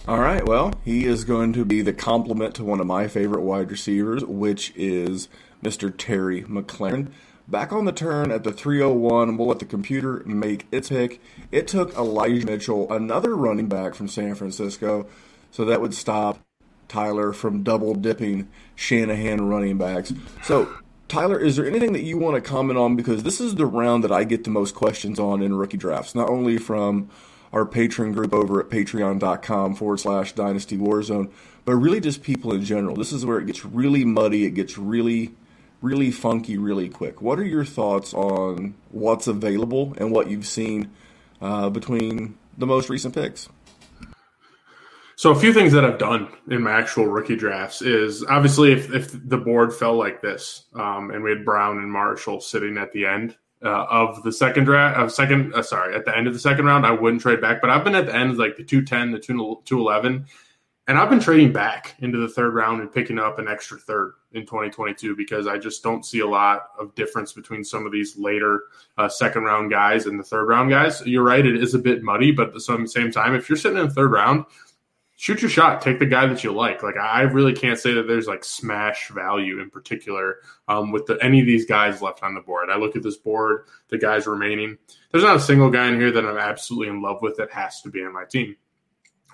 All 0.07 0.17
right. 0.17 0.43
Well, 0.43 0.73
he 0.83 1.05
is 1.05 1.23
going 1.23 1.53
to 1.53 1.63
be 1.63 1.83
the 1.83 1.93
complement 1.93 2.55
to 2.55 2.63
one 2.63 2.79
of 2.79 2.87
my 2.87 3.07
favorite 3.07 3.41
wide 3.41 3.69
receivers, 3.69 4.25
which 4.25 4.73
is 4.75 5.29
Mr. 5.63 5.93
Terry 5.95 6.43
McLaurin. 6.43 7.11
Back 7.47 7.73
on 7.73 7.85
the 7.85 7.91
turn 7.91 8.31
at 8.31 8.43
the 8.43 8.51
301, 8.51 9.35
we'll 9.37 9.47
let 9.47 9.59
the 9.59 9.65
computer 9.65 10.21
make 10.25 10.67
its 10.71 10.89
pick. 10.89 11.19
It 11.51 11.67
took 11.67 11.95
Elijah 11.95 12.45
Mitchell, 12.45 12.91
another 12.93 13.35
running 13.35 13.67
back 13.67 13.95
from 13.95 14.07
San 14.07 14.35
Francisco, 14.35 15.07
so 15.49 15.65
that 15.65 15.81
would 15.81 15.95
stop 15.95 16.39
Tyler 16.87 17.33
from 17.33 17.63
double 17.63 17.95
dipping 17.95 18.49
Shanahan 18.75 19.47
running 19.47 19.77
backs. 19.77 20.13
So, 20.43 20.69
Tyler, 21.07 21.39
is 21.39 21.55
there 21.55 21.65
anything 21.65 21.93
that 21.93 22.03
you 22.03 22.19
want 22.19 22.35
to 22.35 22.41
comment 22.41 22.77
on? 22.77 22.95
Because 22.95 23.23
this 23.23 23.41
is 23.41 23.55
the 23.55 23.65
round 23.65 24.03
that 24.03 24.11
I 24.11 24.25
get 24.25 24.43
the 24.43 24.51
most 24.51 24.75
questions 24.75 25.19
on 25.19 25.41
in 25.41 25.55
rookie 25.55 25.77
drafts, 25.77 26.13
not 26.13 26.29
only 26.29 26.57
from 26.57 27.09
our 27.51 27.65
patron 27.65 28.11
group 28.11 28.33
over 28.33 28.59
at 28.59 28.69
patreon.com 28.69 29.75
forward 29.75 29.99
slash 29.99 30.33
dynasty 30.33 30.77
warzone, 30.77 31.31
but 31.65 31.75
really 31.75 31.99
just 31.99 32.21
people 32.21 32.53
in 32.53 32.63
general. 32.63 32.95
This 32.95 33.11
is 33.11 33.25
where 33.25 33.39
it 33.39 33.47
gets 33.47 33.65
really 33.65 34.05
muddy, 34.05 34.45
it 34.45 34.51
gets 34.51 34.77
really, 34.77 35.31
really 35.81 36.11
funky 36.11 36.57
really 36.57 36.89
quick. 36.89 37.21
What 37.21 37.39
are 37.39 37.45
your 37.45 37.65
thoughts 37.65 38.13
on 38.13 38.75
what's 38.91 39.27
available 39.27 39.93
and 39.97 40.11
what 40.11 40.29
you've 40.29 40.47
seen 40.47 40.91
uh, 41.41 41.69
between 41.69 42.37
the 42.57 42.67
most 42.67 42.89
recent 42.89 43.15
picks? 43.15 43.49
So 45.15 45.31
a 45.31 45.39
few 45.39 45.51
things 45.51 45.73
that 45.73 45.83
I've 45.83 45.97
done 45.97 46.29
in 46.49 46.63
my 46.63 46.71
actual 46.71 47.05
rookie 47.05 47.35
drafts 47.35 47.81
is 47.81 48.23
obviously 48.23 48.71
if, 48.71 48.93
if 48.93 49.11
the 49.27 49.37
board 49.37 49.73
fell 49.73 49.95
like 49.95 50.21
this 50.21 50.65
um, 50.75 51.11
and 51.11 51.23
we 51.23 51.29
had 51.29 51.43
Brown 51.43 51.77
and 51.77 51.91
Marshall 51.91 52.39
sitting 52.39 52.77
at 52.77 52.93
the 52.93 53.05
end, 53.05 53.35
uh, 53.63 53.85
of 53.89 54.23
the 54.23 54.31
second 54.31 54.63
draft, 54.63 54.97
of 54.97 55.07
uh, 55.07 55.09
second, 55.09 55.53
uh, 55.53 55.61
sorry, 55.61 55.93
at 55.95 56.05
the 56.05 56.15
end 56.15 56.27
of 56.27 56.33
the 56.33 56.39
second 56.39 56.65
round, 56.65 56.85
I 56.85 56.91
wouldn't 56.91 57.21
trade 57.21 57.41
back. 57.41 57.59
But 57.61 57.69
I've 57.69 57.83
been 57.83 57.95
at 57.95 58.05
the 58.05 58.15
end, 58.15 58.37
like 58.37 58.55
the 58.55 58.63
210, 58.63 59.11
the 59.11 59.19
211, 59.19 60.25
and 60.89 60.97
I've 60.97 61.09
been 61.09 61.19
trading 61.19 61.53
back 61.53 61.95
into 61.99 62.17
the 62.17 62.27
third 62.27 62.55
round 62.55 62.81
and 62.81 62.91
picking 62.91 63.19
up 63.19 63.37
an 63.37 63.47
extra 63.47 63.77
third 63.77 64.13
in 64.31 64.41
2022 64.41 65.15
because 65.15 65.45
I 65.45 65.59
just 65.59 65.83
don't 65.83 66.03
see 66.03 66.21
a 66.21 66.27
lot 66.27 66.69
of 66.79 66.95
difference 66.95 67.31
between 67.31 67.63
some 67.63 67.85
of 67.85 67.91
these 67.91 68.17
later 68.17 68.63
uh, 68.97 69.07
second 69.07 69.43
round 69.43 69.69
guys 69.69 70.07
and 70.07 70.19
the 70.19 70.23
third 70.23 70.45
round 70.45 70.71
guys. 70.71 71.05
You're 71.05 71.23
right, 71.23 71.45
it 71.45 71.61
is 71.61 71.75
a 71.75 71.79
bit 71.79 72.01
muddy, 72.01 72.31
but 72.31 72.47
at 72.47 72.53
the 72.55 72.87
same 72.87 73.11
time, 73.11 73.35
if 73.35 73.47
you're 73.47 73.55
sitting 73.55 73.77
in 73.77 73.87
the 73.87 73.93
third 73.93 74.11
round, 74.11 74.45
shoot 75.15 75.43
your 75.43 75.51
shot. 75.51 75.83
Take 75.83 75.99
the 75.99 76.07
guy 76.07 76.25
that 76.25 76.43
you 76.43 76.51
like. 76.51 76.81
Like 76.81 76.97
I 76.97 77.21
really 77.21 77.53
can't 77.53 77.77
say 77.77 77.93
that 77.93 78.07
there's 78.07 78.25
like 78.25 78.43
smash 78.43 79.09
value 79.09 79.59
in 79.59 79.69
particular 79.69 80.37
um, 80.67 80.91
with 80.91 81.05
the, 81.05 81.19
any 81.21 81.39
of 81.39 81.45
these 81.45 81.67
guys 81.67 82.01
left 82.01 82.23
on 82.23 82.33
the 82.33 82.41
board. 82.41 82.71
I 82.71 82.77
look 82.77 82.95
at 82.95 83.03
this 83.03 83.17
board, 83.17 83.65
the 83.89 83.99
guys 83.99 84.25
remaining. 84.25 84.79
There's 85.11 85.23
not 85.23 85.35
a 85.35 85.39
single 85.39 85.69
guy 85.69 85.87
in 85.87 85.99
here 85.99 86.11
that 86.11 86.25
I'm 86.25 86.39
absolutely 86.39 86.87
in 86.87 87.03
love 87.03 87.21
with 87.21 87.37
that 87.37 87.51
has 87.51 87.79
to 87.83 87.91
be 87.91 88.03
on 88.03 88.11
my 88.11 88.25
team. 88.25 88.55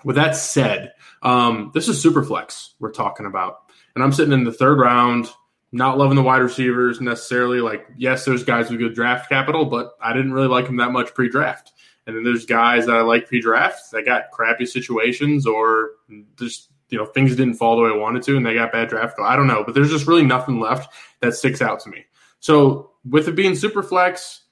With 0.04 0.16
that 0.16 0.36
said, 0.36 0.92
um, 1.22 1.70
this 1.74 1.88
is 1.88 2.00
super 2.00 2.22
flex 2.22 2.74
we're 2.78 2.92
talking 2.92 3.26
about, 3.26 3.70
and 3.94 4.04
I'm 4.04 4.12
sitting 4.12 4.32
in 4.32 4.44
the 4.44 4.52
third 4.52 4.78
round. 4.78 5.28
Not 5.72 5.98
loving 5.98 6.16
the 6.16 6.22
wide 6.22 6.42
receivers 6.42 7.00
necessarily. 7.00 7.60
Like, 7.60 7.86
yes, 7.98 8.24
there's 8.24 8.44
guys 8.44 8.70
with 8.70 8.78
good 8.78 8.94
draft 8.94 9.28
capital, 9.28 9.64
but 9.64 9.92
I 10.00 10.12
didn't 10.12 10.32
really 10.32 10.46
like 10.46 10.66
them 10.66 10.76
that 10.76 10.92
much 10.92 11.12
pre-draft. 11.12 11.72
And 12.06 12.16
then 12.16 12.22
there's 12.22 12.46
guys 12.46 12.86
that 12.86 12.94
I 12.94 13.00
like 13.00 13.26
pre-draft 13.26 13.90
that 13.90 14.04
got 14.04 14.30
crappy 14.30 14.64
situations 14.64 15.44
or 15.44 15.90
just 16.38 16.70
you 16.88 16.98
know 16.98 17.04
things 17.04 17.34
didn't 17.34 17.54
fall 17.54 17.76
the 17.76 17.82
way 17.82 17.90
I 17.90 17.96
wanted 17.96 18.22
to, 18.24 18.36
and 18.36 18.46
they 18.46 18.54
got 18.54 18.72
bad 18.72 18.88
draft. 18.88 19.18
I 19.20 19.36
don't 19.36 19.48
know, 19.48 19.64
but 19.64 19.74
there's 19.74 19.90
just 19.90 20.06
really 20.06 20.24
nothing 20.24 20.60
left 20.60 20.94
that 21.20 21.34
sticks 21.34 21.60
out 21.60 21.80
to 21.80 21.90
me. 21.90 22.04
So 22.40 22.92
with 23.04 23.28
it 23.28 23.36
being 23.36 23.56
super 23.56 23.82
flex, 23.82 24.42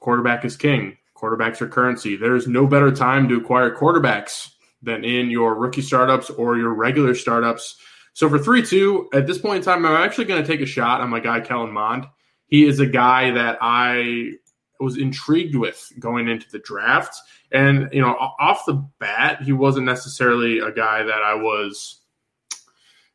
quarterback 0.00 0.44
is 0.44 0.56
king. 0.56 0.96
Quarterbacks 1.24 1.62
are 1.62 1.68
currency. 1.68 2.16
There's 2.16 2.46
no 2.46 2.66
better 2.66 2.92
time 2.92 3.30
to 3.30 3.36
acquire 3.36 3.74
quarterbacks 3.74 4.50
than 4.82 5.04
in 5.04 5.30
your 5.30 5.54
rookie 5.54 5.80
startups 5.80 6.28
or 6.28 6.58
your 6.58 6.74
regular 6.74 7.14
startups. 7.14 7.76
So 8.12 8.28
for 8.28 8.38
three 8.38 8.62
two 8.62 9.08
at 9.14 9.26
this 9.26 9.38
point 9.38 9.56
in 9.56 9.62
time, 9.62 9.86
I'm 9.86 10.04
actually 10.04 10.26
going 10.26 10.42
to 10.42 10.46
take 10.46 10.60
a 10.60 10.66
shot 10.66 11.00
on 11.00 11.08
my 11.08 11.20
guy 11.20 11.40
Kellen 11.40 11.72
Mond. 11.72 12.06
He 12.46 12.66
is 12.66 12.78
a 12.78 12.86
guy 12.86 13.30
that 13.30 13.56
I 13.62 14.32
was 14.80 14.98
intrigued 14.98 15.54
with 15.54 15.90
going 15.98 16.28
into 16.28 16.46
the 16.50 16.58
draft. 16.58 17.16
And, 17.50 17.88
you 17.90 18.02
know, 18.02 18.14
off 18.38 18.66
the 18.66 18.86
bat, 18.98 19.40
he 19.40 19.52
wasn't 19.52 19.86
necessarily 19.86 20.58
a 20.58 20.72
guy 20.72 21.04
that 21.04 21.22
I 21.22 21.36
was, 21.36 22.02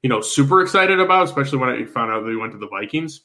you 0.01 0.09
know, 0.09 0.21
super 0.21 0.61
excited 0.63 0.99
about, 0.99 1.25
especially 1.25 1.59
when 1.59 1.69
I 1.69 1.85
found 1.85 2.11
out 2.11 2.23
that 2.23 2.31
he 2.31 2.37
went 2.37 2.53
to 2.53 2.57
the 2.57 2.69
Vikings. 2.69 3.21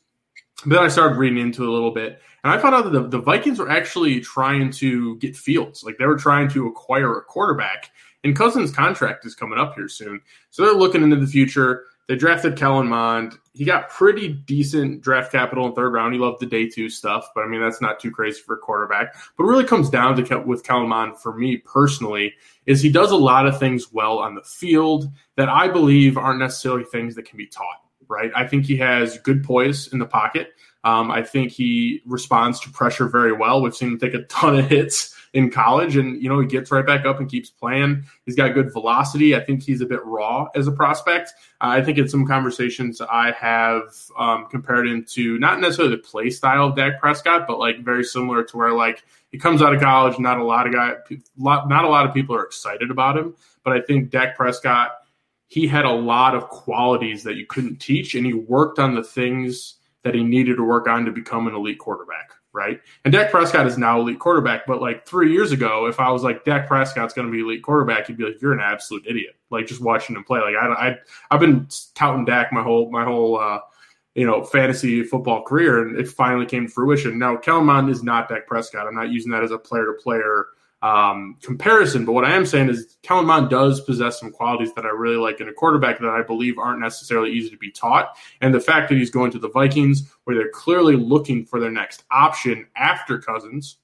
Then 0.67 0.79
I 0.79 0.89
started 0.89 1.19
reading 1.19 1.39
into 1.39 1.63
it 1.65 1.69
a 1.69 1.73
little 1.73 1.91
bit, 1.91 2.21
and 2.43 2.53
I 2.53 2.59
found 2.59 2.75
out 2.75 2.85
that 2.85 2.93
the, 2.93 3.09
the 3.09 3.21
Vikings 3.21 3.59
were 3.59 3.71
actually 3.71 4.21
trying 4.21 4.71
to 4.73 5.17
get 5.17 5.37
Fields. 5.37 5.85
Like 5.85 5.99
they 5.99 6.07
were 6.07 6.17
trying 6.17 6.49
to 6.51 6.67
acquire 6.67 7.19
a 7.19 7.23
quarterback. 7.23 7.91
And 8.23 8.35
Cousins' 8.35 8.71
contract 8.71 9.27
is 9.27 9.35
coming 9.35 9.59
up 9.59 9.75
here 9.75 9.89
soon. 9.89 10.21
So 10.51 10.65
they're 10.65 10.73
looking 10.73 11.03
into 11.03 11.17
the 11.17 11.27
future. 11.27 11.85
They 12.07 12.17
drafted 12.17 12.57
Kellen 12.57 12.89
Mond. 12.89 13.39
He 13.55 13.65
got 13.65 13.89
pretty 13.89 14.29
decent 14.29 15.01
draft 15.01 15.33
capital 15.33 15.67
in 15.67 15.75
third 15.75 15.93
round. 15.93 16.13
He 16.13 16.21
loved 16.21 16.41
the 16.41 16.47
day 16.47 16.69
two 16.69 16.91
stuff, 16.91 17.29
but 17.35 17.45
I 17.45 17.47
mean 17.47 17.63
that's 17.63 17.81
not 17.81 17.99
too 17.99 18.11
crazy 18.11 18.41
for 18.41 18.57
a 18.57 18.59
quarterback. 18.59 19.15
But 19.37 19.45
really 19.45 19.65
comes 19.65 19.89
down 19.89 20.23
to 20.23 20.39
with 20.41 20.65
Kellen 20.65 20.89
Mond 20.89 21.19
for 21.19 21.35
me 21.35 21.59
personally 21.59 22.35
is 22.67 22.83
he 22.83 22.91
does 22.91 23.11
a 23.11 23.17
lot 23.17 23.47
of 23.47 23.59
things 23.59 23.93
well 23.93 24.19
on 24.19 24.35
the 24.35 24.43
field 24.43 25.11
that 25.37 25.49
I 25.49 25.69
believe 25.69 26.19
aren't 26.19 26.41
necessarily 26.41 26.85
things 26.85 27.15
that 27.15 27.25
can 27.25 27.39
be 27.39 27.47
taught. 27.47 27.84
Right? 28.09 28.31
I 28.35 28.47
think 28.47 28.67
he 28.67 28.77
has 28.79 29.19
good 29.19 29.45
poise 29.45 29.93
in 29.93 29.99
the 29.99 30.07
pocket. 30.07 30.53
Um, 30.85 31.11
I 31.11 31.23
think 31.23 31.51
he 31.51 32.03
responds 32.05 32.61
to 32.61 32.71
pressure 32.71 33.09
very 33.09 33.33
well. 33.33 33.63
We've 33.63 33.75
seen 33.75 33.89
him 33.89 33.99
take 33.99 34.13
a 34.13 34.23
ton 34.25 34.59
of 34.59 34.69
hits 34.69 35.17
in 35.33 35.51
college, 35.51 35.97
and 35.97 36.23
you 36.23 36.29
know 36.29 36.39
he 36.39 36.47
gets 36.47 36.71
right 36.71 36.87
back 36.87 37.07
up 37.07 37.19
and 37.19 37.29
keeps 37.29 37.51
playing. 37.51 38.05
He's 38.27 38.37
got 38.37 38.53
good 38.53 38.73
velocity. 38.73 39.35
I 39.35 39.41
think 39.41 39.63
he's 39.63 39.81
a 39.81 39.87
bit 39.87 40.05
raw 40.05 40.49
as 40.55 40.69
a 40.69 40.73
prospect. 40.73 41.33
Uh, 41.61 41.69
I 41.69 41.83
think 41.83 41.97
in 41.97 42.09
some 42.09 42.27
conversations 42.27 43.01
I 43.01 43.33
have 43.33 43.83
um, 44.17 44.47
compared 44.51 44.87
him 44.87 45.05
to 45.13 45.39
not 45.39 45.59
necessarily 45.59 45.97
the 45.97 46.03
play 46.03 46.29
style 46.29 46.67
of 46.67 46.77
Dak 46.77 47.01
Prescott, 47.01 47.47
but 47.49 47.59
like 47.59 47.83
very 47.83 48.05
similar 48.05 48.45
to 48.45 48.57
where 48.57 48.73
like 48.73 49.05
he 49.33 49.39
comes 49.39 49.63
out 49.63 49.75
of 49.75 49.81
college, 49.81 50.19
not 50.19 50.39
a 50.39 50.45
lot 50.45 50.67
of 50.67 50.75
guy, 50.75 50.95
not 51.39 51.85
a 51.85 51.89
lot 51.89 52.07
of 52.07 52.15
people 52.15 52.37
are 52.37 52.45
excited 52.45 52.91
about 52.91 53.17
him, 53.17 53.35
but 53.65 53.73
I 53.73 53.81
think 53.81 54.11
Dak 54.11 54.37
Prescott 54.37 54.93
he 55.55 55.69
had 55.69 55.85
a 55.85 55.93
lot 55.93 56.35
of 56.35 56.49
qualities 56.49 57.23
that 57.23 57.37
you 57.37 57.47
couldn't 57.47 57.77
teach, 57.77 58.17
and 58.17 58.27
he 58.27 58.35
worked 58.35 58.81
on 58.81 58.93
the 58.93 59.05
things 59.05 59.77
that 60.03 60.13
he 60.13 60.25
needed 60.25 60.57
to 60.57 60.65
work 60.65 60.89
on 60.89 61.05
to 61.05 61.13
become 61.13 61.47
an 61.47 61.55
elite 61.55 61.79
quarterback, 61.79 62.33
right? 62.53 62.81
And 63.05 63.13
Dak 63.13 63.31
Prescott 63.31 63.65
is 63.65 63.79
now 63.79 64.01
elite 64.01 64.19
quarterback, 64.19 64.67
but 64.67 64.83
like 64.83 65.07
three 65.07 65.33
years 65.33 65.53
ago, 65.53 65.87
if 65.87 66.01
I 66.01 66.11
was 66.11 66.25
like 66.25 66.45
Dak 66.45 66.67
Prescott's 66.67 67.15
going 67.15 67.29
to 67.29 67.33
be 67.33 67.39
elite 67.39 67.63
quarterback, 67.63 68.09
you'd 68.09 68.19
be 68.19 68.25
like, 68.25 68.43
you're 68.43 68.53
an 68.53 68.59
absolute 68.59 69.07
idiot. 69.07 69.37
Like 69.51 69.69
just 69.69 69.81
watching 69.81 70.17
him 70.17 70.25
play. 70.25 70.41
Like 70.41 70.57
I, 70.61 70.89
I 70.89 70.97
I've 71.31 71.39
been 71.39 71.69
touting 71.95 72.25
Dak 72.25 72.53
my 72.53 72.61
whole 72.65 72.91
my 72.91 73.05
whole 73.05 73.39
uh, 73.39 73.61
you 74.17 74.27
know 74.27 74.43
fantasy 74.43 75.05
football 75.05 75.45
career, 75.45 75.87
and 75.87 76.01
it 76.01 76.09
finally 76.09 76.47
came 76.47 76.67
to 76.67 76.73
fruition. 76.73 77.17
Now 77.17 77.37
Kellen 77.37 77.89
is 77.89 78.03
not 78.03 78.29
Dak 78.29 78.49
Prescott. 78.49 78.89
I'm 78.89 78.97
not 78.97 79.11
using 79.11 79.31
that 79.31 79.45
as 79.45 79.53
a 79.53 79.59
player 79.59 79.87
to 79.87 79.93
player 80.03 80.47
um, 80.85 81.39
comparison. 81.41 82.05
But 82.05 82.13
what 82.13 82.27
I 82.27 82.37
am 82.37 82.45
saying 82.45 82.69
is 82.69 82.99
Kellen 83.03 83.25
Mond 83.25 83.49
does 83.49 83.81
possess 83.81 84.21
some 84.21 84.31
qualities 84.31 84.75
that 84.75 84.85
I 84.85 84.91
really 84.91 85.17
like 85.17 85.41
in 85.41 85.49
a 85.49 85.53
quarterback 85.53 85.99
that 85.99 86.11
I 86.11 86.21
believe 86.21 86.59
aren't 86.59 86.81
necessarily 86.81 87.33
easy 87.33 87.49
to 87.49 87.57
be 87.57 87.71
taught. 87.71 88.15
And 88.43 88.53
the 88.53 88.61
fact 88.61 88.91
that 88.91 88.99
he's 88.99 89.09
going 89.09 89.31
to 89.31 89.39
the 89.39 89.49
Vikings, 89.49 90.13
where 90.25 90.37
they're 90.37 90.51
clearly 90.51 90.97
looking 90.97 91.47
for 91.47 91.59
their 91.59 91.71
next 91.71 92.05
option 92.11 92.67
after 92.77 93.19
Cousins. 93.19 93.79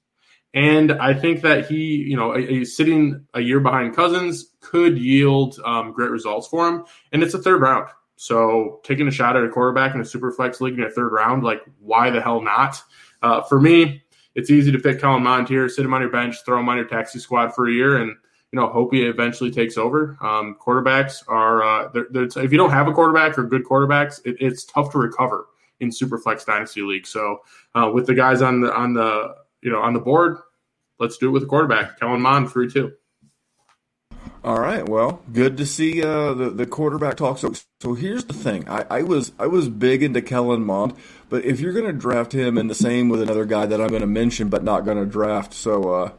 And 0.53 0.91
I 0.91 1.15
think 1.15 1.41
that 1.41 1.67
he, 1.67 1.95
you 1.95 2.15
know, 2.15 2.37
a, 2.37 2.65
sitting 2.65 3.25
a 3.33 3.41
year 3.41 3.61
behind 3.61 3.95
Cousins 3.95 4.51
could 4.59 4.99
yield 4.99 5.57
um, 5.65 5.93
great 5.93 6.11
results 6.11 6.47
for 6.47 6.67
him. 6.67 6.85
And 7.11 7.23
it's 7.23 7.33
a 7.33 7.39
third 7.39 7.61
round. 7.61 7.87
So 8.17 8.79
taking 8.83 9.07
a 9.07 9.11
shot 9.11 9.35
at 9.35 9.43
a 9.43 9.49
quarterback 9.49 9.95
in 9.95 10.01
a 10.01 10.05
super 10.05 10.31
flex 10.31 10.61
league 10.61 10.77
in 10.77 10.83
a 10.83 10.91
third 10.91 11.11
round, 11.11 11.43
like 11.43 11.61
why 11.79 12.11
the 12.11 12.21
hell 12.21 12.41
not? 12.41 12.79
Uh, 13.23 13.41
for 13.41 13.59
me, 13.59 14.03
it's 14.35 14.49
easy 14.49 14.71
to 14.71 14.79
pick 14.79 14.99
Kellen 14.99 15.23
Mond 15.23 15.49
here, 15.49 15.67
sit 15.69 15.85
him 15.85 15.93
on 15.93 16.01
your 16.01 16.09
bench, 16.09 16.43
throw 16.45 16.59
him 16.59 16.69
on 16.69 16.77
your 16.77 16.87
taxi 16.87 17.19
squad 17.19 17.53
for 17.53 17.67
a 17.67 17.71
year, 17.71 17.97
and 17.97 18.15
you 18.51 18.59
know 18.59 18.67
hope 18.67 18.93
he 18.93 19.03
eventually 19.03 19.51
takes 19.51 19.77
over. 19.77 20.17
Um, 20.21 20.57
quarterbacks 20.61 21.23
are 21.27 21.63
uh, 21.63 21.89
they're, 21.93 22.07
they're, 22.11 22.43
if 22.43 22.51
you 22.51 22.57
don't 22.57 22.71
have 22.71 22.87
a 22.87 22.93
quarterback 22.93 23.37
or 23.37 23.43
good 23.43 23.65
quarterbacks, 23.65 24.19
it, 24.25 24.37
it's 24.39 24.63
tough 24.65 24.91
to 24.91 24.97
recover 24.97 25.47
in 25.79 25.89
Superflex 25.89 26.45
Dynasty 26.45 26.81
League. 26.81 27.07
So 27.07 27.39
uh, 27.75 27.91
with 27.93 28.05
the 28.05 28.13
guys 28.15 28.41
on 28.41 28.61
the 28.61 28.73
on 28.73 28.93
the 28.93 29.35
you 29.61 29.71
know 29.71 29.81
on 29.81 29.93
the 29.93 29.99
board, 29.99 30.37
let's 30.99 31.17
do 31.17 31.27
it 31.27 31.31
with 31.31 31.43
a 31.43 31.47
quarterback. 31.47 31.99
Kellen 31.99 32.21
Mond 32.21 32.51
three 32.51 32.69
two. 32.69 32.93
All 34.43 34.59
right. 34.59 34.87
Well, 34.87 35.21
good 35.31 35.55
to 35.57 35.67
see 35.67 36.01
uh, 36.01 36.33
the 36.33 36.49
the 36.49 36.65
quarterback 36.65 37.17
talk. 37.17 37.37
So, 37.37 37.53
so 37.79 37.93
here's 37.93 38.25
the 38.25 38.33
thing. 38.33 38.67
I, 38.67 38.85
I 38.89 39.01
was 39.03 39.33
I 39.37 39.45
was 39.45 39.69
big 39.69 40.01
into 40.01 40.21
Kellen 40.21 40.63
Mond, 40.63 40.95
but 41.29 41.45
if 41.45 41.59
you're 41.59 41.73
going 41.73 41.85
to 41.85 41.93
draft 41.93 42.33
him 42.33 42.57
and 42.57 42.67
the 42.67 42.75
same 42.75 43.07
with 43.07 43.21
another 43.21 43.45
guy 43.45 43.67
that 43.67 43.79
I'm 43.79 43.89
going 43.89 44.01
to 44.01 44.07
mention, 44.07 44.49
but 44.49 44.63
not 44.63 44.83
going 44.83 44.97
to 44.97 45.05
draft, 45.05 45.53
so 45.53 45.93
uh, 45.93 46.11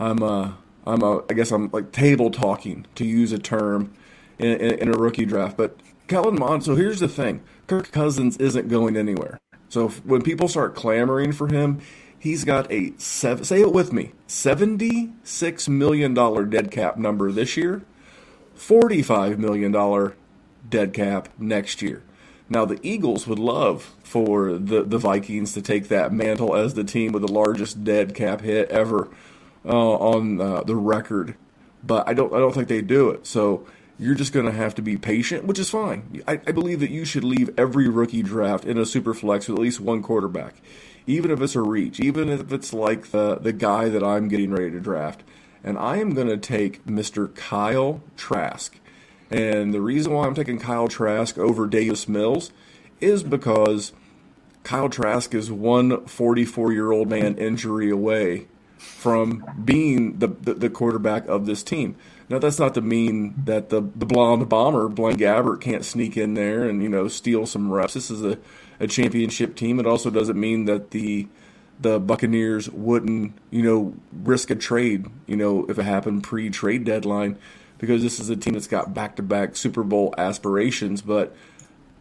I'm 0.00 0.24
uh, 0.24 0.52
I'm 0.86 1.02
a, 1.02 1.22
I 1.30 1.34
guess 1.34 1.52
I'm 1.52 1.70
like 1.72 1.92
table 1.92 2.32
talking 2.32 2.84
to 2.96 3.04
use 3.04 3.30
a 3.30 3.38
term 3.38 3.92
in, 4.40 4.48
in, 4.60 4.78
in 4.80 4.88
a 4.88 4.98
rookie 4.98 5.24
draft. 5.24 5.56
But 5.56 5.78
Kellen 6.08 6.36
Mond. 6.36 6.64
So 6.64 6.74
here's 6.74 6.98
the 6.98 7.08
thing. 7.08 7.42
Kirk 7.68 7.92
Cousins 7.92 8.36
isn't 8.38 8.68
going 8.68 8.96
anywhere. 8.96 9.38
So 9.68 9.86
if, 9.86 10.04
when 10.04 10.22
people 10.22 10.48
start 10.48 10.74
clamoring 10.74 11.30
for 11.30 11.46
him, 11.46 11.80
he's 12.18 12.44
got 12.44 12.70
a 12.70 12.92
seven, 12.98 13.44
say 13.44 13.60
it 13.60 13.72
with 13.72 13.92
me, 13.92 14.12
seventy-six 14.26 15.68
million 15.68 16.14
dollar 16.14 16.44
dead 16.44 16.70
cap 16.70 16.96
number 16.96 17.30
this 17.32 17.56
year, 17.56 17.82
forty-five 18.54 19.38
million 19.38 19.72
dollar 19.72 20.14
dead 20.68 20.92
cap 20.92 21.28
next 21.38 21.82
year. 21.82 22.02
Now 22.48 22.64
the 22.64 22.80
Eagles 22.82 23.26
would 23.26 23.38
love 23.38 23.94
for 24.02 24.52
the 24.52 24.82
the 24.82 24.98
Vikings 24.98 25.52
to 25.52 25.62
take 25.62 25.88
that 25.88 26.12
mantle 26.12 26.54
as 26.54 26.74
the 26.74 26.84
team 26.84 27.12
with 27.12 27.22
the 27.22 27.32
largest 27.32 27.84
dead 27.84 28.14
cap 28.14 28.40
hit 28.40 28.70
ever 28.70 29.08
uh, 29.64 29.96
on 29.96 30.40
uh, 30.40 30.62
the 30.62 30.76
record, 30.76 31.34
but 31.84 32.08
I 32.08 32.14
don't 32.14 32.32
I 32.32 32.38
don't 32.38 32.54
think 32.54 32.68
they 32.68 32.82
do 32.82 33.10
it. 33.10 33.26
So 33.26 33.66
you're 33.98 34.14
just 34.14 34.32
going 34.32 34.46
to 34.46 34.52
have 34.52 34.74
to 34.76 34.82
be 34.82 34.96
patient, 34.96 35.44
which 35.44 35.58
is 35.58 35.70
fine. 35.70 36.22
I, 36.26 36.34
I, 36.46 36.52
believe 36.52 36.78
that 36.80 36.90
you 36.90 37.04
should 37.04 37.24
leave 37.24 37.50
every 37.58 37.88
rookie 37.88 38.22
draft 38.22 38.64
in 38.64 38.78
a 38.78 38.86
super 38.86 39.12
flex 39.12 39.48
with 39.48 39.58
at 39.58 39.62
least 39.62 39.80
one 39.80 40.02
quarterback, 40.02 40.54
even 41.06 41.30
if 41.30 41.40
it's 41.40 41.56
a 41.56 41.62
reach, 41.62 42.00
even 42.00 42.28
if 42.28 42.52
it's 42.52 42.72
like 42.72 43.10
the, 43.10 43.36
the 43.36 43.52
guy 43.52 43.88
that 43.88 44.02
I'm 44.02 44.28
getting 44.28 44.50
ready 44.50 44.70
to 44.70 44.80
draft. 44.80 45.22
And 45.64 45.78
I 45.78 45.96
am 45.96 46.14
going 46.14 46.28
to 46.28 46.36
take 46.36 46.84
Mr. 46.86 47.34
Kyle 47.34 48.00
Trask. 48.16 48.78
And 49.30 49.74
the 49.74 49.80
reason 49.80 50.12
why 50.12 50.26
I'm 50.26 50.34
taking 50.34 50.58
Kyle 50.58 50.88
Trask 50.88 51.36
over 51.36 51.66
Davis 51.66 52.08
Mills 52.08 52.52
is 53.00 53.22
because 53.22 53.92
Kyle 54.62 54.88
Trask 54.88 55.34
is 55.34 55.50
one 55.50 56.06
44 56.06 56.72
year 56.72 56.92
old 56.92 57.08
man 57.08 57.36
injury 57.36 57.90
away 57.90 58.46
from 58.78 59.44
being 59.64 60.18
the, 60.18 60.28
the, 60.28 60.54
the 60.54 60.70
quarterback 60.70 61.26
of 61.26 61.46
this 61.46 61.62
team. 61.62 61.96
Now 62.28 62.38
that's 62.38 62.58
not 62.58 62.74
to 62.74 62.80
mean 62.80 63.34
that 63.44 63.70
the 63.70 63.80
the 63.80 64.06
blonde 64.06 64.48
bomber 64.48 64.88
Blaine 64.88 65.16
Gabbert 65.16 65.60
can't 65.60 65.84
sneak 65.84 66.16
in 66.16 66.34
there 66.34 66.68
and 66.68 66.82
you 66.82 66.88
know 66.88 67.08
steal 67.08 67.46
some 67.46 67.72
reps. 67.72 67.94
This 67.94 68.10
is 68.10 68.24
a, 68.24 68.38
a 68.80 68.86
championship 68.86 69.56
team. 69.56 69.80
It 69.80 69.86
also 69.86 70.10
doesn't 70.10 70.38
mean 70.38 70.66
that 70.66 70.90
the 70.90 71.28
the 71.80 71.98
Buccaneers 71.98 72.68
wouldn't 72.70 73.32
you 73.50 73.62
know 73.62 73.94
risk 74.12 74.50
a 74.50 74.56
trade 74.56 75.06
you 75.26 75.36
know 75.36 75.64
if 75.68 75.78
it 75.78 75.84
happened 75.84 76.22
pre 76.24 76.50
trade 76.50 76.84
deadline 76.84 77.38
because 77.78 78.02
this 78.02 78.20
is 78.20 78.28
a 78.28 78.36
team 78.36 78.54
that's 78.54 78.66
got 78.66 78.92
back 78.92 79.16
to 79.16 79.22
back 79.22 79.56
Super 79.56 79.82
Bowl 79.82 80.14
aspirations. 80.18 81.00
But 81.00 81.34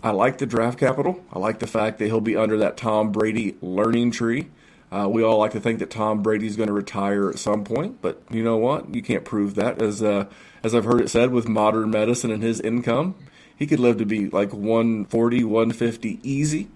I 0.04 0.12
like 0.12 0.40
the 0.40 0.46
draft 0.46 0.78
capital. 0.80 1.24
I 1.32 1.40
like 1.40 1.60
the 1.60 1.68
fact 1.68 2.00
that 2.00 2.06
he'll 2.06 2.22
be 2.22 2.36
under 2.36 2.58
that 2.58 2.78
Tom 2.78 3.12
Brady 3.12 3.56
learning 3.62 4.12
tree. 4.12 4.50
Uh, 4.92 5.08
we 5.10 5.22
all 5.22 5.38
like 5.38 5.52
to 5.52 5.60
think 5.60 5.80
that 5.80 5.90
Tom 5.90 6.24
Brady's 6.24 6.56
going 6.56 6.68
to 6.68 6.74
retire 6.74 7.30
at 7.30 7.40
some 7.40 7.66
point, 7.66 8.02
but 8.02 8.22
you 8.32 8.42
know 8.42 8.58
what? 8.58 8.94
You 8.94 9.02
can't 9.02 9.26
prove 9.26 9.56
that. 9.56 9.82
As 9.82 10.02
uh, 10.02 10.26
as 10.64 10.74
I've 10.74 10.86
heard 10.86 11.02
it 11.02 11.10
said, 11.10 11.32
with 11.32 11.48
modern 11.48 11.90
medicine 11.90 12.32
and 12.32 12.42
his 12.42 12.62
income, 12.62 13.16
he 13.56 13.68
could 13.68 13.80
live 13.80 13.98
to 13.98 14.06
be 14.06 14.30
like 14.30 14.54
140, 14.54 15.44
150 15.44 16.20
easy. 16.24 16.70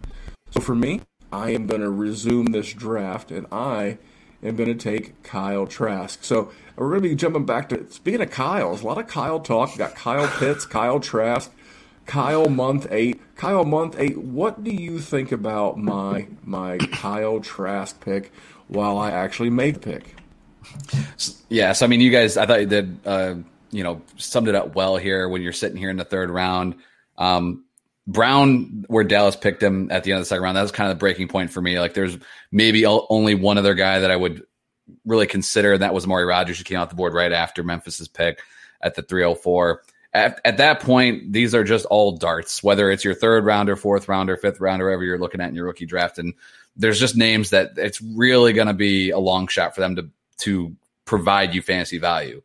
So 0.49 0.59
for 0.59 0.75
me, 0.75 1.01
I 1.31 1.51
am 1.51 1.67
going 1.67 1.81
to 1.81 1.89
resume 1.89 2.47
this 2.47 2.73
draft, 2.73 3.31
and 3.31 3.47
I 3.51 3.97
am 4.43 4.57
going 4.57 4.67
to 4.67 4.75
take 4.75 5.23
Kyle 5.23 5.65
Trask. 5.65 6.23
So 6.23 6.51
we're 6.75 6.89
going 6.89 7.03
to 7.03 7.09
be 7.09 7.15
jumping 7.15 7.45
back 7.45 7.69
to 7.69 7.89
speaking 7.91 8.21
of 8.21 8.31
Kyle's, 8.31 8.81
a 8.81 8.85
lot 8.85 8.97
of 8.97 9.07
Kyle 9.07 9.39
talk. 9.39 9.71
We 9.71 9.77
got 9.77 9.95
Kyle 9.95 10.27
Pitts, 10.37 10.65
Kyle 10.65 10.99
Trask. 10.99 11.49
Kyle 12.05 12.49
month 12.49 12.87
eight. 12.91 13.21
Kyle 13.35 13.65
month 13.65 13.95
eight. 13.97 14.17
What 14.17 14.63
do 14.63 14.71
you 14.71 14.99
think 14.99 15.31
about 15.31 15.77
my 15.77 16.27
my 16.43 16.77
Kyle 16.77 17.39
Trask 17.39 17.99
pick? 18.01 18.31
While 18.67 18.97
I 18.97 19.11
actually 19.11 19.49
made 19.49 19.75
the 19.75 19.79
pick. 19.79 20.15
Yeah, 21.49 21.73
so 21.73 21.85
I 21.85 21.89
mean, 21.89 22.01
you 22.01 22.11
guys, 22.11 22.37
I 22.37 22.45
thought 22.45 22.61
you 22.61 22.67
did, 22.67 22.99
uh, 23.05 23.35
you 23.71 23.83
know, 23.83 24.01
summed 24.15 24.47
it 24.47 24.55
up 24.55 24.75
well 24.75 24.97
here 24.97 25.27
when 25.27 25.41
you're 25.41 25.51
sitting 25.51 25.77
here 25.77 25.89
in 25.89 25.97
the 25.97 26.05
third 26.05 26.29
round. 26.29 26.75
Um, 27.17 27.65
Brown, 28.07 28.85
where 28.87 29.03
Dallas 29.03 29.35
picked 29.35 29.61
him 29.61 29.91
at 29.91 30.03
the 30.03 30.11
end 30.11 30.19
of 30.19 30.21
the 30.21 30.27
second 30.27 30.43
round, 30.43 30.57
that 30.57 30.61
was 30.61 30.71
kind 30.71 30.89
of 30.89 30.97
the 30.97 30.99
breaking 30.99 31.27
point 31.27 31.51
for 31.51 31.61
me. 31.61 31.79
Like, 31.79 31.93
there's 31.93 32.17
maybe 32.51 32.85
only 32.85 33.35
one 33.35 33.57
other 33.57 33.73
guy 33.73 33.99
that 33.99 34.11
I 34.11 34.15
would 34.15 34.43
really 35.05 35.27
consider, 35.27 35.73
and 35.73 35.81
that 35.81 35.93
was 35.93 36.05
Amari 36.05 36.25
Rodgers, 36.25 36.57
who 36.57 36.63
came 36.63 36.79
off 36.79 36.89
the 36.89 36.95
board 36.95 37.13
right 37.13 37.31
after 37.31 37.63
Memphis's 37.63 38.07
pick 38.07 38.39
at 38.81 38.95
the 38.95 39.01
304 39.01 39.83
at, 40.13 40.41
at 40.43 40.57
that 40.57 40.81
point, 40.81 41.31
these 41.31 41.55
are 41.55 41.63
just 41.63 41.85
all 41.85 42.17
darts, 42.17 42.61
whether 42.61 42.91
it's 42.91 43.05
your 43.05 43.13
third 43.13 43.45
rounder, 43.45 43.75
fourth 43.75 44.07
rounder, 44.07 44.35
fifth 44.35 44.59
rounder, 44.59 44.85
whatever 44.85 45.03
you're 45.03 45.17
looking 45.17 45.41
at 45.41 45.49
in 45.49 45.55
your 45.55 45.65
rookie 45.65 45.85
draft. 45.85 46.19
And 46.19 46.33
there's 46.75 46.99
just 46.99 47.15
names 47.15 47.51
that 47.51 47.71
it's 47.77 48.01
really 48.01 48.53
going 48.53 48.67
to 48.67 48.73
be 48.73 49.11
a 49.11 49.19
long 49.19 49.47
shot 49.47 49.73
for 49.73 49.81
them 49.81 49.95
to, 49.95 50.09
to 50.39 50.75
provide 51.05 51.53
you 51.53 51.61
fantasy 51.61 51.97
value. 51.97 52.41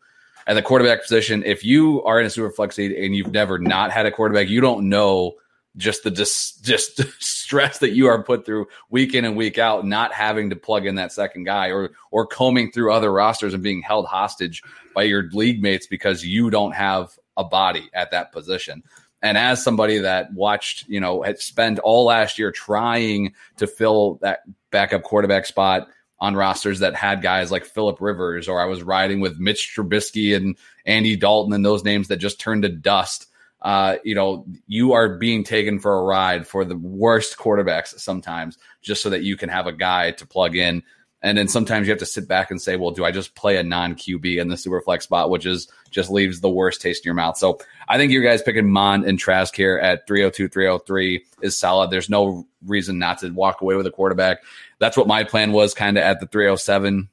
At 0.46 0.54
the 0.54 0.62
quarterback 0.62 1.02
position, 1.02 1.42
if 1.44 1.64
you 1.64 2.04
are 2.04 2.20
in 2.20 2.26
a 2.26 2.30
super 2.30 2.50
flex 2.50 2.78
league 2.78 2.92
and 2.92 3.16
you've 3.16 3.32
never 3.32 3.58
not 3.58 3.90
had 3.90 4.06
a 4.06 4.12
quarterback, 4.12 4.48
you 4.48 4.60
don't 4.60 4.88
know 4.88 5.34
just 5.76 6.04
the 6.04 6.10
dis, 6.10 6.52
just 6.62 7.02
stress 7.20 7.78
that 7.78 7.90
you 7.90 8.06
are 8.06 8.22
put 8.22 8.46
through 8.46 8.66
week 8.88 9.12
in 9.14 9.24
and 9.24 9.36
week 9.36 9.58
out, 9.58 9.84
not 9.84 10.12
having 10.12 10.50
to 10.50 10.56
plug 10.56 10.86
in 10.86 10.94
that 10.94 11.12
second 11.12 11.44
guy 11.44 11.70
or 11.72 11.90
or 12.12 12.26
combing 12.26 12.70
through 12.70 12.92
other 12.92 13.12
rosters 13.12 13.54
and 13.54 13.62
being 13.62 13.82
held 13.82 14.06
hostage 14.06 14.62
by 14.94 15.02
your 15.02 15.28
league 15.32 15.60
mates 15.60 15.88
because 15.88 16.24
you 16.24 16.48
don't 16.48 16.72
have 16.72 17.10
a 17.36 17.44
body 17.44 17.88
at 17.92 18.10
that 18.10 18.32
position. 18.32 18.82
And 19.22 19.38
as 19.38 19.62
somebody 19.62 19.98
that 19.98 20.32
watched, 20.34 20.88
you 20.88 21.00
know, 21.00 21.22
had 21.22 21.38
spent 21.40 21.78
all 21.78 22.04
last 22.04 22.38
year 22.38 22.52
trying 22.52 23.34
to 23.56 23.66
fill 23.66 24.18
that 24.22 24.40
backup 24.70 25.02
quarterback 25.02 25.46
spot 25.46 25.88
on 26.18 26.34
rosters 26.34 26.80
that 26.80 26.94
had 26.94 27.22
guys 27.22 27.50
like 27.50 27.64
Philip 27.64 28.00
Rivers, 28.00 28.48
or 28.48 28.60
I 28.60 28.66
was 28.66 28.82
riding 28.82 29.20
with 29.20 29.38
Mitch 29.38 29.74
Trubisky 29.74 30.36
and 30.36 30.56
Andy 30.84 31.16
Dalton 31.16 31.52
and 31.52 31.64
those 31.64 31.84
names 31.84 32.08
that 32.08 32.16
just 32.16 32.40
turned 32.40 32.62
to 32.62 32.68
dust. 32.68 33.26
Uh, 33.60 33.96
you 34.04 34.14
know, 34.14 34.46
you 34.66 34.92
are 34.92 35.16
being 35.16 35.42
taken 35.42 35.78
for 35.78 35.98
a 35.98 36.02
ride 36.02 36.46
for 36.46 36.64
the 36.64 36.76
worst 36.76 37.36
quarterbacks 37.36 37.98
sometimes, 37.98 38.58
just 38.82 39.02
so 39.02 39.10
that 39.10 39.24
you 39.24 39.36
can 39.36 39.48
have 39.48 39.66
a 39.66 39.72
guy 39.72 40.12
to 40.12 40.26
plug 40.26 40.56
in 40.56 40.82
and 41.22 41.36
then 41.36 41.48
sometimes 41.48 41.86
you 41.86 41.92
have 41.92 41.98
to 42.00 42.06
sit 42.06 42.28
back 42.28 42.50
and 42.50 42.60
say, 42.60 42.76
well, 42.76 42.90
do 42.90 43.04
I 43.04 43.10
just 43.10 43.34
play 43.34 43.56
a 43.56 43.62
non 43.62 43.94
QB 43.94 44.38
in 44.38 44.48
the 44.48 44.56
super 44.56 44.80
flex 44.80 45.04
spot, 45.04 45.30
which 45.30 45.46
is 45.46 45.68
just 45.90 46.10
leaves 46.10 46.40
the 46.40 46.48
worst 46.48 46.80
taste 46.80 47.04
in 47.04 47.08
your 47.08 47.14
mouth. 47.14 47.38
So 47.38 47.58
I 47.88 47.96
think 47.96 48.12
you 48.12 48.22
guys 48.22 48.42
picking 48.42 48.70
Mond 48.70 49.04
and 49.04 49.18
Trask 49.18 49.54
here 49.56 49.78
at 49.78 50.06
302, 50.06 50.48
303 50.48 51.24
is 51.42 51.58
solid. 51.58 51.90
There's 51.90 52.10
no 52.10 52.46
reason 52.64 52.98
not 52.98 53.18
to 53.20 53.30
walk 53.30 53.62
away 53.62 53.76
with 53.76 53.86
a 53.86 53.90
quarterback. 53.90 54.42
That's 54.78 54.96
what 54.96 55.06
my 55.06 55.24
plan 55.24 55.52
was 55.52 55.72
kind 55.72 55.96
of 55.96 56.04
at 56.04 56.20
the 56.20 56.26
307. 56.26 57.08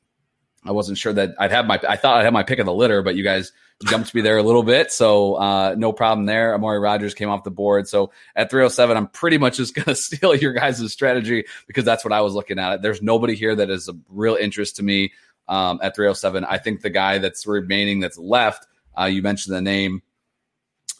I 0.66 0.72
wasn't 0.72 0.98
sure 0.98 1.14
that 1.14 1.36
I'd 1.40 1.52
have 1.52 1.66
my, 1.66 1.80
I 1.88 1.96
thought 1.96 2.18
I'd 2.18 2.26
have 2.26 2.34
my 2.34 2.44
pick 2.44 2.60
of 2.60 2.66
the 2.66 2.74
litter, 2.74 3.02
but 3.02 3.16
you 3.16 3.24
guys 3.24 3.52
jumped 3.84 4.14
me 4.14 4.22
there 4.22 4.38
a 4.38 4.44
little 4.44 4.64
bit. 4.64 4.92
So 4.92 5.36
uh, 5.36 5.76
no 5.78 5.94
problem 5.94 6.26
there. 6.26 6.54
Amari 6.54 6.80
Rodgers 6.80 7.14
came 7.14 7.30
off 7.30 7.44
the 7.44 7.52
board. 7.52 7.88
So 7.88 8.12
at 8.36 8.50
307, 8.50 8.96
I'm 8.98 9.08
pretty 9.08 9.38
much 9.38 9.58
just 9.58 9.76
going 9.76 9.86
to 9.86 9.96
steal 9.96 10.36
your 10.36 10.54
guys' 10.54 10.92
strategy 10.92 11.46
because 11.68 11.86
that's 11.86 12.04
what 12.04 12.14
I 12.14 12.22
was 12.22 12.34
looking 12.34 12.60
at. 12.60 12.82
There's 12.82 13.02
nobody 13.02 13.36
here 13.36 13.56
that 13.56 13.70
is 13.70 13.90
a 13.90 13.94
real 14.10 14.36
interest 14.36 14.78
to 14.78 14.84
me 14.84 15.14
um, 15.48 15.80
at 15.82 15.96
307. 15.96 16.46
I 16.46 16.58
think 16.58 16.82
the 16.82 16.90
guy 16.90 17.18
that's 17.18 17.46
remaining 17.46 18.00
that's 18.00 18.18
left, 18.18 18.66
uh, 19.00 19.06
you 19.06 19.22
mentioned 19.22 19.56
the 19.56 19.62
name 19.62 20.02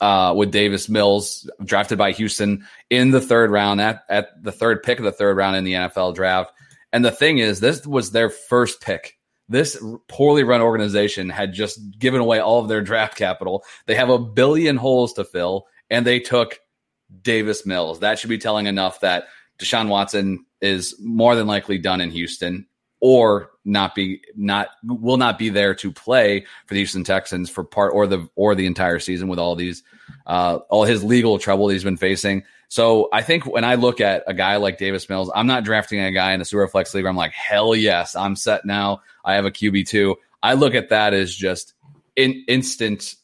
uh, 0.02 0.34
with 0.36 0.52
Davis 0.52 0.90
Mills, 0.90 1.50
drafted 1.64 1.98
by 1.98 2.12
Houston 2.12 2.68
in 2.90 3.12
the 3.12 3.22
third 3.22 3.52
round 3.52 3.80
at, 3.80 4.04
at 4.10 4.44
the 4.44 4.52
third 4.52 4.84
pick 4.84 5.00
of 5.00 5.06
the 5.06 5.12
third 5.12 5.38
round 5.38 5.56
in 5.56 5.64
the 5.64 5.74
NFL 5.74 6.16
draft. 6.16 6.52
And 6.92 7.04
the 7.04 7.12
thing 7.12 7.38
is, 7.38 7.60
this 7.60 7.88
was 7.88 8.12
their 8.12 8.30
first 8.30 8.82
pick 8.82 9.18
this 9.50 9.82
poorly 10.08 10.44
run 10.44 10.62
organization 10.62 11.30
had 11.30 11.54
just 11.54 11.80
given 11.98 12.22
away 12.22 12.40
all 12.40 12.62
of 12.62 12.68
their 12.68 12.82
draft 12.82 13.18
capital. 13.18 13.64
They 13.86 13.96
have 13.96 14.10
a 14.10 14.20
billion 14.20 14.78
holes 14.78 15.14
to 15.14 15.24
fill, 15.24 15.68
and 15.90 16.06
they 16.06 16.20
took 16.20 16.60
Davis 17.22 17.66
Mills. 17.66 18.00
That 18.00 18.20
should 18.20 18.30
be 18.30 18.38
telling 18.38 18.68
enough 18.68 19.02
that 19.02 19.26
Deshaun 19.60 19.90
Watson 19.90 20.46
is 20.62 20.96
more 21.00 21.36
than 21.36 21.48
likely 21.48 21.78
done 21.78 22.02
in 22.02 22.10
Houston 22.12 22.66
or 23.00 23.52
not 23.66 23.96
be 23.96 24.22
not 24.36 24.70
will 24.84 25.18
not 25.18 25.38
be 25.38 25.50
there 25.50 25.76
to 25.76 25.92
play 25.92 26.46
for 26.66 26.74
the 26.74 26.80
Houston 26.80 27.04
Texans 27.04 27.50
for 27.50 27.64
part 27.64 27.94
or 27.94 28.08
the 28.08 28.28
or 28.36 28.56
the 28.56 28.66
entire 28.66 29.00
season 29.00 29.28
with 29.28 29.40
all 29.40 29.56
these 29.56 29.84
uh, 30.26 30.60
all 30.70 30.86
his 30.86 31.04
legal 31.04 31.38
trouble 31.38 31.68
he's 31.68 31.84
been 31.84 31.98
facing. 31.98 32.44
So 32.70 33.10
I 33.12 33.22
think 33.22 33.46
when 33.46 33.66
I 33.66 33.76
look 33.76 34.02
at 34.02 34.24
a 34.26 34.34
guy 34.34 34.56
like 34.56 34.78
Davis 34.78 35.08
Mills, 35.10 35.30
I'm 35.36 35.48
not 35.48 35.66
drafting 35.66 36.00
a 36.00 36.12
guy 36.12 36.34
in 36.34 36.42
a 36.42 36.46
super 36.46 36.68
flex 36.68 36.94
league 36.94 37.04
where 37.04 37.10
I'm 37.10 37.18
like, 37.18 37.34
hell 37.34 37.76
yes, 37.76 38.16
I'm 38.16 38.36
set 38.36 38.66
now. 38.66 39.02
I 39.24 39.36
have 39.36 39.46
a 39.46 39.52
QB 39.52 39.88
two. 39.88 40.16
I 40.42 40.54
look 40.54 40.76
at 40.76 40.90
that 40.90 41.14
as 41.14 41.34
just 41.34 41.74
in 42.16 42.44
instant 42.48 43.16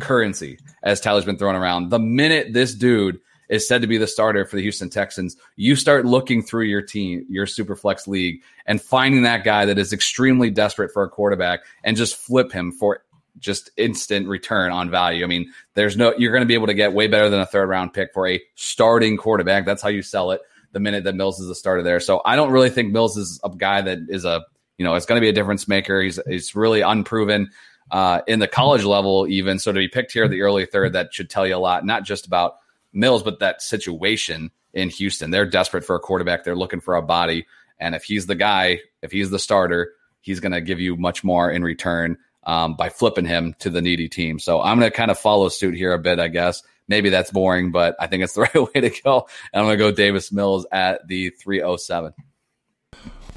currency, 0.00 0.58
as 0.82 1.00
Tyler's 1.00 1.24
been 1.24 1.38
throwing 1.38 1.56
around. 1.56 1.90
The 1.90 1.98
minute 1.98 2.52
this 2.52 2.74
dude 2.74 3.20
is 3.48 3.66
said 3.66 3.80
to 3.80 3.88
be 3.88 3.98
the 3.98 4.06
starter 4.06 4.44
for 4.44 4.56
the 4.56 4.62
Houston 4.62 4.90
Texans, 4.90 5.36
you 5.56 5.74
start 5.74 6.04
looking 6.04 6.42
through 6.42 6.64
your 6.64 6.82
team, 6.82 7.24
your 7.28 7.46
super 7.46 7.74
flex 7.74 8.06
league, 8.06 8.42
and 8.66 8.80
finding 8.80 9.22
that 9.22 9.44
guy 9.44 9.64
that 9.64 9.78
is 9.78 9.92
extremely 9.92 10.50
desperate 10.50 10.92
for 10.92 11.02
a 11.02 11.08
quarterback 11.08 11.60
and 11.82 11.96
just 11.96 12.16
flip 12.16 12.52
him 12.52 12.72
for 12.72 13.02
just 13.38 13.70
instant 13.76 14.28
return 14.28 14.72
on 14.72 14.90
value. 14.90 15.24
I 15.24 15.28
mean, 15.28 15.52
there's 15.74 15.96
no 15.96 16.14
you're 16.18 16.32
going 16.32 16.42
to 16.42 16.46
be 16.46 16.54
able 16.54 16.66
to 16.66 16.74
get 16.74 16.92
way 16.92 17.06
better 17.06 17.30
than 17.30 17.40
a 17.40 17.46
third 17.46 17.68
round 17.68 17.94
pick 17.94 18.12
for 18.12 18.28
a 18.28 18.40
starting 18.54 19.16
quarterback. 19.16 19.64
That's 19.64 19.82
how 19.82 19.88
you 19.88 20.02
sell 20.02 20.32
it. 20.32 20.40
The 20.72 20.80
minute 20.80 21.04
that 21.04 21.14
Mills 21.14 21.40
is 21.40 21.48
a 21.48 21.54
starter 21.54 21.82
there, 21.82 21.98
so 21.98 22.20
I 22.26 22.36
don't 22.36 22.50
really 22.50 22.68
think 22.68 22.92
Mills 22.92 23.16
is 23.16 23.40
a 23.42 23.48
guy 23.48 23.80
that 23.80 24.00
is 24.10 24.26
a 24.26 24.44
you 24.78 24.84
know 24.84 24.94
it's 24.94 25.06
going 25.06 25.20
to 25.20 25.24
be 25.24 25.28
a 25.28 25.32
difference 25.32 25.68
maker. 25.68 26.00
He's 26.00 26.18
he's 26.26 26.54
really 26.54 26.80
unproven 26.80 27.50
uh, 27.90 28.22
in 28.26 28.38
the 28.38 28.48
college 28.48 28.84
level 28.84 29.26
even. 29.28 29.58
So 29.58 29.72
to 29.72 29.78
be 29.78 29.88
picked 29.88 30.12
here 30.12 30.28
the 30.28 30.42
early 30.42 30.66
third, 30.66 30.94
that 30.94 31.12
should 31.12 31.30
tell 31.30 31.46
you 31.46 31.56
a 31.56 31.58
lot, 31.58 31.84
not 31.84 32.04
just 32.04 32.26
about 32.26 32.56
Mills, 32.92 33.22
but 33.22 33.40
that 33.40 33.62
situation 33.62 34.50
in 34.72 34.88
Houston. 34.90 35.30
They're 35.30 35.46
desperate 35.46 35.84
for 35.84 35.96
a 35.96 36.00
quarterback. 36.00 36.44
They're 36.44 36.56
looking 36.56 36.80
for 36.80 36.94
a 36.94 37.02
body. 37.02 37.46
And 37.78 37.94
if 37.94 38.04
he's 38.04 38.26
the 38.26 38.34
guy, 38.34 38.80
if 39.02 39.12
he's 39.12 39.30
the 39.30 39.38
starter, 39.38 39.92
he's 40.20 40.40
going 40.40 40.52
to 40.52 40.60
give 40.60 40.80
you 40.80 40.96
much 40.96 41.22
more 41.22 41.50
in 41.50 41.62
return 41.62 42.18
um, 42.44 42.74
by 42.74 42.88
flipping 42.88 43.26
him 43.26 43.54
to 43.60 43.70
the 43.70 43.82
needy 43.82 44.08
team. 44.08 44.38
So 44.38 44.60
I'm 44.60 44.78
going 44.78 44.90
to 44.90 44.96
kind 44.96 45.10
of 45.10 45.18
follow 45.18 45.48
suit 45.48 45.74
here 45.74 45.92
a 45.92 45.98
bit, 45.98 46.18
I 46.18 46.28
guess. 46.28 46.62
Maybe 46.88 47.10
that's 47.10 47.30
boring, 47.30 47.70
but 47.70 47.96
I 48.00 48.06
think 48.06 48.24
it's 48.24 48.32
the 48.32 48.40
right 48.54 48.74
way 48.74 48.80
to 48.80 49.02
go. 49.02 49.28
And 49.52 49.60
I'm 49.60 49.66
going 49.66 49.78
to 49.78 49.84
go 49.84 49.90
Davis 49.92 50.32
Mills 50.32 50.66
at 50.72 51.06
the 51.06 51.30
307. 51.30 52.14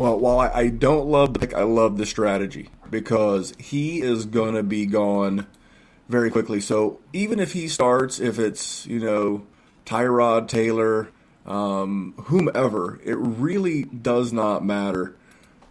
Well, 0.01 0.17
while 0.17 0.39
I, 0.39 0.49
I 0.51 0.67
don't 0.69 1.09
love 1.09 1.35
the 1.35 1.39
pick, 1.39 1.53
I 1.53 1.61
love 1.61 1.99
the 1.99 2.07
strategy 2.07 2.69
because 2.89 3.53
he 3.59 4.01
is 4.01 4.25
going 4.25 4.55
to 4.55 4.63
be 4.63 4.87
gone 4.87 5.45
very 6.09 6.31
quickly. 6.31 6.59
So 6.59 6.99
even 7.13 7.39
if 7.39 7.53
he 7.53 7.67
starts, 7.67 8.19
if 8.19 8.39
it's, 8.39 8.87
you 8.87 8.99
know, 8.99 9.45
Tyrod 9.85 10.47
Taylor, 10.47 11.09
um, 11.45 12.15
whomever, 12.17 12.99
it 13.05 13.13
really 13.13 13.83
does 13.83 14.33
not 14.33 14.65
matter 14.65 15.15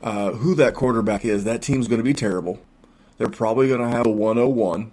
uh, 0.01 0.31
who 0.31 0.55
that 0.55 0.75
quarterback 0.75 1.25
is. 1.25 1.43
That 1.43 1.61
team's 1.61 1.89
going 1.89 1.99
to 1.99 2.05
be 2.05 2.15
terrible. 2.15 2.61
They're 3.19 3.29
probably 3.29 3.67
going 3.67 3.81
to 3.81 3.89
have 3.89 4.07
a 4.07 4.11
101, 4.11 4.93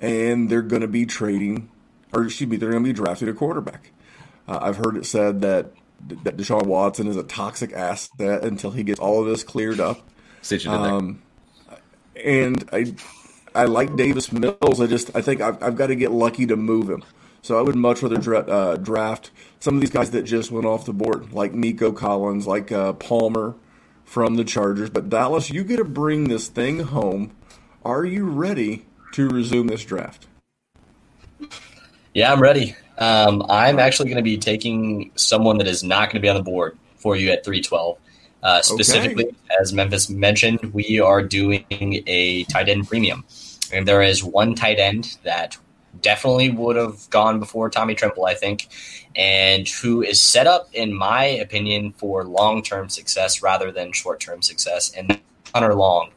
and 0.00 0.48
they're 0.48 0.62
going 0.62 0.82
to 0.82 0.86
be 0.86 1.06
trading, 1.06 1.70
or 2.12 2.22
excuse 2.22 2.48
me, 2.48 2.56
they're 2.56 2.70
going 2.70 2.84
to 2.84 2.88
be 2.88 2.94
drafting 2.94 3.28
a 3.28 3.34
quarterback. 3.34 3.90
Uh, 4.46 4.60
I've 4.62 4.76
heard 4.76 4.96
it 4.96 5.06
said 5.06 5.40
that 5.40 5.72
that 6.00 6.36
Deshaun 6.36 6.66
Watson 6.66 7.06
is 7.08 7.16
a 7.16 7.22
toxic 7.22 7.72
asset 7.72 8.44
until 8.44 8.70
he 8.70 8.82
gets 8.82 9.00
all 9.00 9.20
of 9.22 9.26
this 9.28 9.42
cleared 9.44 9.80
up. 9.80 10.06
Um, 10.94 11.22
and 12.24 12.68
I, 12.72 12.94
I 13.54 13.64
like 13.64 13.96
Davis 13.96 14.32
Mills. 14.32 14.80
I 14.80 14.86
just 14.86 15.14
I 15.16 15.22
think 15.22 15.40
I've, 15.40 15.62
I've 15.62 15.76
got 15.76 15.88
to 15.88 15.96
get 15.96 16.12
lucky 16.12 16.46
to 16.46 16.56
move 16.56 16.88
him. 16.90 17.04
So 17.42 17.58
I 17.58 17.62
would 17.62 17.76
much 17.76 18.02
rather 18.02 18.16
dra- 18.18 18.40
uh, 18.40 18.76
draft 18.76 19.30
some 19.60 19.76
of 19.76 19.80
these 19.80 19.90
guys 19.90 20.10
that 20.10 20.22
just 20.22 20.50
went 20.50 20.66
off 20.66 20.84
the 20.84 20.92
board, 20.92 21.32
like 21.32 21.54
Nico 21.54 21.92
Collins, 21.92 22.46
like 22.46 22.72
uh, 22.72 22.92
Palmer 22.94 23.54
from 24.04 24.36
the 24.36 24.44
Chargers. 24.44 24.90
But 24.90 25.08
Dallas, 25.08 25.50
you 25.50 25.62
get 25.64 25.76
to 25.76 25.84
bring 25.84 26.24
this 26.24 26.48
thing 26.48 26.80
home. 26.80 27.36
Are 27.84 28.04
you 28.04 28.26
ready 28.26 28.86
to 29.12 29.28
resume 29.28 29.68
this 29.68 29.84
draft? 29.84 30.26
Yeah, 32.14 32.32
I'm 32.32 32.40
ready. 32.40 32.74
Um, 32.98 33.44
I'm 33.48 33.78
actually 33.78 34.08
going 34.08 34.16
to 34.16 34.22
be 34.22 34.38
taking 34.38 35.10
someone 35.16 35.58
that 35.58 35.66
is 35.66 35.82
not 35.82 36.10
going 36.10 36.16
to 36.16 36.20
be 36.20 36.28
on 36.28 36.36
the 36.36 36.42
board 36.42 36.78
for 36.96 37.16
you 37.16 37.30
at 37.30 37.44
312. 37.44 37.98
Uh, 38.42 38.62
specifically, 38.62 39.26
okay. 39.26 39.36
as 39.60 39.72
Memphis 39.72 40.08
mentioned, 40.08 40.72
we 40.72 41.00
are 41.00 41.22
doing 41.22 41.64
a 41.70 42.44
tight 42.44 42.68
end 42.68 42.86
premium. 42.86 43.24
And 43.72 43.88
there 43.88 44.02
is 44.02 44.22
one 44.22 44.54
tight 44.54 44.78
end 44.78 45.18
that 45.24 45.58
definitely 46.00 46.50
would 46.50 46.76
have 46.76 47.08
gone 47.10 47.40
before 47.40 47.70
Tommy 47.70 47.94
Tremble, 47.94 48.26
I 48.26 48.34
think, 48.34 48.68
and 49.16 49.66
who 49.68 50.02
is 50.02 50.20
set 50.20 50.46
up, 50.46 50.68
in 50.72 50.94
my 50.94 51.24
opinion, 51.24 51.92
for 51.92 52.24
long 52.24 52.62
term 52.62 52.88
success 52.88 53.42
rather 53.42 53.72
than 53.72 53.92
short 53.92 54.20
term 54.20 54.42
success, 54.42 54.92
and 54.92 55.20
Hunter 55.54 55.74
Long. 55.74 56.10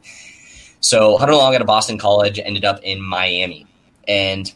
So 0.80 1.16
Hunter 1.18 1.34
Long 1.34 1.54
out 1.54 1.60
of 1.60 1.66
Boston 1.66 1.98
College 1.98 2.38
ended 2.38 2.64
up 2.64 2.80
in 2.82 3.00
Miami. 3.02 3.66
And 4.06 4.52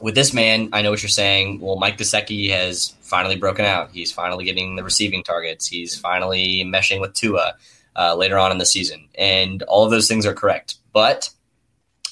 with 0.00 0.14
this 0.14 0.32
man, 0.32 0.70
I 0.72 0.82
know 0.82 0.90
what 0.90 1.02
you're 1.02 1.08
saying. 1.08 1.60
Well, 1.60 1.76
Mike 1.76 1.98
Gesicki 1.98 2.50
has 2.50 2.94
finally 3.02 3.36
broken 3.36 3.64
out. 3.64 3.90
He's 3.92 4.12
finally 4.12 4.44
getting 4.44 4.76
the 4.76 4.84
receiving 4.84 5.22
targets. 5.22 5.66
He's 5.66 5.98
finally 5.98 6.64
meshing 6.64 7.00
with 7.00 7.14
Tua 7.14 7.54
uh, 7.96 8.14
later 8.14 8.38
on 8.38 8.52
in 8.52 8.58
the 8.58 8.66
season, 8.66 9.08
and 9.16 9.62
all 9.64 9.84
of 9.84 9.90
those 9.90 10.08
things 10.08 10.26
are 10.26 10.34
correct. 10.34 10.76
But 10.92 11.30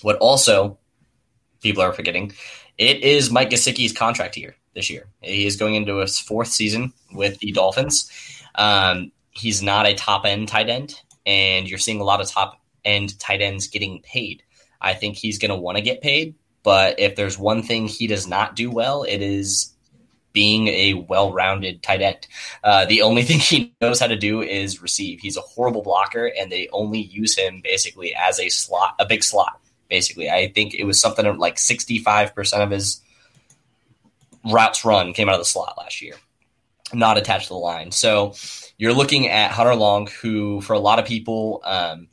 what 0.03 0.16
also 0.16 0.78
people 1.62 1.82
are 1.82 1.93
forgetting, 1.93 2.32
it 2.76 3.03
is 3.03 3.30
Mike 3.30 3.51
Gesicki's 3.51 3.93
contract 3.93 4.36
year 4.36 4.55
this 4.74 4.91
year. 4.91 5.07
He 5.20 5.47
is 5.47 5.57
going 5.57 5.74
into 5.74 5.97
his 5.97 6.18
fourth 6.18 6.49
season 6.49 6.93
with 7.12 7.39
the 7.39 7.53
Dolphins. 7.53 8.11
Um, 8.55 9.12
he's 9.30 9.62
not 9.62 9.86
a 9.86 9.95
top 9.95 10.24
end 10.24 10.49
tight 10.49 10.68
end, 10.68 11.01
and 11.26 11.68
you're 11.68 11.78
seeing 11.78 12.01
a 12.01 12.05
lot 12.05 12.20
of 12.20 12.30
top 12.30 12.61
end 12.84 13.18
tight 13.18 13.41
ends 13.41 13.68
getting 13.68 14.03
paid. 14.03 14.43
I 14.80 14.95
think 14.95 15.16
he's 15.16 15.39
going 15.39 15.51
to 15.51 15.57
want 15.57 15.76
to 15.76 15.82
get 15.82 16.01
paid 16.01 16.34
but 16.68 17.00
if 17.00 17.16
there's 17.16 17.38
one 17.38 17.62
thing 17.62 17.88
he 17.88 18.06
does 18.06 18.26
not 18.26 18.54
do 18.54 18.70
well, 18.70 19.02
it 19.02 19.22
is 19.22 19.72
being 20.34 20.68
a 20.68 20.92
well-rounded 20.92 21.82
tight 21.82 22.02
end. 22.02 22.26
Uh, 22.62 22.84
the 22.84 23.00
only 23.00 23.22
thing 23.28 23.38
he 23.38 23.74
knows 23.80 23.98
how 23.98 24.06
to 24.06 24.16
do 24.16 24.42
is 24.42 24.82
receive. 24.82 25.18
He's 25.18 25.38
a 25.38 25.40
horrible 25.40 25.80
blocker, 25.80 26.26
and 26.26 26.52
they 26.52 26.68
only 26.70 27.00
use 27.00 27.38
him 27.38 27.62
basically 27.64 28.14
as 28.14 28.38
a 28.38 28.50
slot, 28.50 28.96
a 28.98 29.06
big 29.06 29.24
slot. 29.24 29.58
Basically, 29.88 30.28
I 30.28 30.52
think 30.52 30.74
it 30.74 30.84
was 30.84 31.00
something 31.00 31.38
like 31.38 31.58
sixty-five 31.58 32.34
percent 32.34 32.62
of 32.62 32.70
his 32.70 33.00
routes 34.44 34.84
run 34.84 35.14
came 35.14 35.30
out 35.30 35.36
of 35.36 35.40
the 35.40 35.46
slot 35.46 35.72
last 35.78 36.02
year, 36.02 36.16
not 36.92 37.16
attached 37.16 37.46
to 37.46 37.54
the 37.54 37.58
line. 37.58 37.92
So 37.92 38.34
you're 38.76 38.92
looking 38.92 39.28
at 39.28 39.52
Hunter 39.52 39.74
Long, 39.74 40.06
who 40.20 40.60
for 40.60 40.74
a 40.74 40.78
lot 40.78 40.98
of 40.98 41.06
people 41.06 41.62
um, 41.64 42.08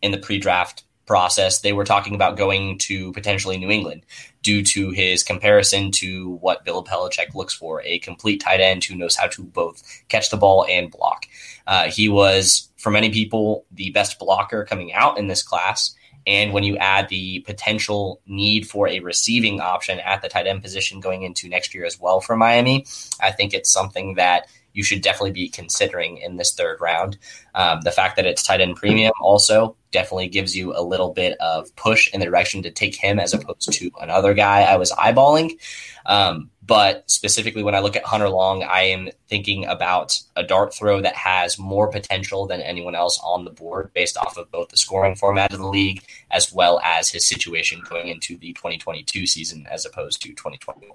in 0.00 0.12
the 0.12 0.18
pre-draft 0.18 0.84
process, 1.06 1.60
they 1.60 1.72
were 1.72 1.84
talking 1.84 2.14
about 2.14 2.36
going 2.36 2.78
to 2.78 3.12
potentially 3.12 3.56
New 3.56 3.70
England 3.70 4.04
due 4.42 4.62
to 4.62 4.90
his 4.90 5.22
comparison 5.22 5.90
to 5.90 6.34
what 6.40 6.64
Bill 6.64 6.84
Belichick 6.84 7.34
looks 7.34 7.54
for 7.54 7.82
a 7.82 7.98
complete 8.00 8.40
tight 8.40 8.60
end 8.60 8.84
who 8.84 8.96
knows 8.96 9.16
how 9.16 9.26
to 9.28 9.42
both 9.42 9.82
catch 10.08 10.30
the 10.30 10.36
ball 10.36 10.66
and 10.68 10.90
block. 10.90 11.26
Uh, 11.66 11.88
he 11.88 12.08
was, 12.08 12.68
for 12.76 12.90
many 12.90 13.10
people, 13.10 13.64
the 13.72 13.90
best 13.90 14.18
blocker 14.18 14.64
coming 14.64 14.92
out 14.92 15.18
in 15.18 15.28
this 15.28 15.42
class. 15.42 15.94
And 16.26 16.52
when 16.52 16.64
you 16.64 16.76
add 16.76 17.08
the 17.08 17.40
potential 17.40 18.20
need 18.26 18.68
for 18.68 18.88
a 18.88 18.98
receiving 19.00 19.60
option 19.60 20.00
at 20.00 20.22
the 20.22 20.28
tight 20.28 20.48
end 20.48 20.62
position 20.62 20.98
going 21.00 21.22
into 21.22 21.48
next 21.48 21.72
year 21.72 21.84
as 21.84 22.00
well 22.00 22.20
for 22.20 22.36
Miami, 22.36 22.84
I 23.20 23.30
think 23.30 23.54
it's 23.54 23.70
something 23.70 24.14
that 24.14 24.48
you 24.72 24.82
should 24.82 25.00
definitely 25.00 25.32
be 25.32 25.48
considering 25.48 26.18
in 26.18 26.36
this 26.36 26.52
third 26.52 26.80
round. 26.80 27.16
Um, 27.54 27.80
the 27.80 27.90
fact 27.90 28.16
that 28.16 28.26
it's 28.26 28.42
tight 28.42 28.60
end 28.60 28.76
premium 28.76 29.12
also 29.20 29.76
definitely 29.96 30.28
gives 30.28 30.54
you 30.54 30.76
a 30.76 30.82
little 30.82 31.14
bit 31.14 31.38
of 31.40 31.74
push 31.74 32.12
in 32.12 32.20
the 32.20 32.26
direction 32.26 32.62
to 32.62 32.70
take 32.70 32.94
him 32.94 33.18
as 33.18 33.32
opposed 33.32 33.72
to 33.72 33.90
another 33.98 34.34
guy 34.34 34.60
I 34.60 34.76
was 34.76 34.92
eyeballing. 34.92 35.58
Um, 36.04 36.50
but 36.66 37.10
specifically, 37.10 37.62
when 37.62 37.74
I 37.74 37.78
look 37.78 37.96
at 37.96 38.04
Hunter 38.04 38.28
Long, 38.28 38.62
I 38.62 38.82
am 38.82 39.08
thinking 39.26 39.64
about 39.64 40.20
a 40.36 40.42
dart 40.42 40.74
throw 40.74 41.00
that 41.00 41.14
has 41.14 41.58
more 41.58 41.88
potential 41.88 42.46
than 42.46 42.60
anyone 42.60 42.94
else 42.94 43.18
on 43.24 43.46
the 43.46 43.50
board 43.50 43.90
based 43.94 44.18
off 44.18 44.36
of 44.36 44.50
both 44.50 44.68
the 44.68 44.76
scoring 44.76 45.16
format 45.16 45.54
of 45.54 45.60
the 45.60 45.66
league 45.66 46.02
as 46.30 46.52
well 46.52 46.78
as 46.84 47.08
his 47.08 47.26
situation 47.26 47.82
going 47.88 48.08
into 48.08 48.36
the 48.36 48.52
2022 48.52 49.26
season 49.26 49.66
as 49.70 49.86
opposed 49.86 50.20
to 50.20 50.28
2021. 50.28 50.92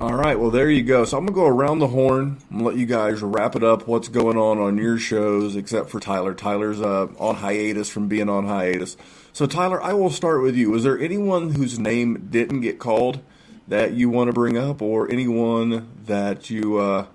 All 0.00 0.14
right, 0.14 0.38
well, 0.38 0.50
there 0.50 0.70
you 0.70 0.82
go. 0.82 1.04
So 1.04 1.18
I'm 1.18 1.26
to 1.26 1.32
go 1.32 1.46
around 1.46 1.78
the 1.78 1.88
horn 1.88 2.38
and 2.48 2.62
let 2.62 2.76
you 2.76 2.86
guys 2.86 3.20
wrap 3.20 3.54
it 3.54 3.62
up 3.62 3.86
what's 3.86 4.08
going 4.08 4.38
on 4.38 4.58
on 4.58 4.78
your 4.78 4.98
shows, 4.98 5.56
except 5.56 5.90
for 5.90 6.00
Tyler. 6.00 6.32
Tyler's 6.32 6.80
uh, 6.80 7.08
on 7.18 7.34
hiatus 7.36 7.90
from 7.90 8.08
being 8.08 8.30
on 8.30 8.46
hiatus. 8.46 8.96
So, 9.34 9.44
Tyler, 9.44 9.82
I 9.82 9.92
will 9.92 10.08
start 10.08 10.42
with 10.42 10.56
you. 10.56 10.74
Is 10.74 10.84
there 10.84 10.98
anyone 10.98 11.54
whose 11.54 11.78
name 11.78 12.28
didn't 12.30 12.62
get 12.62 12.78
called 12.78 13.20
that 13.68 13.92
you 13.92 14.08
want 14.08 14.28
to 14.28 14.32
bring 14.32 14.56
up, 14.56 14.80
or 14.80 15.10
anyone 15.10 15.88
that 16.06 16.48
you, 16.48 16.78
uh, 16.78 17.06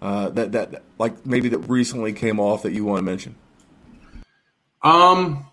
uh, 0.00 0.28
that, 0.30 0.52
that, 0.52 0.82
like 0.98 1.26
maybe 1.26 1.48
that 1.48 1.58
recently 1.68 2.12
came 2.12 2.38
off 2.38 2.62
that 2.62 2.72
you 2.72 2.84
want 2.84 2.98
to 2.98 3.04
mention? 3.04 3.34
Um, 4.82 5.46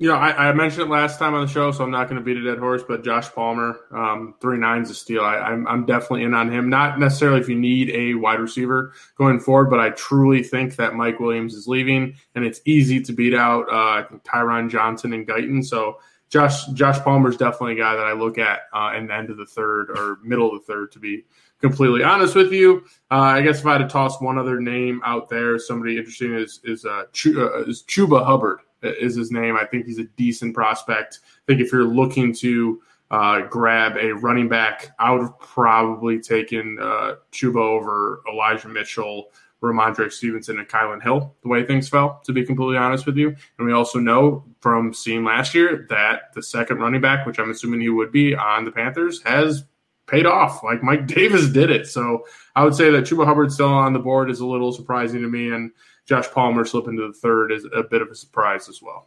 you 0.00 0.08
know, 0.08 0.14
I, 0.14 0.48
I, 0.48 0.52
mentioned 0.54 0.84
it 0.84 0.90
last 0.90 1.18
time 1.18 1.34
on 1.34 1.42
the 1.44 1.52
show, 1.52 1.70
so 1.72 1.84
I'm 1.84 1.90
not 1.90 2.08
going 2.08 2.16
to 2.18 2.24
beat 2.24 2.38
a 2.38 2.42
dead 2.42 2.58
horse. 2.58 2.82
But 2.82 3.04
Josh 3.04 3.30
Palmer, 3.30 3.80
um, 3.90 4.34
three 4.40 4.56
nines 4.56 4.88
a 4.88 4.94
steal. 4.94 5.20
I, 5.20 5.36
I'm, 5.36 5.66
I'm 5.66 5.84
definitely 5.84 6.22
in 6.22 6.32
on 6.32 6.50
him. 6.50 6.70
Not 6.70 6.98
necessarily 6.98 7.38
if 7.38 7.50
you 7.50 7.54
need 7.54 7.90
a 7.90 8.14
wide 8.14 8.40
receiver 8.40 8.94
going 9.16 9.38
forward, 9.40 9.68
but 9.68 9.78
I 9.78 9.90
truly 9.90 10.42
think 10.42 10.76
that 10.76 10.94
Mike 10.94 11.20
Williams 11.20 11.52
is 11.52 11.68
leaving, 11.68 12.16
and 12.34 12.46
it's 12.46 12.62
easy 12.64 13.02
to 13.02 13.12
beat 13.12 13.34
out 13.34 13.66
uh, 13.70 14.06
Tyron 14.24 14.70
Johnson 14.70 15.12
and 15.12 15.28
Guyton. 15.28 15.62
So 15.62 15.98
Josh 16.30 16.64
Josh 16.68 16.98
Palmer 17.00 17.28
is 17.28 17.36
definitely 17.36 17.74
a 17.74 17.84
guy 17.84 17.94
that 17.94 18.06
I 18.06 18.14
look 18.14 18.38
at 18.38 18.60
uh, 18.72 18.94
in 18.96 19.06
the 19.06 19.14
end 19.14 19.28
of 19.28 19.36
the 19.36 19.44
third 19.44 19.90
or 19.90 20.16
middle 20.24 20.50
of 20.50 20.62
the 20.62 20.72
third. 20.72 20.92
To 20.92 20.98
be 20.98 21.26
completely 21.60 22.02
honest 22.02 22.34
with 22.34 22.52
you, 22.52 22.84
uh, 23.10 23.16
I 23.16 23.42
guess 23.42 23.60
if 23.60 23.66
I 23.66 23.72
had 23.72 23.78
to 23.78 23.88
toss 23.88 24.18
one 24.18 24.38
other 24.38 24.62
name 24.62 25.02
out 25.04 25.28
there, 25.28 25.58
somebody 25.58 25.98
interesting 25.98 26.32
is 26.36 26.58
is 26.64 26.86
uh, 26.86 27.02
Ch- 27.12 27.36
uh, 27.36 27.64
is 27.64 27.82
Chuba 27.82 28.24
Hubbard 28.24 28.60
is 28.82 29.14
his 29.14 29.30
name. 29.30 29.56
I 29.56 29.64
think 29.64 29.86
he's 29.86 29.98
a 29.98 30.04
decent 30.04 30.54
prospect. 30.54 31.20
I 31.24 31.40
think 31.46 31.60
if 31.60 31.72
you're 31.72 31.84
looking 31.84 32.32
to 32.34 32.80
uh, 33.10 33.42
grab 33.42 33.96
a 33.96 34.12
running 34.12 34.48
back, 34.48 34.94
I 34.98 35.12
would 35.12 35.22
have 35.22 35.38
probably 35.40 36.20
taken 36.20 36.78
uh, 36.80 37.16
Chuba 37.32 37.60
over 37.60 38.22
Elijah 38.30 38.68
Mitchell 38.68 39.30
Rhamondre 39.62 40.10
Stevenson 40.10 40.58
and 40.58 40.68
Kylin 40.68 41.02
Hill, 41.02 41.34
the 41.42 41.48
way 41.48 41.64
things 41.64 41.88
fell, 41.88 42.20
to 42.24 42.32
be 42.32 42.44
completely 42.44 42.76
honest 42.76 43.06
with 43.06 43.16
you. 43.16 43.34
And 43.58 43.66
we 43.66 43.72
also 43.72 43.98
know 43.98 44.44
from 44.60 44.94
seeing 44.94 45.24
last 45.24 45.54
year 45.54 45.86
that 45.90 46.32
the 46.34 46.42
second 46.42 46.78
running 46.78 47.00
back, 47.00 47.26
which 47.26 47.38
I'm 47.38 47.50
assuming 47.50 47.80
he 47.80 47.90
would 47.90 48.12
be 48.12 48.34
on 48.34 48.64
the 48.64 48.70
Panthers, 48.70 49.22
has 49.22 49.64
paid 50.06 50.26
off. 50.26 50.62
Like 50.62 50.82
Mike 50.82 51.06
Davis 51.06 51.48
did 51.48 51.70
it. 51.70 51.86
So 51.86 52.24
I 52.56 52.64
would 52.64 52.74
say 52.74 52.90
that 52.90 53.04
Chuba 53.04 53.26
Hubbard 53.26 53.52
still 53.52 53.68
on 53.68 53.92
the 53.92 53.98
board 53.98 54.30
is 54.30 54.40
a 54.40 54.46
little 54.46 54.72
surprising 54.72 55.20
to 55.20 55.28
me. 55.28 55.52
And 55.52 55.70
Josh 56.10 56.28
Palmer 56.32 56.64
slipping 56.64 56.96
to 56.96 57.06
the 57.06 57.12
third 57.12 57.52
is 57.52 57.64
a 57.72 57.84
bit 57.84 58.02
of 58.02 58.08
a 58.08 58.16
surprise 58.16 58.68
as 58.68 58.82
well. 58.82 59.06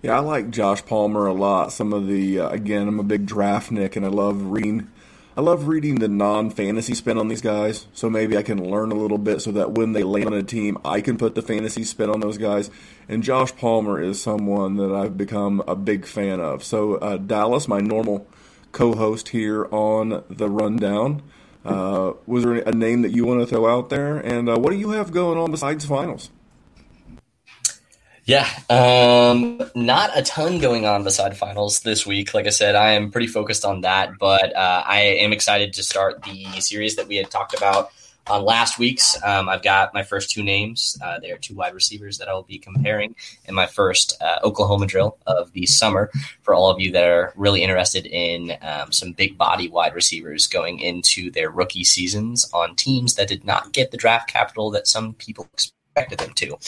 Yeah, 0.00 0.16
I 0.16 0.20
like 0.20 0.50
Josh 0.50 0.86
Palmer 0.86 1.26
a 1.26 1.32
lot. 1.32 1.72
Some 1.72 1.92
of 1.92 2.06
the 2.06 2.38
uh, 2.38 2.50
again, 2.50 2.86
I'm 2.86 3.00
a 3.00 3.02
big 3.04 3.26
draft 3.26 3.72
nick, 3.72 3.96
and 3.96 4.06
I 4.06 4.10
love 4.10 4.52
reading. 4.52 4.92
I 5.36 5.40
love 5.40 5.66
reading 5.66 5.96
the 5.96 6.06
non-fantasy 6.06 6.94
spin 6.94 7.18
on 7.18 7.26
these 7.26 7.40
guys, 7.40 7.88
so 7.92 8.08
maybe 8.08 8.36
I 8.36 8.44
can 8.44 8.70
learn 8.70 8.92
a 8.92 8.94
little 8.94 9.18
bit, 9.18 9.42
so 9.42 9.50
that 9.50 9.72
when 9.72 9.92
they 9.92 10.04
land 10.04 10.26
on 10.26 10.34
a 10.34 10.44
team, 10.44 10.78
I 10.84 11.00
can 11.00 11.18
put 11.18 11.34
the 11.34 11.42
fantasy 11.42 11.82
spin 11.82 12.10
on 12.10 12.20
those 12.20 12.38
guys. 12.38 12.70
And 13.08 13.24
Josh 13.24 13.52
Palmer 13.56 14.00
is 14.00 14.22
someone 14.22 14.76
that 14.76 14.94
I've 14.94 15.18
become 15.18 15.64
a 15.66 15.74
big 15.74 16.06
fan 16.06 16.38
of. 16.38 16.62
So 16.62 16.94
uh, 16.94 17.16
Dallas, 17.16 17.66
my 17.66 17.80
normal 17.80 18.28
co-host 18.70 19.30
here 19.30 19.66
on 19.72 20.22
the 20.30 20.48
rundown. 20.48 21.22
Uh, 21.64 22.12
was 22.26 22.44
there 22.44 22.54
a 22.54 22.72
name 22.72 23.02
that 23.02 23.12
you 23.12 23.24
want 23.24 23.40
to 23.40 23.46
throw 23.46 23.66
out 23.66 23.88
there? 23.88 24.18
And 24.18 24.48
uh, 24.48 24.58
what 24.58 24.70
do 24.70 24.76
you 24.76 24.90
have 24.90 25.12
going 25.12 25.38
on 25.38 25.50
besides 25.50 25.84
finals? 25.84 26.30
Yeah, 28.26 28.48
um, 28.70 29.60
not 29.74 30.10
a 30.16 30.22
ton 30.22 30.58
going 30.58 30.86
on 30.86 31.04
beside 31.04 31.36
finals 31.36 31.80
this 31.80 32.06
week. 32.06 32.32
Like 32.32 32.46
I 32.46 32.50
said, 32.50 32.74
I 32.74 32.92
am 32.92 33.10
pretty 33.10 33.26
focused 33.26 33.66
on 33.66 33.82
that, 33.82 34.12
but 34.18 34.56
uh, 34.56 34.82
I 34.86 35.00
am 35.00 35.34
excited 35.34 35.74
to 35.74 35.82
start 35.82 36.22
the 36.22 36.60
series 36.60 36.96
that 36.96 37.06
we 37.06 37.16
had 37.16 37.30
talked 37.30 37.54
about 37.54 37.90
on 38.26 38.44
last 38.44 38.78
week's. 38.78 39.20
Um, 39.22 39.48
I've 39.48 39.62
got 39.62 39.94
my 39.94 40.02
first 40.02 40.30
two 40.30 40.42
names. 40.42 40.98
Uh, 41.02 41.18
they 41.18 41.30
are 41.30 41.38
two 41.38 41.54
wide 41.54 41.74
receivers 41.74 42.18
that 42.18 42.28
I 42.28 42.34
will 42.34 42.42
be 42.42 42.58
comparing 42.58 43.14
in 43.46 43.54
my 43.54 43.66
first 43.66 44.20
uh, 44.22 44.38
Oklahoma 44.42 44.86
drill 44.86 45.18
of 45.26 45.52
the 45.52 45.66
summer. 45.66 46.10
For 46.42 46.54
all 46.54 46.70
of 46.70 46.80
you 46.80 46.92
that 46.92 47.04
are 47.04 47.32
really 47.36 47.62
interested 47.62 48.06
in 48.06 48.56
um, 48.62 48.92
some 48.92 49.12
big 49.12 49.36
body 49.36 49.68
wide 49.68 49.94
receivers 49.94 50.46
going 50.46 50.80
into 50.80 51.30
their 51.30 51.50
rookie 51.50 51.84
seasons 51.84 52.48
on 52.52 52.76
teams 52.76 53.14
that 53.14 53.28
did 53.28 53.44
not 53.44 53.72
get 53.72 53.90
the 53.90 53.96
draft 53.96 54.28
capital 54.28 54.70
that 54.70 54.86
some 54.86 55.14
people 55.14 55.48
expect 55.52 55.74
expected 55.96 56.18
them 56.18 56.34
to. 56.34 56.58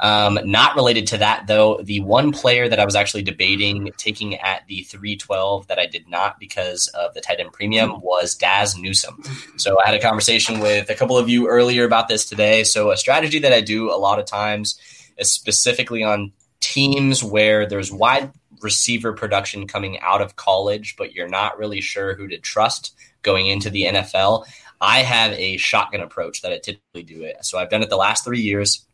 Um, 0.00 0.38
not 0.44 0.74
related 0.74 1.06
to 1.08 1.18
that, 1.18 1.46
though, 1.46 1.80
the 1.82 2.00
one 2.00 2.32
player 2.32 2.68
that 2.68 2.80
I 2.80 2.84
was 2.84 2.96
actually 2.96 3.22
debating 3.22 3.92
taking 3.96 4.36
at 4.36 4.66
the 4.68 4.82
312 4.82 5.66
that 5.66 5.78
I 5.78 5.86
did 5.86 6.08
not 6.08 6.38
because 6.38 6.88
of 6.88 7.12
the 7.14 7.20
tight 7.20 7.40
end 7.40 7.52
premium 7.52 8.00
was 8.00 8.34
Dazz 8.34 8.76
Newsome. 8.76 9.22
So 9.56 9.78
I 9.80 9.86
had 9.86 9.94
a 9.94 10.00
conversation 10.00 10.60
with 10.60 10.88
a 10.88 10.94
couple 10.94 11.18
of 11.18 11.28
you 11.28 11.48
earlier 11.48 11.84
about 11.84 12.08
this 12.08 12.24
today. 12.24 12.64
So 12.64 12.90
a 12.90 12.96
strategy 12.96 13.38
that 13.40 13.52
I 13.52 13.60
do 13.60 13.90
a 13.90 13.96
lot 13.96 14.18
of 14.18 14.24
times 14.24 14.80
is 15.18 15.30
specifically 15.30 16.02
on 16.02 16.32
teams 16.60 17.22
where 17.22 17.66
there's 17.66 17.92
wide 17.92 18.32
receiver 18.62 19.12
production 19.12 19.66
coming 19.66 19.98
out 20.00 20.22
of 20.22 20.36
college, 20.36 20.96
but 20.96 21.12
you're 21.12 21.28
not 21.28 21.58
really 21.58 21.80
sure 21.80 22.14
who 22.14 22.28
to 22.28 22.38
trust 22.38 22.94
going 23.22 23.46
into 23.46 23.68
the 23.68 23.84
NFL. 23.84 24.46
I 24.80 25.02
have 25.02 25.32
a 25.32 25.56
shotgun 25.56 26.00
approach 26.00 26.42
that 26.42 26.52
I 26.52 26.58
typically 26.58 27.02
do 27.02 27.22
it. 27.22 27.44
So 27.44 27.58
I've 27.58 27.70
done 27.70 27.82
it 27.82 27.90
the 27.90 27.96
last 27.96 28.24
three 28.24 28.40
years. 28.40 28.86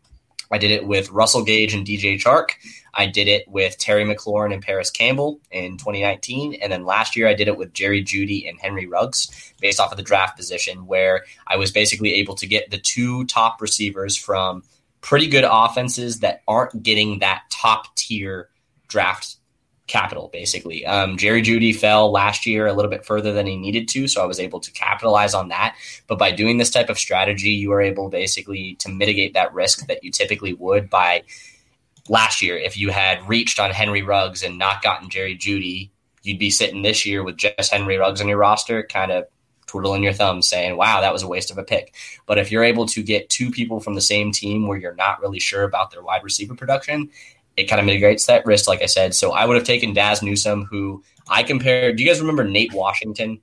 I 0.50 0.58
did 0.58 0.70
it 0.70 0.86
with 0.86 1.10
Russell 1.10 1.44
Gage 1.44 1.74
and 1.74 1.86
DJ 1.86 2.20
Chark. 2.20 2.50
I 2.94 3.06
did 3.06 3.28
it 3.28 3.48
with 3.48 3.78
Terry 3.78 4.04
McLaurin 4.04 4.52
and 4.52 4.62
Parris 4.62 4.90
Campbell 4.90 5.40
in 5.50 5.76
2019. 5.76 6.54
And 6.54 6.72
then 6.72 6.84
last 6.84 7.16
year, 7.16 7.28
I 7.28 7.34
did 7.34 7.48
it 7.48 7.58
with 7.58 7.72
Jerry 7.72 8.02
Jeudy 8.02 8.48
and 8.48 8.58
Henry 8.60 8.86
Ruggs 8.86 9.52
based 9.60 9.80
off 9.80 9.90
of 9.90 9.96
the 9.96 10.02
draft 10.02 10.36
position, 10.36 10.86
where 10.86 11.24
I 11.46 11.56
was 11.56 11.72
basically 11.72 12.14
able 12.14 12.36
to 12.36 12.46
get 12.46 12.70
the 12.70 12.78
two 12.78 13.24
top 13.26 13.60
receivers 13.60 14.16
from 14.16 14.62
pretty 15.00 15.26
good 15.26 15.44
offenses 15.48 16.20
that 16.20 16.42
aren't 16.48 16.82
getting 16.82 17.18
that 17.18 17.42
top 17.50 17.94
tier 17.96 18.48
draft 18.88 19.36
capital 19.86 20.28
basically. 20.32 20.84
Um, 20.84 21.16
Jerry 21.16 21.42
Jeudy 21.42 21.74
fell 21.74 22.10
last 22.10 22.46
year 22.46 22.66
a 22.66 22.72
little 22.72 22.90
bit 22.90 23.04
further 23.04 23.32
than 23.32 23.46
he 23.46 23.56
needed 23.56 23.88
to, 23.88 24.08
so 24.08 24.22
I 24.22 24.26
was 24.26 24.40
able 24.40 24.60
to 24.60 24.72
capitalize 24.72 25.34
on 25.34 25.48
that. 25.48 25.76
But 26.06 26.18
by 26.18 26.32
doing 26.32 26.58
this 26.58 26.70
type 26.70 26.90
of 26.90 26.98
strategy, 26.98 27.50
you 27.50 27.72
are 27.72 27.80
able 27.80 28.08
basically 28.08 28.74
to 28.80 28.88
mitigate 28.88 29.34
that 29.34 29.54
risk 29.54 29.86
that 29.86 30.02
you 30.02 30.10
typically 30.10 30.54
would 30.54 30.90
by 30.90 31.22
last 32.08 32.42
year. 32.42 32.56
If 32.56 32.76
you 32.76 32.90
had 32.90 33.28
reached 33.28 33.60
on 33.60 33.70
Henry 33.70 34.02
Ruggs 34.02 34.42
and 34.42 34.58
not 34.58 34.82
gotten 34.82 35.08
Jerry 35.08 35.36
Jeudy, 35.36 35.90
you'd 36.22 36.38
be 36.38 36.50
sitting 36.50 36.82
this 36.82 37.06
year 37.06 37.22
with 37.22 37.36
just 37.36 37.72
Henry 37.72 37.96
Ruggs 37.96 38.20
on 38.20 38.28
your 38.28 38.38
roster, 38.38 38.82
kind 38.82 39.12
of 39.12 39.26
twiddling 39.66 40.02
your 40.02 40.12
thumbs 40.12 40.48
saying, 40.48 40.76
wow, 40.76 41.00
that 41.00 41.12
was 41.12 41.22
a 41.22 41.28
waste 41.28 41.50
of 41.50 41.58
a 41.58 41.64
pick. 41.64 41.94
But 42.24 42.38
if 42.38 42.50
you're 42.50 42.64
able 42.64 42.86
to 42.86 43.02
get 43.02 43.28
two 43.28 43.50
people 43.50 43.80
from 43.80 43.94
the 43.94 44.00
same 44.00 44.32
team 44.32 44.66
where 44.66 44.78
you're 44.78 44.94
not 44.94 45.20
really 45.20 45.40
sure 45.40 45.64
about 45.64 45.90
their 45.90 46.02
wide 46.02 46.24
receiver 46.24 46.54
production 46.54 47.10
it 47.56 47.64
kind 47.64 47.80
of 47.80 47.86
mitigates 47.86 48.26
that 48.26 48.44
risk, 48.46 48.68
like 48.68 48.82
I 48.82 48.86
said. 48.86 49.14
So 49.14 49.32
I 49.32 49.44
would 49.44 49.56
have 49.56 49.66
taken 49.66 49.92
Dazz 49.94 50.22
Newsome, 50.22 50.64
who 50.64 51.02
I 51.28 51.42
compared. 51.42 51.96
Do 51.96 52.02
you 52.02 52.08
guys 52.08 52.20
remember 52.20 52.44
Nate 52.44 52.72
Washington, 52.72 53.40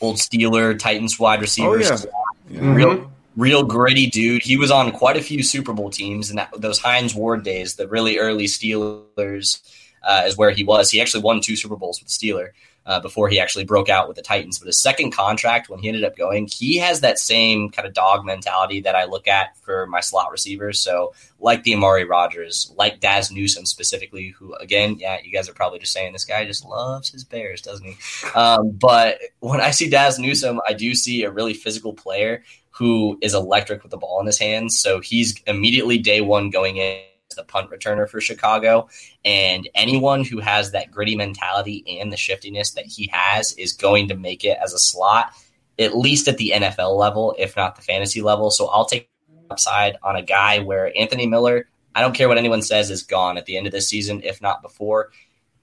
old 0.00 0.16
Steeler 0.16 0.78
Titans 0.78 1.18
wide 1.18 1.40
receivers? 1.40 1.90
Oh, 1.90 2.10
yeah. 2.48 2.60
yeah. 2.60 2.74
Real, 2.74 3.12
real 3.36 3.62
gritty 3.64 4.06
dude. 4.06 4.42
He 4.42 4.56
was 4.56 4.70
on 4.70 4.92
quite 4.92 5.16
a 5.16 5.22
few 5.22 5.42
Super 5.42 5.72
Bowl 5.72 5.90
teams, 5.90 6.30
and 6.30 6.38
that, 6.38 6.50
those 6.56 6.78
Hines 6.78 7.14
Ward 7.14 7.42
days, 7.42 7.76
the 7.76 7.88
really 7.88 8.18
early 8.18 8.44
Steelers, 8.44 9.60
uh, 10.02 10.22
is 10.26 10.36
where 10.36 10.50
he 10.50 10.64
was. 10.64 10.90
He 10.90 11.00
actually 11.00 11.22
won 11.22 11.40
two 11.40 11.56
Super 11.56 11.76
Bowls 11.76 12.00
with 12.00 12.08
the 12.08 12.12
Steeler 12.12 12.50
uh, 12.86 13.00
before 13.00 13.28
he 13.28 13.38
actually 13.38 13.64
broke 13.64 13.88
out 13.88 14.08
with 14.08 14.16
the 14.16 14.22
Titans. 14.22 14.58
But 14.58 14.66
his 14.66 14.80
second 14.80 15.12
contract, 15.12 15.68
when 15.68 15.78
he 15.78 15.88
ended 15.88 16.04
up 16.04 16.16
going, 16.16 16.48
he 16.48 16.78
has 16.78 17.00
that 17.00 17.18
same 17.18 17.70
kind 17.70 17.86
of 17.86 17.94
dog 17.94 18.24
mentality 18.24 18.80
that 18.80 18.96
I 18.96 19.04
look 19.04 19.28
at 19.28 19.56
for 19.58 19.86
my 19.86 20.00
slot 20.00 20.30
receivers. 20.30 20.78
So, 20.78 21.14
like 21.38 21.62
the 21.64 21.74
Amari 21.74 22.04
Rodgers, 22.04 22.72
like 22.76 23.00
Dazz 23.00 23.30
Newsome 23.30 23.66
specifically, 23.66 24.28
who, 24.28 24.54
again, 24.54 24.96
yeah, 24.98 25.18
you 25.22 25.32
guys 25.32 25.48
are 25.48 25.54
probably 25.54 25.78
just 25.78 25.92
saying 25.92 26.12
this 26.12 26.24
guy 26.24 26.44
just 26.44 26.64
loves 26.64 27.10
his 27.10 27.24
Bears, 27.24 27.62
doesn't 27.62 27.86
he? 27.86 27.96
Um, 28.34 28.70
but 28.70 29.18
when 29.40 29.60
I 29.60 29.70
see 29.70 29.88
Dazz 29.88 30.18
Newsome, 30.18 30.60
I 30.68 30.72
do 30.72 30.94
see 30.94 31.24
a 31.24 31.30
really 31.30 31.54
physical 31.54 31.92
player 31.92 32.42
who 32.70 33.18
is 33.20 33.34
electric 33.34 33.82
with 33.82 33.90
the 33.90 33.98
ball 33.98 34.20
in 34.20 34.26
his 34.26 34.38
hands. 34.38 34.78
So, 34.78 35.00
he's 35.00 35.40
immediately 35.46 35.98
day 35.98 36.20
one 36.20 36.50
going 36.50 36.78
in 36.78 37.02
the 37.34 37.44
punt 37.44 37.70
returner 37.70 38.08
for 38.08 38.20
Chicago. 38.20 38.88
And 39.24 39.68
anyone 39.74 40.24
who 40.24 40.40
has 40.40 40.72
that 40.72 40.90
gritty 40.90 41.16
mentality 41.16 41.84
and 42.00 42.12
the 42.12 42.16
shiftiness 42.16 42.72
that 42.72 42.86
he 42.86 43.08
has 43.12 43.52
is 43.54 43.72
going 43.72 44.08
to 44.08 44.16
make 44.16 44.44
it 44.44 44.58
as 44.62 44.72
a 44.72 44.78
slot, 44.78 45.32
at 45.78 45.96
least 45.96 46.28
at 46.28 46.38
the 46.38 46.52
NFL 46.54 46.96
level, 46.96 47.34
if 47.38 47.56
not 47.56 47.76
the 47.76 47.82
fantasy 47.82 48.22
level. 48.22 48.50
So 48.50 48.66
I'll 48.66 48.84
take 48.84 49.10
upside 49.50 49.96
on 50.02 50.16
a 50.16 50.22
guy 50.22 50.60
where 50.60 50.92
Anthony 50.98 51.26
Miller, 51.26 51.68
I 51.94 52.00
don't 52.00 52.14
care 52.14 52.28
what 52.28 52.38
anyone 52.38 52.62
says, 52.62 52.90
is 52.90 53.02
gone 53.02 53.36
at 53.36 53.46
the 53.46 53.56
end 53.56 53.66
of 53.66 53.72
this 53.72 53.88
season, 53.88 54.22
if 54.24 54.40
not 54.40 54.62
before. 54.62 55.10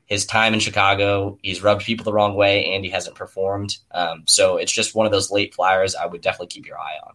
His 0.05 0.25
time 0.25 0.55
in 0.55 0.59
Chicago, 0.59 1.37
he's 1.43 1.61
rubbed 1.61 1.83
people 1.83 2.03
the 2.03 2.13
wrong 2.13 2.35
way 2.35 2.73
and 2.73 2.83
he 2.83 2.89
hasn't 2.89 3.15
performed. 3.15 3.77
Um, 3.91 4.23
so 4.25 4.57
it's 4.57 4.71
just 4.71 4.95
one 4.95 5.05
of 5.05 5.11
those 5.11 5.29
late 5.29 5.53
flyers 5.53 5.93
I 5.93 6.07
would 6.07 6.21
definitely 6.21 6.47
keep 6.47 6.65
your 6.65 6.79
eye 6.79 6.97
on. 7.05 7.13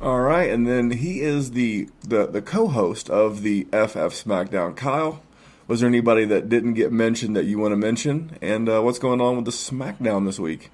All 0.00 0.20
right, 0.20 0.50
and 0.50 0.66
then 0.66 0.90
he 0.90 1.20
is 1.20 1.52
the 1.52 1.88
the, 2.06 2.26
the 2.26 2.42
co-host 2.42 3.10
of 3.10 3.42
the 3.42 3.64
FF 3.64 4.14
SmackDown. 4.14 4.76
Kyle, 4.76 5.22
was 5.66 5.80
there 5.80 5.88
anybody 5.88 6.24
that 6.24 6.48
didn't 6.48 6.74
get 6.74 6.90
mentioned 6.90 7.36
that 7.36 7.44
you 7.44 7.58
want 7.58 7.72
to 7.72 7.76
mention? 7.76 8.36
And 8.42 8.68
uh, 8.68 8.80
what's 8.80 8.98
going 8.98 9.20
on 9.20 9.36
with 9.36 9.44
the 9.44 9.50
SmackDown 9.50 10.26
this 10.26 10.38
week? 10.38 10.70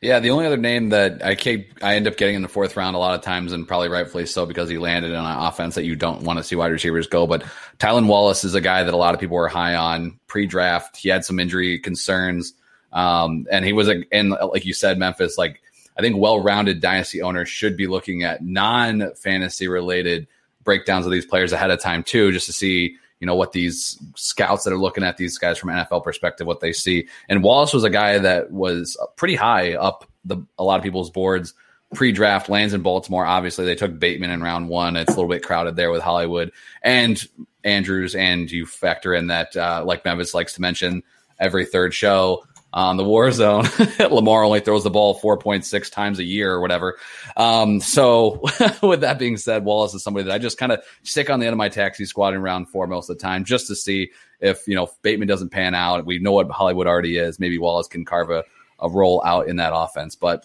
Yeah, 0.00 0.20
the 0.20 0.30
only 0.30 0.46
other 0.46 0.56
name 0.56 0.90
that 0.90 1.24
I 1.24 1.34
keep 1.34 1.78
I 1.82 1.96
end 1.96 2.06
up 2.06 2.16
getting 2.16 2.34
in 2.36 2.42
the 2.42 2.48
fourth 2.48 2.76
round 2.76 2.96
a 2.96 2.98
lot 2.98 3.14
of 3.14 3.22
times, 3.22 3.52
and 3.52 3.66
probably 3.66 3.88
rightfully 3.88 4.26
so 4.26 4.46
because 4.46 4.68
he 4.68 4.78
landed 4.78 5.14
on 5.14 5.24
an 5.24 5.46
offense 5.46 5.74
that 5.74 5.84
you 5.84 5.96
don't 5.96 6.22
want 6.22 6.38
to 6.38 6.42
see 6.42 6.56
wide 6.56 6.72
receivers 6.72 7.06
go. 7.06 7.26
But 7.26 7.44
Tylan 7.78 8.06
Wallace 8.06 8.44
is 8.44 8.54
a 8.54 8.60
guy 8.60 8.82
that 8.82 8.94
a 8.94 8.96
lot 8.96 9.14
of 9.14 9.20
people 9.20 9.36
were 9.36 9.48
high 9.48 9.74
on 9.74 10.18
pre-draft. 10.26 10.96
He 10.96 11.08
had 11.08 11.24
some 11.24 11.38
injury 11.38 11.78
concerns, 11.78 12.54
um, 12.92 13.46
and 13.50 13.64
he 13.64 13.72
was 13.72 13.88
and 14.12 14.30
like 14.30 14.64
you 14.64 14.74
said, 14.74 14.98
Memphis 14.98 15.38
like 15.38 15.60
I 15.96 16.02
think 16.02 16.16
well-rounded 16.16 16.80
dynasty 16.80 17.22
owners 17.22 17.48
should 17.48 17.76
be 17.76 17.86
looking 17.86 18.22
at 18.22 18.44
non-fantasy 18.44 19.68
related 19.68 20.26
breakdowns 20.64 21.06
of 21.06 21.12
these 21.12 21.26
players 21.26 21.52
ahead 21.52 21.70
of 21.70 21.80
time 21.80 22.02
too, 22.02 22.32
just 22.32 22.46
to 22.46 22.52
see 22.52 22.96
you 23.20 23.26
know 23.26 23.36
what 23.36 23.52
these 23.52 23.98
scouts 24.16 24.64
that 24.64 24.72
are 24.72 24.78
looking 24.78 25.04
at 25.04 25.16
these 25.16 25.38
guys 25.38 25.56
from 25.56 25.70
NFL 25.70 26.04
perspective, 26.04 26.46
what 26.46 26.60
they 26.60 26.72
see. 26.72 27.08
And 27.28 27.42
Wallace 27.42 27.72
was 27.72 27.84
a 27.84 27.90
guy 27.90 28.18
that 28.18 28.50
was 28.50 28.98
pretty 29.16 29.36
high 29.36 29.74
up 29.74 30.04
the 30.24 30.38
a 30.58 30.64
lot 30.64 30.78
of 30.78 30.82
people's 30.82 31.10
boards 31.10 31.54
pre-draft. 31.94 32.48
Lands 32.48 32.74
in 32.74 32.82
Baltimore. 32.82 33.24
Obviously, 33.24 33.64
they 33.64 33.76
took 33.76 33.98
Bateman 33.98 34.30
in 34.30 34.42
round 34.42 34.68
one. 34.68 34.96
It's 34.96 35.12
a 35.12 35.16
little 35.16 35.30
bit 35.30 35.42
crowded 35.42 35.76
there 35.76 35.90
with 35.90 36.02
Hollywood 36.02 36.52
and 36.82 37.24
Andrews, 37.62 38.14
and 38.14 38.50
you 38.50 38.66
factor 38.66 39.14
in 39.14 39.28
that, 39.28 39.56
uh, 39.56 39.82
like 39.86 40.04
Memphis 40.04 40.34
likes 40.34 40.54
to 40.54 40.60
mention 40.60 41.02
every 41.38 41.64
third 41.64 41.94
show 41.94 42.44
on 42.74 42.96
the 42.96 43.04
war 43.04 43.30
zone. 43.30 43.64
Lamar 44.00 44.42
only 44.42 44.58
throws 44.58 44.82
the 44.82 44.90
ball 44.90 45.18
4.6 45.18 45.92
times 45.92 46.18
a 46.18 46.24
year 46.24 46.52
or 46.52 46.60
whatever. 46.60 46.98
Um, 47.36 47.80
so 47.80 48.42
with 48.82 49.02
that 49.02 49.18
being 49.18 49.36
said, 49.36 49.64
Wallace 49.64 49.94
is 49.94 50.02
somebody 50.02 50.24
that 50.24 50.34
I 50.34 50.38
just 50.38 50.58
kind 50.58 50.72
of 50.72 50.82
stick 51.04 51.30
on 51.30 51.38
the 51.38 51.46
end 51.46 51.52
of 51.52 51.58
my 51.58 51.68
taxi 51.68 52.04
squad 52.04 52.34
in 52.34 52.42
round 52.42 52.68
four 52.68 52.88
most 52.88 53.08
of 53.08 53.16
the 53.16 53.22
time 53.22 53.44
just 53.44 53.68
to 53.68 53.76
see 53.76 54.10
if, 54.40 54.66
you 54.66 54.74
know, 54.74 54.84
if 54.84 55.02
Bateman 55.02 55.28
doesn't 55.28 55.50
pan 55.50 55.74
out. 55.74 56.04
We 56.04 56.18
know 56.18 56.32
what 56.32 56.50
Hollywood 56.50 56.88
already 56.88 57.16
is. 57.16 57.38
Maybe 57.38 57.58
Wallace 57.58 57.86
can 57.86 58.04
carve 58.04 58.30
a, 58.30 58.42
a 58.80 58.90
role 58.90 59.22
out 59.24 59.46
in 59.48 59.56
that 59.56 59.72
offense. 59.72 60.16
But 60.16 60.44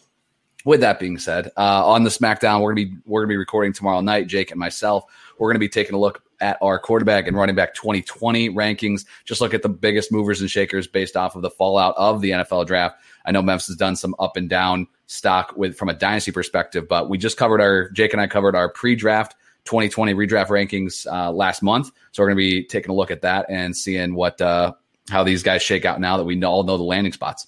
with 0.66 0.82
that 0.82 1.00
being 1.00 1.18
said, 1.18 1.52
uh, 1.58 1.88
on 1.88 2.04
the 2.04 2.12
SmackDown, 2.12 2.62
we're 2.62 2.74
gonna 2.74 2.86
be 2.86 2.98
we're 3.06 3.22
gonna 3.22 3.30
be 3.30 3.38
recording 3.38 3.74
tomorrow 3.74 4.02
night. 4.02 4.28
Jake 4.28 4.52
and 4.52 4.60
myself, 4.60 5.06
we're 5.40 5.50
gonna 5.50 5.58
be 5.58 5.70
taking 5.70 5.96
a 5.96 6.00
look 6.00 6.22
at 6.42 6.58
our 6.62 6.80
quarterback 6.80 7.28
and 7.28 7.36
running 7.36 7.56
back 7.56 7.74
2020 7.74 8.50
rankings. 8.50 9.06
Just 9.26 9.42
look 9.42 9.54
at 9.54 9.62
the 9.62 9.70
biggest 9.70 10.12
movers 10.12 10.42
and 10.42 10.50
shakers 10.50 10.88
based 10.88 11.16
off 11.16 11.36
of 11.36 11.42
the 11.42 11.50
fallout 11.50 11.96
of 11.98 12.22
the 12.22 12.32
NFL 12.32 12.66
draft. 12.66 12.98
I 13.26 13.32
know 13.32 13.42
Memphis 13.42 13.68
has 13.68 13.76
done 13.76 13.96
some 13.96 14.16
up 14.20 14.38
and 14.38 14.50
down 14.50 14.88
stock 15.08 15.54
with 15.56 15.78
from 15.78 15.90
a 15.90 15.94
dynasty 15.94 16.32
perspective, 16.32 16.88
but 16.88 17.10
we 17.10 17.18
just 17.18 17.38
covered 17.38 17.62
our 17.62 17.90
Jake 17.90 18.14
and 18.14 18.22
I 18.22 18.28
covered 18.28 18.56
our 18.56 18.70
pre-draft 18.70 19.36
2020 19.66 20.14
redraft 20.14 20.48
rankings 20.48 21.06
uh, 21.12 21.32
last 21.32 21.62
month. 21.62 21.92
So 22.12 22.24
we're 22.24 22.30
going 22.30 22.38
to 22.38 22.60
be 22.60 22.64
taking 22.64 22.92
a 22.92 22.96
look 22.96 23.12
at 23.12 23.22
that 23.22 23.48
and 23.50 23.76
seeing 23.76 24.16
what 24.16 24.42
uh, 24.42 24.74
how 25.10 25.24
these 25.24 25.44
guys 25.44 25.62
shake 25.62 25.86
out 25.86 26.00
now 26.00 26.18
that 26.18 26.24
we 26.24 26.42
all 26.44 26.64
know 26.64 26.78
the 26.78 26.84
landing 26.84 27.14
spots. 27.14 27.48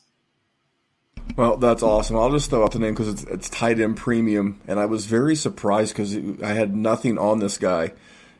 Well, 1.35 1.57
that's 1.57 1.83
awesome. 1.83 2.17
I'll 2.17 2.31
just 2.31 2.49
throw 2.49 2.63
out 2.63 2.71
the 2.71 2.79
name 2.79 2.93
because 2.93 3.07
it's, 3.07 3.23
it's 3.23 3.49
tight 3.49 3.79
end 3.79 3.95
premium, 3.95 4.59
and 4.67 4.79
I 4.79 4.85
was 4.85 5.05
very 5.05 5.35
surprised 5.35 5.93
because 5.93 6.17
I 6.41 6.53
had 6.53 6.75
nothing 6.75 7.17
on 7.17 7.39
this 7.39 7.57
guy 7.57 7.93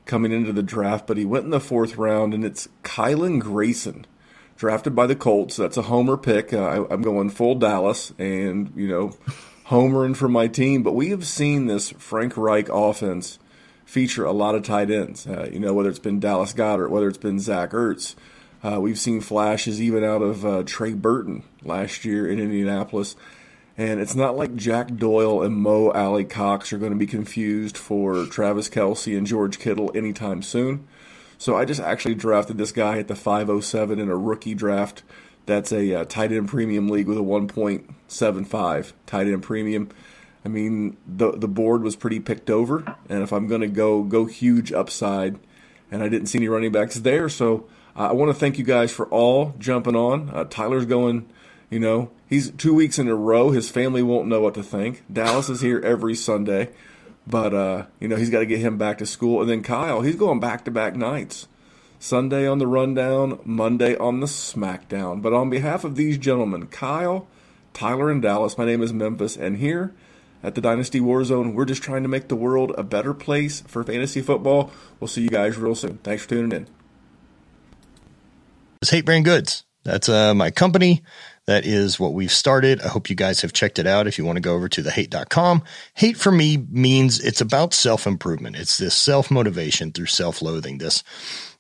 coming 0.06 0.32
into 0.32 0.54
the 0.54 0.64
draft, 0.64 1.08
but 1.08 1.18
he 1.18 1.26
went 1.26 1.46
in 1.46 1.52
the 1.52 1.60
fourth 1.60 1.98
round, 1.98 2.34
and 2.34 2.44
it's 2.44 2.68
Kylen 2.84 3.40
Granson, 3.40 4.06
drafted 4.58 4.96
by 4.96 5.08
the 5.08 5.16
Colts. 5.16 5.58
That's 5.58 5.78
a 5.78 5.84
homer 5.84 6.18
pick. 6.18 6.54
Uh, 6.54 6.86
I, 6.90 6.94
am 6.94 7.02
going 7.02 7.30
full 7.30 7.56
Dallas, 7.56 8.14
and 8.18 8.72
you 8.76 8.88
know, 8.88 9.14
homering 9.68 10.16
for 10.16 10.28
my 10.28 10.48
team. 10.48 10.84
But 10.84 10.94
we 10.94 11.10
have 11.10 11.26
seen 11.26 11.68
this 11.68 11.92
Frank 11.92 12.38
Reich 12.38 12.70
offense 12.70 13.40
feature 13.86 14.26
a 14.26 14.32
lot 14.32 14.56
of 14.56 14.64
tight 14.64 14.90
ends. 14.90 15.28
Uh, 15.28 15.50
you 15.52 15.60
know, 15.60 15.74
whether 15.74 15.90
it's 15.90 16.00
been 16.00 16.20
Dallas 16.20 16.54
Goedert, 16.54 16.90
whether 16.90 17.08
it's 17.08 17.18
been 17.18 17.40
Zach 17.40 17.72
Ertz. 17.72 18.16
Uh, 18.64 18.80
we've 18.80 19.00
seen 19.00 19.22
flashes 19.22 19.82
even 19.82 20.04
out 20.04 20.22
of 20.22 20.46
uh, 20.46 20.64
Trey 20.64 20.94
Burton 20.94 21.44
last 21.64 22.06
year 22.06 22.30
in 22.30 22.40
Indianapolis. 22.40 23.16
And 23.78 24.00
it's 24.00 24.16
not 24.16 24.36
like 24.36 24.56
Jack 24.56 24.96
Doyle 24.96 25.42
and 25.42 25.56
Mo 25.56 25.92
Alie-Cox 25.92 26.74
are 26.74 26.78
going 26.78 26.92
to 26.92 26.98
be 26.98 27.08
confused 27.08 27.78
for 27.78 28.26
Travis 28.26 28.70
Kelce 28.70 29.18
and 29.18 29.26
George 29.26 29.60
Kittle 29.60 29.92
anytime 29.96 30.42
soon. 30.42 30.88
So 31.38 31.56
I 31.56 31.66
just 31.66 31.80
actually 31.80 32.16
drafted 32.16 32.58
this 32.58 32.72
guy 32.72 33.00
at 33.00 33.08
the 33.08 33.16
507 33.16 34.00
in 34.00 34.10
a 34.10 34.16
rookie 34.16 34.54
draft. 34.54 35.04
That's 35.46 35.72
a 35.72 35.96
uh, 35.96 36.06
tight 36.06 36.32
end 36.32 36.50
premium 36.50 36.88
league 36.90 37.08
with 37.08 37.18
a 37.18 37.22
1.75 37.22 38.94
tight 39.08 39.28
end 39.28 39.42
premium. 39.42 39.90
I 40.46 40.50
mean, 40.50 40.98
the 41.08 41.32
the 41.32 41.48
board 41.48 41.84
was 41.84 41.96
pretty 41.96 42.20
picked 42.20 42.50
over, 42.50 42.96
and 43.10 43.22
if 43.22 43.32
I'm 43.32 43.48
going 43.48 43.62
to 43.62 43.68
go 43.68 44.04
go 44.04 44.26
huge 44.26 44.72
upside, 44.72 45.40
and 45.92 46.04
I 46.04 46.10
didn't 46.10 46.28
see 46.28 46.40
any 46.40 46.48
running 46.48 46.72
backs 46.72 46.96
there, 46.96 47.30
so 47.30 47.68
I 47.96 48.14
want 48.14 48.30
to 48.30 48.34
thank 48.34 48.58
you 48.58 48.64
guys 48.64 48.92
for 48.92 49.08
all 49.08 49.54
jumping 49.60 49.96
on. 49.96 50.30
Uh, 50.30 50.46
Tyler's 50.46 50.86
going, 50.86 51.30
you 51.70 51.80
know, 51.80 52.12
he's 52.32 52.50
two 52.50 52.74
weeks 52.74 52.98
in 52.98 53.08
a 53.08 53.14
row. 53.14 53.52
His 53.52 53.70
family 53.70 54.02
won't 54.02 54.28
know 54.28 54.42
what 54.42 54.56
to 54.56 54.64
think. 54.64 55.04
Dallas 55.12 55.50
is 55.50 55.62
here 55.62 55.80
every 55.82 56.16
Sunday, 56.16 56.70
but 57.28 57.54
uh, 57.54 57.86
you 58.00 58.08
know 58.08 58.16
he's 58.16 58.32
got 58.32 58.40
to 58.40 58.48
get 58.48 58.60
him 58.60 58.80
back 58.80 58.98
to 58.98 59.06
school, 59.06 59.42
and 59.42 59.50
then 59.50 59.62
Kyle, 59.62 60.02
he's 60.02 60.16
going 60.16 60.40
back 60.40 60.66
to 60.66 60.72
back 60.72 60.96
nights. 60.96 61.48
Sunday 62.00 62.48
on 62.48 62.58
the 62.58 62.66
rundown, 62.66 63.40
Monday 63.46 63.96
on 63.96 64.22
the 64.22 64.26
SmackDown. 64.26 65.22
But 65.22 65.34
on 65.34 65.52
behalf 65.52 65.84
of 65.84 65.96
these 65.96 66.18
gentlemen, 66.18 66.66
Kyle, 66.66 67.28
Tyler, 67.74 68.10
and 68.10 68.24
Dallas, 68.24 68.58
my 68.58 68.66
name 68.66 68.82
is 68.82 68.92
Memphis, 68.92 69.38
and 69.38 69.58
here 69.58 69.94
at 70.42 70.56
the 70.56 70.62
Dynasty 70.62 71.00
Warzone. 71.00 71.54
We're 71.54 71.66
just 71.66 71.84
trying 71.84 72.02
to 72.02 72.10
make 72.10 72.28
the 72.28 72.36
world 72.36 72.74
a 72.76 72.84
better 72.84 73.14
place 73.14 73.62
for 73.68 73.84
fantasy 73.84 74.22
football. 74.22 74.72
We'll 75.00 75.08
see 75.08 75.22
you 75.22 75.30
guys 75.30 75.58
real 75.58 75.76
soon. 75.76 76.00
Thanks 76.00 76.24
for 76.24 76.30
tuning 76.30 76.52
in. 76.52 76.68
It's 78.82 78.90
Hate 78.90 79.06
Brand 79.06 79.26
Goods. 79.26 79.64
That's 79.84 80.10
uh, 80.10 80.34
my 80.34 80.52
company. 80.52 81.04
That 81.48 81.66
is 81.66 82.00
what 82.00 82.14
we've 82.14 82.32
started. 82.32 82.82
I 82.82 82.88
hope 82.88 83.10
you 83.10 83.16
guys 83.16 83.42
have 83.42 83.52
checked 83.52 83.80
it 83.80 83.88
out. 83.88 84.08
If 84.08 84.18
you 84.18 84.26
want 84.26 84.38
to 84.38 84.42
go 84.42 84.54
over 84.54 84.70
to 84.70 84.84
thehate.com, 84.84 85.64
hate 85.96 86.16
for 86.18 86.32
me 86.32 86.58
means 86.70 87.20
it's 87.20 87.42
about 87.42 87.74
self 87.74 88.06
improvement. 88.06 88.58
It's 88.58 88.78
this 88.78 88.96
self 88.96 89.32
motivation 89.32 89.92
through 89.92 90.06
self 90.06 90.42
loathing. 90.42 90.78
This 90.78 91.04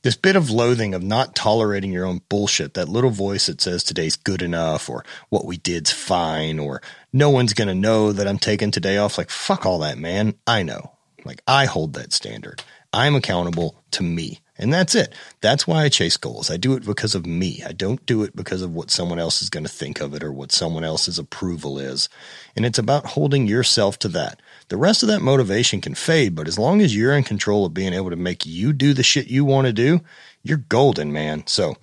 this 0.03 0.15
bit 0.15 0.35
of 0.35 0.49
loathing 0.49 0.93
of 0.93 1.03
not 1.03 1.35
tolerating 1.35 1.91
your 1.91 2.05
own 2.05 2.21
bullshit, 2.29 2.73
that 2.73 2.89
little 2.89 3.11
voice 3.11 3.47
that 3.47 3.61
says 3.61 3.83
today's 3.83 4.15
good 4.15 4.41
enough 4.41 4.89
or 4.89 5.05
what 5.29 5.45
we 5.45 5.57
did's 5.57 5.91
fine 5.91 6.57
or 6.57 6.81
no 7.13 7.29
one's 7.29 7.53
going 7.53 7.67
to 7.67 7.75
know 7.75 8.11
that 8.11 8.27
I'm 8.27 8.39
taking 8.39 8.71
today 8.71 8.97
off. 8.97 9.17
Like, 9.17 9.29
fuck 9.29 9.65
all 9.65 9.79
that, 9.79 9.97
man. 9.97 10.35
I 10.47 10.63
know. 10.63 10.93
Like, 11.23 11.43
I 11.47 11.65
hold 11.65 11.93
that 11.93 12.13
standard. 12.13 12.63
I'm 12.91 13.15
accountable 13.15 13.75
to 13.91 14.03
me. 14.03 14.40
And 14.61 14.71
that's 14.71 14.93
it. 14.93 15.13
That's 15.41 15.65
why 15.65 15.83
I 15.83 15.89
chase 15.89 16.17
goals. 16.17 16.51
I 16.51 16.57
do 16.57 16.73
it 16.73 16.85
because 16.85 17.15
of 17.15 17.25
me. 17.25 17.63
I 17.65 17.71
don't 17.71 18.05
do 18.05 18.21
it 18.21 18.35
because 18.35 18.61
of 18.61 18.75
what 18.75 18.91
someone 18.91 19.17
else 19.17 19.41
is 19.41 19.49
going 19.49 19.63
to 19.63 19.69
think 19.71 19.99
of 19.99 20.13
it 20.13 20.23
or 20.23 20.31
what 20.31 20.51
someone 20.51 20.83
else's 20.83 21.17
approval 21.17 21.79
is. 21.79 22.07
And 22.55 22.63
it's 22.63 22.77
about 22.77 23.07
holding 23.07 23.47
yourself 23.47 23.97
to 23.99 24.07
that. 24.09 24.39
The 24.69 24.77
rest 24.77 25.01
of 25.01 25.09
that 25.09 25.21
motivation 25.21 25.81
can 25.81 25.95
fade, 25.95 26.35
but 26.35 26.47
as 26.47 26.59
long 26.59 26.79
as 26.79 26.95
you're 26.95 27.17
in 27.17 27.23
control 27.23 27.65
of 27.65 27.73
being 27.73 27.93
able 27.93 28.11
to 28.11 28.15
make 28.15 28.45
you 28.45 28.71
do 28.71 28.93
the 28.93 29.03
shit 29.03 29.27
you 29.27 29.43
want 29.43 29.65
to 29.65 29.73
do, 29.73 29.99
you're 30.43 30.57
golden, 30.59 31.11
man. 31.11 31.47
So 31.47 31.75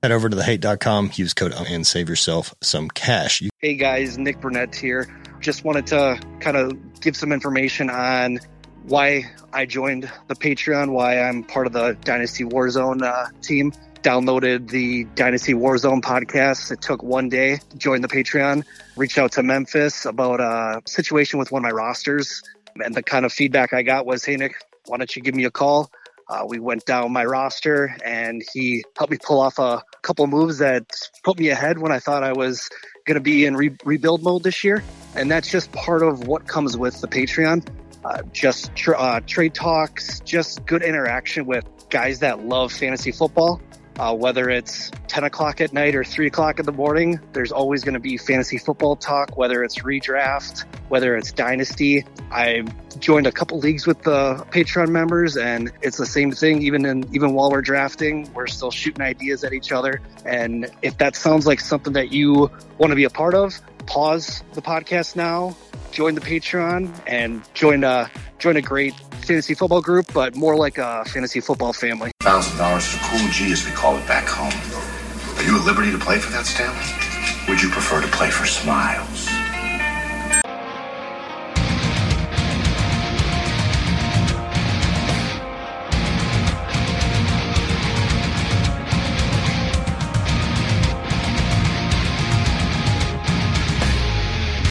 head 0.00 0.12
over 0.12 0.28
to 0.28 0.36
thehate.com, 0.36 1.10
use 1.14 1.34
code 1.34 1.52
and 1.52 1.84
save 1.84 2.08
yourself 2.08 2.54
some 2.62 2.88
cash. 2.90 3.40
You- 3.40 3.50
hey 3.58 3.74
guys, 3.74 4.18
Nick 4.18 4.40
Burnett 4.40 4.74
here. 4.74 5.08
Just 5.40 5.64
wanted 5.64 5.86
to 5.88 6.20
kind 6.40 6.56
of 6.56 7.00
give 7.00 7.16
some 7.16 7.32
information 7.32 7.90
on 7.90 8.38
why 8.84 9.30
I 9.52 9.66
joined 9.66 10.10
the 10.28 10.34
Patreon, 10.34 10.92
why 10.92 11.20
I'm 11.20 11.42
part 11.42 11.66
of 11.66 11.72
the 11.72 11.96
Dynasty 12.04 12.44
Warzone 12.44 13.02
uh, 13.02 13.28
team. 13.42 13.72
Downloaded 14.02 14.68
the 14.68 15.04
Dynasty 15.14 15.54
Warzone 15.54 16.02
podcast. 16.02 16.70
It 16.70 16.82
took 16.82 17.02
one 17.02 17.30
day 17.30 17.60
Joined 17.78 18.04
the 18.04 18.08
Patreon. 18.08 18.64
Reached 18.96 19.16
out 19.16 19.32
to 19.32 19.42
Memphis 19.42 20.04
about 20.04 20.40
a 20.40 20.82
situation 20.86 21.38
with 21.38 21.50
one 21.50 21.60
of 21.60 21.62
my 21.62 21.70
rosters. 21.70 22.42
And 22.76 22.94
the 22.94 23.02
kind 23.02 23.24
of 23.24 23.32
feedback 23.32 23.72
I 23.72 23.82
got 23.82 24.04
was, 24.04 24.22
hey, 24.22 24.36
Nick, 24.36 24.56
why 24.86 24.98
don't 24.98 25.16
you 25.16 25.22
give 25.22 25.34
me 25.34 25.44
a 25.44 25.50
call? 25.50 25.90
Uh, 26.28 26.44
we 26.46 26.58
went 26.58 26.84
down 26.84 27.12
my 27.12 27.24
roster 27.24 27.96
and 28.04 28.42
he 28.52 28.84
helped 28.96 29.10
me 29.10 29.18
pull 29.22 29.40
off 29.40 29.58
a 29.58 29.82
couple 30.02 30.26
moves 30.26 30.58
that 30.58 30.84
put 31.22 31.38
me 31.38 31.48
ahead 31.48 31.78
when 31.78 31.92
I 31.92 31.98
thought 31.98 32.22
I 32.22 32.32
was 32.32 32.68
going 33.06 33.16
to 33.16 33.22
be 33.22 33.46
in 33.46 33.56
re- 33.56 33.76
rebuild 33.84 34.22
mode 34.22 34.42
this 34.42 34.64
year. 34.64 34.84
And 35.14 35.30
that's 35.30 35.50
just 35.50 35.72
part 35.72 36.02
of 36.02 36.26
what 36.26 36.46
comes 36.46 36.76
with 36.76 37.00
the 37.00 37.08
Patreon 37.08 37.66
uh, 38.04 38.22
just 38.32 38.74
tra- 38.74 38.98
uh, 38.98 39.20
trade 39.20 39.54
talks, 39.54 40.20
just 40.20 40.64
good 40.66 40.82
interaction 40.82 41.46
with 41.46 41.64
guys 41.90 42.20
that 42.20 42.44
love 42.46 42.72
fantasy 42.72 43.12
football. 43.12 43.60
Uh, 43.98 44.12
whether 44.12 44.50
it's 44.50 44.90
10 45.06 45.22
o'clock 45.22 45.60
at 45.60 45.72
night 45.72 45.94
or 45.94 46.02
3 46.02 46.26
o'clock 46.26 46.58
in 46.58 46.66
the 46.66 46.72
morning, 46.72 47.20
there's 47.32 47.52
always 47.52 47.84
going 47.84 47.94
to 47.94 48.00
be 48.00 48.16
fantasy 48.16 48.58
football 48.58 48.96
talk, 48.96 49.36
whether 49.36 49.62
it's 49.62 49.82
redraft, 49.82 50.64
whether 50.88 51.16
it's 51.16 51.32
dynasty. 51.32 52.04
I 52.30 52.64
joined 52.98 53.26
a 53.26 53.32
couple 53.32 53.58
leagues 53.58 53.86
with 53.86 54.02
the 54.02 54.44
Patreon 54.50 54.88
members, 54.88 55.36
and 55.36 55.72
it's 55.82 55.96
the 55.96 56.06
same 56.06 56.32
thing. 56.32 56.62
Even 56.62 56.84
in 56.84 57.04
even 57.14 57.34
while 57.34 57.50
we're 57.50 57.62
drafting, 57.62 58.32
we're 58.34 58.46
still 58.46 58.70
shooting 58.70 59.02
ideas 59.02 59.44
at 59.44 59.52
each 59.52 59.72
other. 59.72 60.00
And 60.24 60.70
if 60.82 60.98
that 60.98 61.16
sounds 61.16 61.46
like 61.46 61.60
something 61.60 61.94
that 61.94 62.12
you 62.12 62.50
want 62.78 62.90
to 62.90 62.96
be 62.96 63.04
a 63.04 63.10
part 63.10 63.34
of, 63.34 63.60
pause 63.86 64.42
the 64.52 64.62
podcast 64.62 65.16
now, 65.16 65.56
join 65.92 66.14
the 66.14 66.20
Patreon, 66.20 66.92
and 67.06 67.42
join 67.54 67.84
a 67.84 68.10
join 68.38 68.56
a 68.56 68.62
great 68.62 68.94
fantasy 69.24 69.54
football 69.54 69.80
group, 69.80 70.12
but 70.12 70.36
more 70.36 70.56
like 70.56 70.78
a 70.78 71.04
fantasy 71.06 71.40
football 71.40 71.72
family. 71.72 72.10
Thousand 72.20 72.58
dollars 72.58 72.86
is 72.86 72.94
a 72.94 72.98
cool 72.98 73.28
G, 73.30 73.52
as 73.52 73.64
we 73.64 73.72
call 73.72 73.96
it 73.96 74.06
back 74.06 74.26
home. 74.26 74.52
Are 75.38 75.42
you 75.42 75.58
at 75.58 75.64
liberty 75.64 75.90
to 75.90 75.98
play 75.98 76.18
for 76.18 76.30
that, 76.32 76.46
Stanley? 76.46 77.48
Would 77.48 77.62
you 77.62 77.68
prefer 77.70 78.00
to 78.00 78.08
play 78.08 78.30
for 78.30 78.46
Smiles? 78.46 79.23